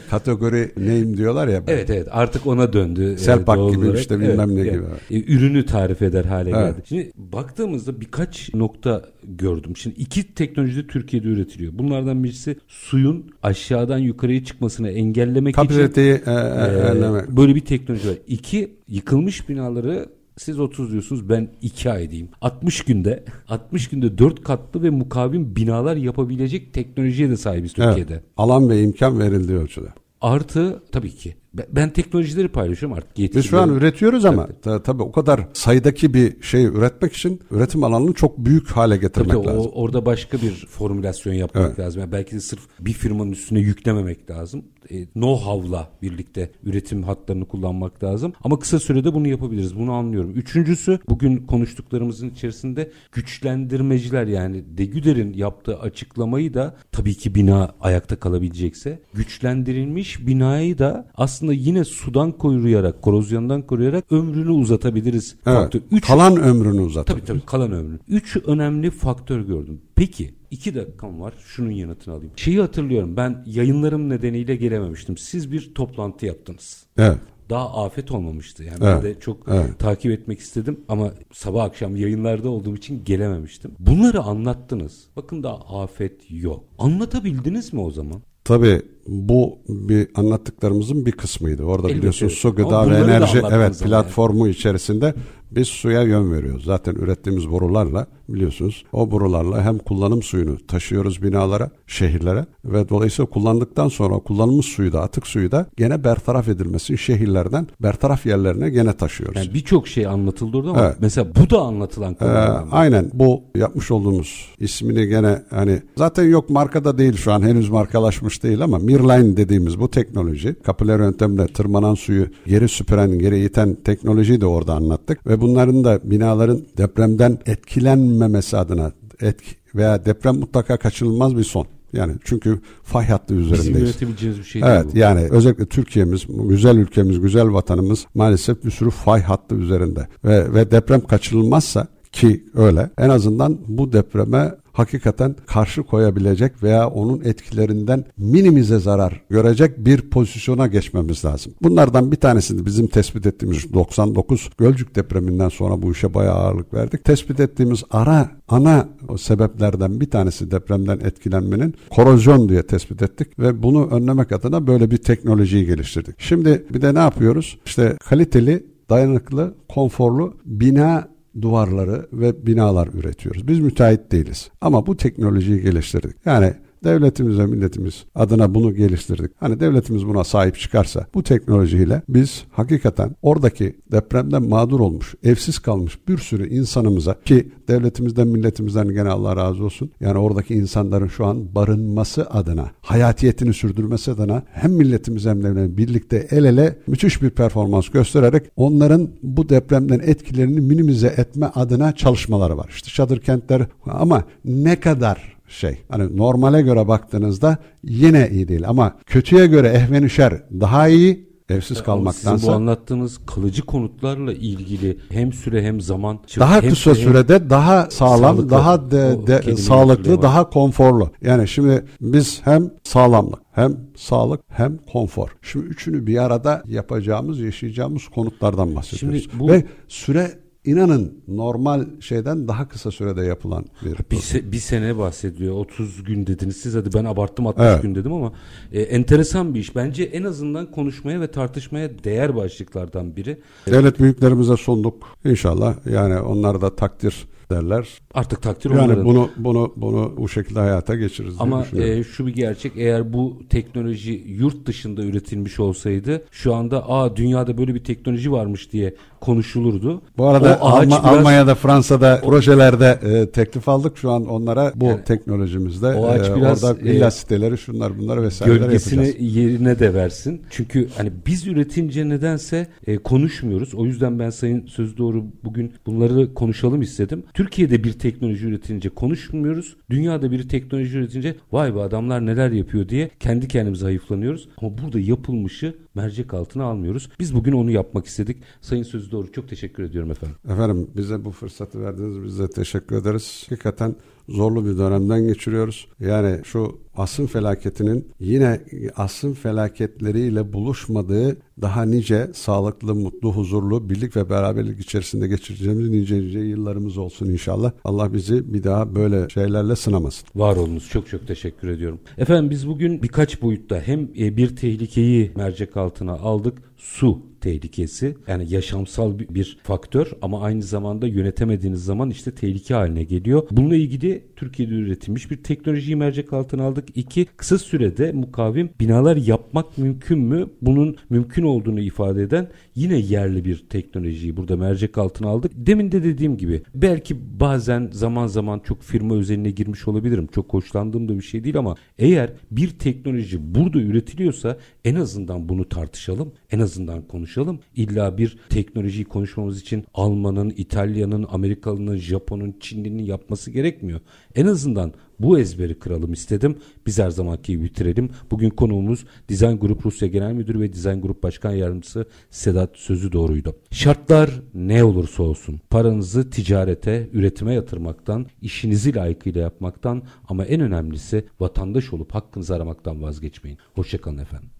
kategori 0.10 0.72
neyim 0.76 1.16
diyorlar 1.16 1.48
ya. 1.48 1.62
Evet 1.66 1.90
evet 1.90 2.08
artık 2.10 2.46
ona 2.46 2.72
döndü. 2.72 3.18
Selpak 3.18 3.70
gibi 3.70 3.84
olarak. 3.84 3.98
işte 3.98 4.20
bilmem 4.20 4.50
evet, 4.50 4.64
ne 4.64 4.70
yani, 4.70 4.86
gibi. 5.10 5.26
E, 5.30 5.34
ürünü 5.34 5.66
tarif 5.66 6.02
eder 6.02 6.24
hale 6.24 6.50
evet. 6.50 6.76
geldi. 6.76 6.86
Şimdi 6.88 7.10
baktığımızda 7.16 8.00
birkaç 8.00 8.54
nokta 8.54 9.04
gördüm. 9.24 9.76
Şimdi 9.76 10.00
iki 10.00 10.34
teknoloji 10.34 10.86
Türkiye'de 10.86 11.28
üretiliyor. 11.28 11.72
Bunlardan 11.78 12.24
birisi 12.24 12.56
suyun 12.68 13.30
aşağıdan 13.42 13.98
yukarıya 13.98 14.44
çıkmasını 14.44 14.90
engellemek 14.90 15.54
Kapasiteyi 15.54 16.20
için 16.20 16.30
e, 16.30 16.34
e, 16.34 17.36
böyle 17.36 17.54
bir 17.54 17.60
teknoloji 17.60 18.08
var. 18.08 18.16
İki 18.26 18.63
yıkılmış 18.88 19.48
binaları 19.48 20.08
siz 20.36 20.60
30 20.60 20.92
diyorsunuz 20.92 21.28
ben 21.28 21.48
2 21.62 21.90
ay 21.90 22.10
diyeyim. 22.10 22.28
60 22.40 22.84
günde 22.84 23.24
60 23.48 23.88
günde 23.88 24.18
4 24.18 24.44
katlı 24.44 24.82
ve 24.82 24.90
mukavim 24.90 25.56
binalar 25.56 25.96
yapabilecek 25.96 26.74
teknolojiye 26.74 27.30
de 27.30 27.36
sahibiz 27.36 27.72
Türkiye'de. 27.72 28.12
Evet, 28.12 28.24
alan 28.36 28.68
ve 28.68 28.82
imkan 28.82 29.18
verildiği 29.18 29.58
ölçüde. 29.58 29.88
Artı 30.20 30.82
tabii 30.92 31.10
ki 31.10 31.34
ben 31.70 31.90
teknolojileri 31.90 32.48
paylaşıyorum 32.48 32.98
artık. 32.98 33.34
Biz 33.34 33.44
şu 33.44 33.60
an 33.60 33.70
üretiyoruz 33.70 34.24
ama 34.24 34.48
tabii. 34.62 34.82
tabii 34.82 35.02
o 35.02 35.12
kadar 35.12 35.48
sayıdaki 35.52 36.14
bir 36.14 36.42
şey 36.42 36.64
üretmek 36.64 37.12
için 37.12 37.40
üretim 37.50 37.84
alanını 37.84 38.12
çok 38.12 38.38
büyük 38.38 38.70
hale 38.70 38.96
getirmek 38.96 39.32
tabii, 39.32 39.46
lazım. 39.46 39.72
O, 39.74 39.82
orada 39.82 40.06
başka 40.06 40.42
bir 40.42 40.66
formülasyon 40.70 41.34
yapmak 41.34 41.66
evet. 41.66 41.78
lazım. 41.78 42.00
Yani 42.00 42.12
belki 42.12 42.36
de 42.36 42.40
sırf 42.40 42.60
bir 42.80 42.92
firmanın 42.92 43.32
üstüne 43.32 43.60
yüklememek 43.60 44.30
lazım. 44.30 44.64
E, 44.90 45.04
know-how'la 45.04 45.88
birlikte 46.02 46.50
üretim 46.62 47.02
hatlarını 47.02 47.48
kullanmak 47.48 48.04
lazım. 48.04 48.32
Ama 48.44 48.58
kısa 48.58 48.78
sürede 48.78 49.14
bunu 49.14 49.28
yapabiliriz. 49.28 49.78
Bunu 49.78 49.92
anlıyorum. 49.92 50.32
Üçüncüsü 50.34 50.98
bugün 51.08 51.36
konuştuklarımızın 51.36 52.30
içerisinde 52.30 52.90
güçlendirmeciler 53.12 54.26
yani 54.26 54.64
Degüder'in 54.78 55.32
yaptığı 55.32 55.78
açıklamayı 55.78 56.54
da 56.54 56.76
tabii 56.92 57.14
ki 57.14 57.34
bina 57.34 57.74
ayakta 57.80 58.16
kalabilecekse 58.16 59.00
güçlendirilmiş 59.14 60.26
binayı 60.26 60.78
da 60.78 61.10
aslında 61.14 61.43
aslında 61.44 61.52
yine 61.52 61.84
sudan 61.84 62.32
koruyarak, 62.32 63.02
korozyondan 63.02 63.62
koruyarak 63.62 64.12
ömrünü 64.12 64.50
uzatabiliriz. 64.50 65.36
Evet, 65.46 65.56
faktör. 65.56 65.80
Üç, 65.90 66.06
kalan 66.06 66.36
ömrünü 66.36 66.80
uzatabiliriz. 66.80 67.26
Tabii 67.26 67.38
tabii 67.38 67.46
kalan 67.46 67.72
ömrünü. 67.72 67.98
Üç 68.08 68.36
önemli 68.36 68.90
faktör 68.90 69.40
gördüm. 69.40 69.80
Peki 69.94 70.34
iki 70.50 70.74
dakikam 70.74 71.20
var. 71.20 71.34
Şunun 71.38 71.70
yanıtını 71.70 72.14
alayım. 72.14 72.32
Şeyi 72.36 72.60
hatırlıyorum. 72.60 73.16
Ben 73.16 73.44
yayınlarım 73.46 74.08
nedeniyle 74.08 74.56
gelememiştim. 74.56 75.16
Siz 75.16 75.52
bir 75.52 75.74
toplantı 75.74 76.26
yaptınız. 76.26 76.86
Evet 76.98 77.18
daha 77.50 77.84
afet 77.84 78.10
olmamıştı. 78.10 78.64
Yani 78.64 78.78
evet. 78.82 78.94
ben 78.96 79.02
de 79.02 79.20
çok 79.20 79.48
evet. 79.48 79.78
takip 79.78 80.12
etmek 80.12 80.40
istedim 80.40 80.80
ama 80.88 81.12
sabah 81.32 81.64
akşam 81.64 81.96
yayınlarda 81.96 82.50
olduğum 82.50 82.76
için 82.76 83.04
gelememiştim. 83.04 83.70
Bunları 83.78 84.20
anlattınız. 84.20 85.04
Bakın 85.16 85.42
daha 85.42 85.82
afet 85.82 86.20
yok. 86.30 86.64
Anlatabildiniz 86.78 87.72
mi 87.72 87.80
o 87.80 87.90
zaman? 87.90 88.22
Tabii 88.44 88.82
bu 89.06 89.58
bir 89.68 90.08
anlattıklarımızın 90.14 91.06
bir 91.06 91.12
kısmıydı. 91.12 91.62
Orada 91.62 91.86
Elbette. 91.86 91.98
biliyorsunuz 91.98 92.32
su, 92.32 92.54
gıda 92.54 92.90
ve 92.90 92.96
enerji 92.96 93.42
evet 93.50 93.82
platformu 93.82 94.46
yani. 94.46 94.56
içerisinde 94.56 95.14
biz 95.56 95.68
suya 95.68 96.02
yön 96.02 96.32
veriyoruz. 96.32 96.64
Zaten 96.64 96.94
ürettiğimiz 96.94 97.50
borularla 97.50 98.06
biliyorsunuz 98.28 98.84
o 98.92 99.10
borularla 99.10 99.64
hem 99.64 99.78
kullanım 99.78 100.22
suyunu 100.22 100.66
taşıyoruz 100.66 101.22
binalara, 101.22 101.70
şehirlere 101.86 102.46
ve 102.64 102.88
dolayısıyla 102.88 103.30
kullandıktan 103.30 103.88
sonra 103.88 104.18
kullanılmış 104.18 104.66
suyu 104.66 104.92
da 104.92 105.02
atık 105.02 105.26
suyu 105.26 105.52
da 105.52 105.66
gene 105.76 106.04
bertaraf 106.04 106.48
edilmesi 106.48 106.98
şehirlerden 106.98 107.66
bertaraf 107.80 108.26
yerlerine 108.26 108.70
gene 108.70 108.92
taşıyoruz. 108.92 109.36
Yani 109.36 109.54
birçok 109.54 109.88
şey 109.88 110.06
anlatıldı 110.06 110.56
orada 110.56 110.70
ama 110.70 110.86
evet. 110.86 110.96
mesela 111.00 111.28
bu 111.34 111.50
da 111.50 111.60
anlatılan 111.60 112.14
konu. 112.14 112.28
Ee, 112.28 112.70
aynen 112.70 113.10
bu 113.12 113.42
yapmış 113.54 113.90
olduğumuz 113.90 114.48
ismini 114.58 115.06
gene 115.06 115.42
hani 115.50 115.82
zaten 115.96 116.24
yok 116.24 116.50
markada 116.50 116.98
değil 116.98 117.16
şu 117.16 117.32
an 117.32 117.42
henüz 117.42 117.70
markalaşmış 117.70 118.42
değil 118.42 118.62
ama 118.62 118.78
Mirline 118.94 119.36
dediğimiz 119.36 119.80
bu 119.80 119.90
teknoloji 119.90 120.54
kapılar 120.62 121.00
yöntemle 121.00 121.46
tırmanan 121.46 121.94
suyu 121.94 122.26
geri 122.46 122.68
süpüren, 122.68 123.18
geri 123.18 123.44
iten 123.44 123.74
teknolojiyi 123.74 124.40
de 124.40 124.46
orada 124.46 124.74
anlattık 124.74 125.26
ve 125.26 125.40
bunların 125.40 125.84
da 125.84 126.00
binaların 126.04 126.62
depremden 126.78 127.38
etkilenmemesi 127.46 128.56
adına 128.56 128.92
etki 129.20 129.56
veya 129.74 130.04
deprem 130.04 130.36
mutlaka 130.36 130.76
kaçınılmaz 130.76 131.36
bir 131.36 131.44
son. 131.44 131.66
Yani 131.92 132.12
çünkü 132.24 132.60
fay 132.82 133.06
hattı 133.06 133.34
üzerindeyiz. 133.34 133.68
Bizim 133.68 133.84
yönetebileceğimiz 133.86 134.38
bir 134.38 134.44
şey 134.44 134.62
evet, 134.64 134.84
değil 134.84 134.94
bu. 134.94 134.98
yani 134.98 135.20
özellikle 135.30 135.66
Türkiye'miz, 135.66 136.26
güzel 136.28 136.76
ülkemiz, 136.76 137.20
güzel 137.20 137.52
vatanımız 137.52 138.06
maalesef 138.14 138.64
bir 138.64 138.70
sürü 138.70 138.90
fay 138.90 139.22
hattı 139.22 139.54
üzerinde. 139.54 140.08
Ve, 140.24 140.54
ve 140.54 140.70
deprem 140.70 141.00
kaçınılmazsa 141.00 141.86
ki 142.14 142.44
öyle 142.54 142.90
en 142.98 143.08
azından 143.08 143.58
bu 143.68 143.92
depreme 143.92 144.54
hakikaten 144.72 145.36
karşı 145.46 145.82
koyabilecek 145.82 146.62
veya 146.62 146.88
onun 146.88 147.20
etkilerinden 147.24 148.04
minimize 148.18 148.78
zarar 148.78 149.22
görecek 149.30 149.78
bir 149.78 150.10
pozisyona 150.10 150.66
geçmemiz 150.66 151.24
lazım. 151.24 151.52
Bunlardan 151.62 152.12
bir 152.12 152.16
tanesini 152.16 152.66
bizim 152.66 152.86
tespit 152.86 153.26
ettiğimiz 153.26 153.72
99 153.72 154.50
Gölcük 154.58 154.96
depreminden 154.96 155.48
sonra 155.48 155.82
bu 155.82 155.92
işe 155.92 156.14
bayağı 156.14 156.34
ağırlık 156.34 156.74
verdik. 156.74 157.04
Tespit 157.04 157.40
ettiğimiz 157.40 157.82
ara 157.90 158.30
ana 158.48 158.88
sebeplerden 159.18 160.00
bir 160.00 160.10
tanesi 160.10 160.50
depremden 160.50 161.00
etkilenmenin 161.00 161.74
korozyon 161.90 162.48
diye 162.48 162.62
tespit 162.62 163.02
ettik 163.02 163.38
ve 163.38 163.62
bunu 163.62 163.86
önlemek 163.90 164.32
adına 164.32 164.66
böyle 164.66 164.90
bir 164.90 164.96
teknolojiyi 164.96 165.66
geliştirdik. 165.66 166.14
Şimdi 166.18 166.66
bir 166.74 166.82
de 166.82 166.94
ne 166.94 166.98
yapıyoruz? 166.98 167.58
İşte 167.66 167.96
kaliteli 168.08 168.66
dayanıklı, 168.90 169.54
konforlu 169.68 170.34
bina 170.44 171.13
duvarları 171.42 172.08
ve 172.12 172.46
binalar 172.46 172.88
üretiyoruz. 172.88 173.48
Biz 173.48 173.60
müteahhit 173.60 174.12
değiliz. 174.12 174.50
Ama 174.60 174.86
bu 174.86 174.96
teknolojiyi 174.96 175.62
geliştirdik. 175.62 176.16
Yani 176.24 176.54
Devletimiz 176.84 177.38
ve 177.38 177.46
milletimiz 177.46 178.04
adına 178.14 178.54
bunu 178.54 178.74
geliştirdik. 178.74 179.30
Hani 179.40 179.60
devletimiz 179.60 180.06
buna 180.06 180.24
sahip 180.24 180.58
çıkarsa 180.58 181.06
bu 181.14 181.22
teknolojiyle 181.22 182.02
biz 182.08 182.44
hakikaten 182.50 183.16
oradaki 183.22 183.76
depremden 183.92 184.42
mağdur 184.42 184.80
olmuş, 184.80 185.14
evsiz 185.22 185.58
kalmış 185.58 185.98
bir 186.08 186.18
sürü 186.18 186.48
insanımıza 186.48 187.16
ki 187.24 187.48
devletimizden 187.68 188.28
milletimizden 188.28 188.88
gene 188.88 189.08
Allah 189.08 189.36
razı 189.36 189.64
olsun. 189.64 189.90
Yani 190.00 190.18
oradaki 190.18 190.54
insanların 190.54 191.08
şu 191.08 191.26
an 191.26 191.54
barınması 191.54 192.30
adına, 192.30 192.70
hayatiyetini 192.80 193.54
sürdürmesi 193.54 194.10
adına 194.10 194.42
hem 194.52 194.72
milletimiz 194.72 195.26
hem 195.26 195.42
devletimiz 195.42 195.76
birlikte 195.76 196.26
el 196.30 196.44
ele 196.44 196.78
müthiş 196.86 197.22
bir 197.22 197.30
performans 197.30 197.88
göstererek 197.88 198.42
onların 198.56 199.08
bu 199.22 199.48
depremden 199.48 199.98
etkilerini 199.98 200.60
minimize 200.60 201.06
etme 201.06 201.46
adına 201.54 201.92
çalışmaları 201.94 202.56
var. 202.56 202.70
İşte 202.74 202.90
çadır 202.90 203.20
kentler 203.20 203.66
ama 203.86 204.24
ne 204.44 204.80
kadar 204.80 205.33
şey. 205.48 205.78
Hani 205.88 206.16
normale 206.16 206.62
göre 206.62 206.88
baktığınızda 206.88 207.58
yine 207.84 208.28
iyi 208.32 208.48
değil 208.48 208.68
ama 208.68 208.94
kötüye 209.06 209.46
göre 209.46 209.68
ehvenüşer 209.68 210.42
daha 210.60 210.88
iyi 210.88 211.34
evsiz 211.48 211.82
kalmaktansa. 211.82 212.38
Sizin 212.38 212.52
bu 212.52 212.56
anlattığınız 212.56 213.20
kalıcı 213.26 213.62
konutlarla 213.62 214.32
ilgili 214.32 214.98
hem 215.10 215.32
süre 215.32 215.62
hem 215.62 215.80
zaman 215.80 216.18
daha 216.38 216.62
hem 216.62 216.70
kısa 216.70 216.94
süre, 216.94 217.04
sürede 217.04 217.50
daha 217.50 217.90
sağlam, 217.90 218.36
sağlıklı. 218.36 218.50
daha 218.50 218.90
de, 218.90 219.26
de, 219.26 219.56
sağlıklı, 219.56 220.22
daha 220.22 220.50
konforlu. 220.50 221.10
Yani 221.22 221.48
şimdi 221.48 221.84
biz 222.00 222.40
hem 222.44 222.70
sağlamlık, 222.84 223.40
hem 223.52 223.76
sağlık, 223.96 224.40
hem 224.48 224.78
konfor. 224.92 225.28
Şimdi 225.42 225.66
üçünü 225.66 226.06
bir 226.06 226.24
arada 226.24 226.62
yapacağımız, 226.68 227.40
yaşayacağımız 227.40 228.08
konutlardan 228.08 228.76
bahsediyoruz. 228.76 229.22
Şimdi 229.22 229.38
bu- 229.40 229.48
Ve 229.48 229.64
süre 229.88 230.43
inanın 230.64 231.18
normal 231.28 231.86
şeyden 232.00 232.48
daha 232.48 232.68
kısa 232.68 232.90
sürede 232.90 233.24
yapılan 233.24 233.64
bir 233.84 233.96
bir, 234.10 234.16
se- 234.16 234.52
bir 234.52 234.56
sene 234.58 234.98
bahsediyor. 234.98 235.54
30 235.54 236.04
gün 236.04 236.26
dediniz 236.26 236.56
siz 236.56 236.74
hadi 236.74 236.92
ben 236.94 237.04
abarttım 237.04 237.46
60 237.46 237.66
Evet. 237.66 237.82
gün 237.82 237.94
dedim 237.94 238.12
ama 238.12 238.32
e, 238.72 238.80
enteresan 238.82 239.54
bir 239.54 239.60
iş. 239.60 239.76
Bence 239.76 240.02
en 240.04 240.22
azından 240.22 240.70
konuşmaya 240.70 241.20
ve 241.20 241.30
tartışmaya 241.30 242.04
değer 242.04 242.36
başlıklardan 242.36 243.16
biri. 243.16 243.38
Devlet 243.66 244.00
büyüklerimize 244.00 244.56
sunduk. 244.56 245.02
İnşallah 245.24 245.86
yani 245.90 246.18
onlar 246.20 246.60
da 246.60 246.76
takdir 246.76 247.28
derler. 247.50 247.88
Artık 248.14 248.42
takdir 248.42 248.70
Yani 248.70 248.80
onların. 248.82 249.04
bunu 249.04 249.30
bunu 249.36 249.72
bunu 249.76 250.14
bu 250.16 250.28
şekilde 250.28 250.58
hayata 250.58 250.94
geçiririz 250.96 251.34
Ama 251.38 251.66
e, 251.76 252.04
şu 252.04 252.26
bir 252.26 252.34
gerçek 252.34 252.72
eğer 252.76 253.12
bu 253.12 253.42
teknoloji 253.50 254.24
yurt 254.26 254.66
dışında 254.66 255.04
üretilmiş 255.04 255.60
olsaydı 255.60 256.24
şu 256.30 256.54
anda 256.54 256.88
aa 256.90 257.16
dünyada 257.16 257.58
böyle 257.58 257.74
bir 257.74 257.84
teknoloji 257.84 258.32
varmış 258.32 258.72
diye 258.72 258.94
konuşulurdu. 259.24 260.02
Bu 260.18 260.26
arada 260.26 260.58
O 260.62 260.68
Alma- 260.68 260.86
biraz- 260.86 261.04
Almanya'da, 261.04 261.54
Fransa'da 261.54 262.20
projelerde 262.24 262.98
e, 263.02 263.30
teklif 263.30 263.68
aldık. 263.68 263.98
Şu 263.98 264.10
an 264.10 264.26
onlara 264.26 264.72
bu 264.74 264.84
Yani 264.84 265.04
teknolojimizde 265.04 265.86
o 265.86 266.06
ağaç 266.06 266.28
e, 266.28 266.36
biraz, 266.36 266.64
orada 266.64 266.80
e, 266.80 266.84
villa 266.84 267.10
siteleri 267.10 267.58
şunlar 267.58 267.98
bunlar 267.98 268.22
vesaireler 268.22 268.58
gölgesini 268.58 269.06
yapacağız. 269.06 269.36
yerine 269.36 269.78
de 269.78 269.94
versin. 269.94 270.42
Çünkü 270.50 270.88
hani 270.96 271.12
biz 271.26 271.46
üretince 271.46 272.08
nedense 272.08 272.66
e, 272.86 272.96
konuşmuyoruz. 272.96 273.74
O 273.74 273.84
yüzden 273.84 274.18
ben 274.18 274.30
Sayın 274.30 274.66
Söz 274.66 274.96
Doğru 274.96 275.24
bugün 275.44 275.72
bunları 275.86 276.34
konuşalım 276.34 276.82
istedim. 276.82 277.22
Türkiye'de 277.34 277.84
bir 277.84 277.92
teknoloji 277.92 278.46
üretince 278.46 278.88
konuşmuyoruz. 278.88 279.76
Dünyada 279.90 280.30
bir 280.30 280.48
teknoloji 280.48 280.98
üretince 280.98 281.34
vay 281.52 281.74
be 281.74 281.80
adamlar 281.80 282.26
neler 282.26 282.50
yapıyor 282.50 282.88
diye 282.88 283.10
kendi 283.20 283.48
kendimize 283.48 283.84
hayıflanıyoruz. 283.84 284.48
Ama 284.62 284.78
burada 284.78 285.00
yapılmışı 285.00 285.74
mercek 285.94 286.34
altına 286.34 286.64
almıyoruz. 286.64 287.08
Biz 287.20 287.34
bugün 287.34 287.52
onu 287.52 287.70
yapmak 287.70 288.06
istedik. 288.06 288.36
Sayın 288.60 288.82
Söz 288.82 289.12
Doğru 289.14 289.32
çok 289.32 289.48
teşekkür 289.48 289.82
ediyorum 289.82 290.10
efendim. 290.10 290.36
Efendim 290.44 290.90
bize 290.96 291.24
bu 291.24 291.30
fırsatı 291.30 291.80
verdiniz. 291.80 292.24
Biz 292.24 292.38
de 292.38 292.50
teşekkür 292.50 292.96
ederiz. 292.96 293.46
Hakikaten 293.50 293.96
zorlu 294.28 294.66
bir 294.66 294.78
dönemden 294.78 295.26
geçiriyoruz. 295.26 295.88
Yani 296.00 296.40
şu 296.44 296.78
asrın 296.96 297.26
felaketinin 297.26 298.08
yine 298.20 298.60
asrın 298.96 299.32
felaketleriyle 299.32 300.52
buluşmadığı 300.52 301.36
daha 301.62 301.84
nice 301.84 302.30
sağlıklı, 302.34 302.94
mutlu, 302.94 303.32
huzurlu, 303.32 303.90
birlik 303.90 304.16
ve 304.16 304.30
beraberlik 304.30 304.80
içerisinde 304.80 305.28
geçireceğimiz 305.28 305.88
nice 305.88 306.20
nice 306.20 306.38
yıllarımız 306.38 306.98
olsun 306.98 307.26
inşallah. 307.26 307.72
Allah 307.84 308.12
bizi 308.12 308.54
bir 308.54 308.64
daha 308.64 308.94
böyle 308.94 309.28
şeylerle 309.28 309.76
sınamasın. 309.76 310.28
Var 310.34 310.56
olunuz. 310.56 310.88
Çok 310.88 311.08
çok 311.08 311.26
teşekkür 311.26 311.68
ediyorum. 311.68 312.00
Efendim 312.18 312.50
biz 312.50 312.68
bugün 312.68 313.02
birkaç 313.02 313.42
boyutta 313.42 313.80
hem 313.80 314.08
e, 314.18 314.36
bir 314.36 314.56
tehlikeyi 314.56 315.32
mercek 315.36 315.76
altına 315.76 316.12
aldık. 316.12 316.62
Su 316.76 317.22
tehlikesi. 317.40 318.16
Yani 318.26 318.52
yaşamsal 318.52 319.18
bir 319.18 319.58
faktör 319.62 320.12
ama 320.22 320.42
aynı 320.42 320.62
zamanda 320.62 321.06
yönetemediğiniz 321.06 321.84
zaman 321.84 322.10
işte 322.10 322.34
tehlike 322.34 322.74
haline 322.74 323.04
geliyor. 323.04 323.48
Bununla 323.50 323.76
ilgili 323.76 324.13
Türkiye'de 324.36 324.74
üretilmiş 324.74 325.30
bir 325.30 325.36
teknolojiyi 325.36 325.96
mercek 325.96 326.32
altına 326.32 326.62
aldık. 326.62 326.84
İki, 326.94 327.26
kısa 327.36 327.58
sürede 327.58 328.12
mukavim 328.12 328.70
binalar 328.80 329.16
yapmak 329.16 329.78
mümkün 329.78 330.18
mü? 330.18 330.46
Bunun 330.62 330.96
mümkün 331.10 331.42
olduğunu 331.42 331.80
ifade 331.80 332.22
eden 332.22 332.48
yine 332.74 332.98
yerli 332.98 333.44
bir 333.44 333.64
teknolojiyi 333.70 334.36
burada 334.36 334.56
mercek 334.56 334.98
altına 334.98 335.28
aldık. 335.28 335.52
Demin 335.54 335.92
de 335.92 336.04
dediğim 336.04 336.36
gibi 336.36 336.62
belki 336.74 337.40
bazen 337.40 337.90
zaman 337.92 338.26
zaman 338.26 338.58
çok 338.58 338.82
firma 338.82 339.14
özeline 339.14 339.50
girmiş 339.50 339.88
olabilirim. 339.88 340.28
Çok 340.34 340.52
hoşlandığım 340.52 341.08
da 341.08 341.18
bir 341.18 341.22
şey 341.22 341.44
değil 341.44 341.58
ama 341.58 341.74
eğer 341.98 342.32
bir 342.50 342.70
teknoloji 342.70 343.54
burada 343.54 343.78
üretiliyorsa 343.78 344.58
en 344.84 344.94
azından 344.94 345.48
bunu 345.48 345.68
tartışalım. 345.68 346.32
En 346.50 346.58
azından 346.58 347.02
konuşalım. 347.02 347.60
İlla 347.76 348.18
bir 348.18 348.36
teknolojiyi 348.48 349.04
konuşmamız 349.04 349.60
için 349.60 349.84
Alman'ın, 349.94 350.52
İtalya'nın, 350.56 351.26
Amerikalı'nın, 351.30 351.96
Japon'un, 351.96 352.56
Çinli'nin 352.60 353.02
yapması 353.02 353.50
gerekmiyor. 353.50 354.00
En 354.34 354.46
azından 354.46 354.92
bu 355.20 355.38
ezberi 355.38 355.78
kıralım 355.78 356.12
istedim. 356.12 356.58
Biz 356.86 356.98
her 356.98 357.10
zamanki 357.10 357.62
bitirelim. 357.62 358.10
Bugün 358.30 358.50
konuğumuz 358.50 359.04
Design 359.28 359.56
Group 359.56 359.86
Rusya 359.86 360.08
Genel 360.08 360.32
Müdürü 360.32 360.60
ve 360.60 360.72
Design 360.72 361.00
Group 361.00 361.22
Başkan 361.22 361.52
Yardımcısı 361.52 362.06
Sedat 362.30 362.76
Sözü 362.76 363.12
Doğruydu. 363.12 363.56
Şartlar 363.70 364.30
ne 364.54 364.84
olursa 364.84 365.22
olsun 365.22 365.60
paranızı 365.70 366.30
ticarete, 366.30 367.08
üretime 367.12 367.54
yatırmaktan, 367.54 368.26
işinizi 368.42 368.94
layıkıyla 368.94 369.40
yapmaktan 369.40 370.02
ama 370.28 370.44
en 370.44 370.60
önemlisi 370.60 371.24
vatandaş 371.40 371.92
olup 371.92 372.14
hakkınızı 372.14 372.54
aramaktan 372.54 373.02
vazgeçmeyin. 373.02 373.58
Hoşçakalın 373.74 374.18
efendim. 374.18 374.54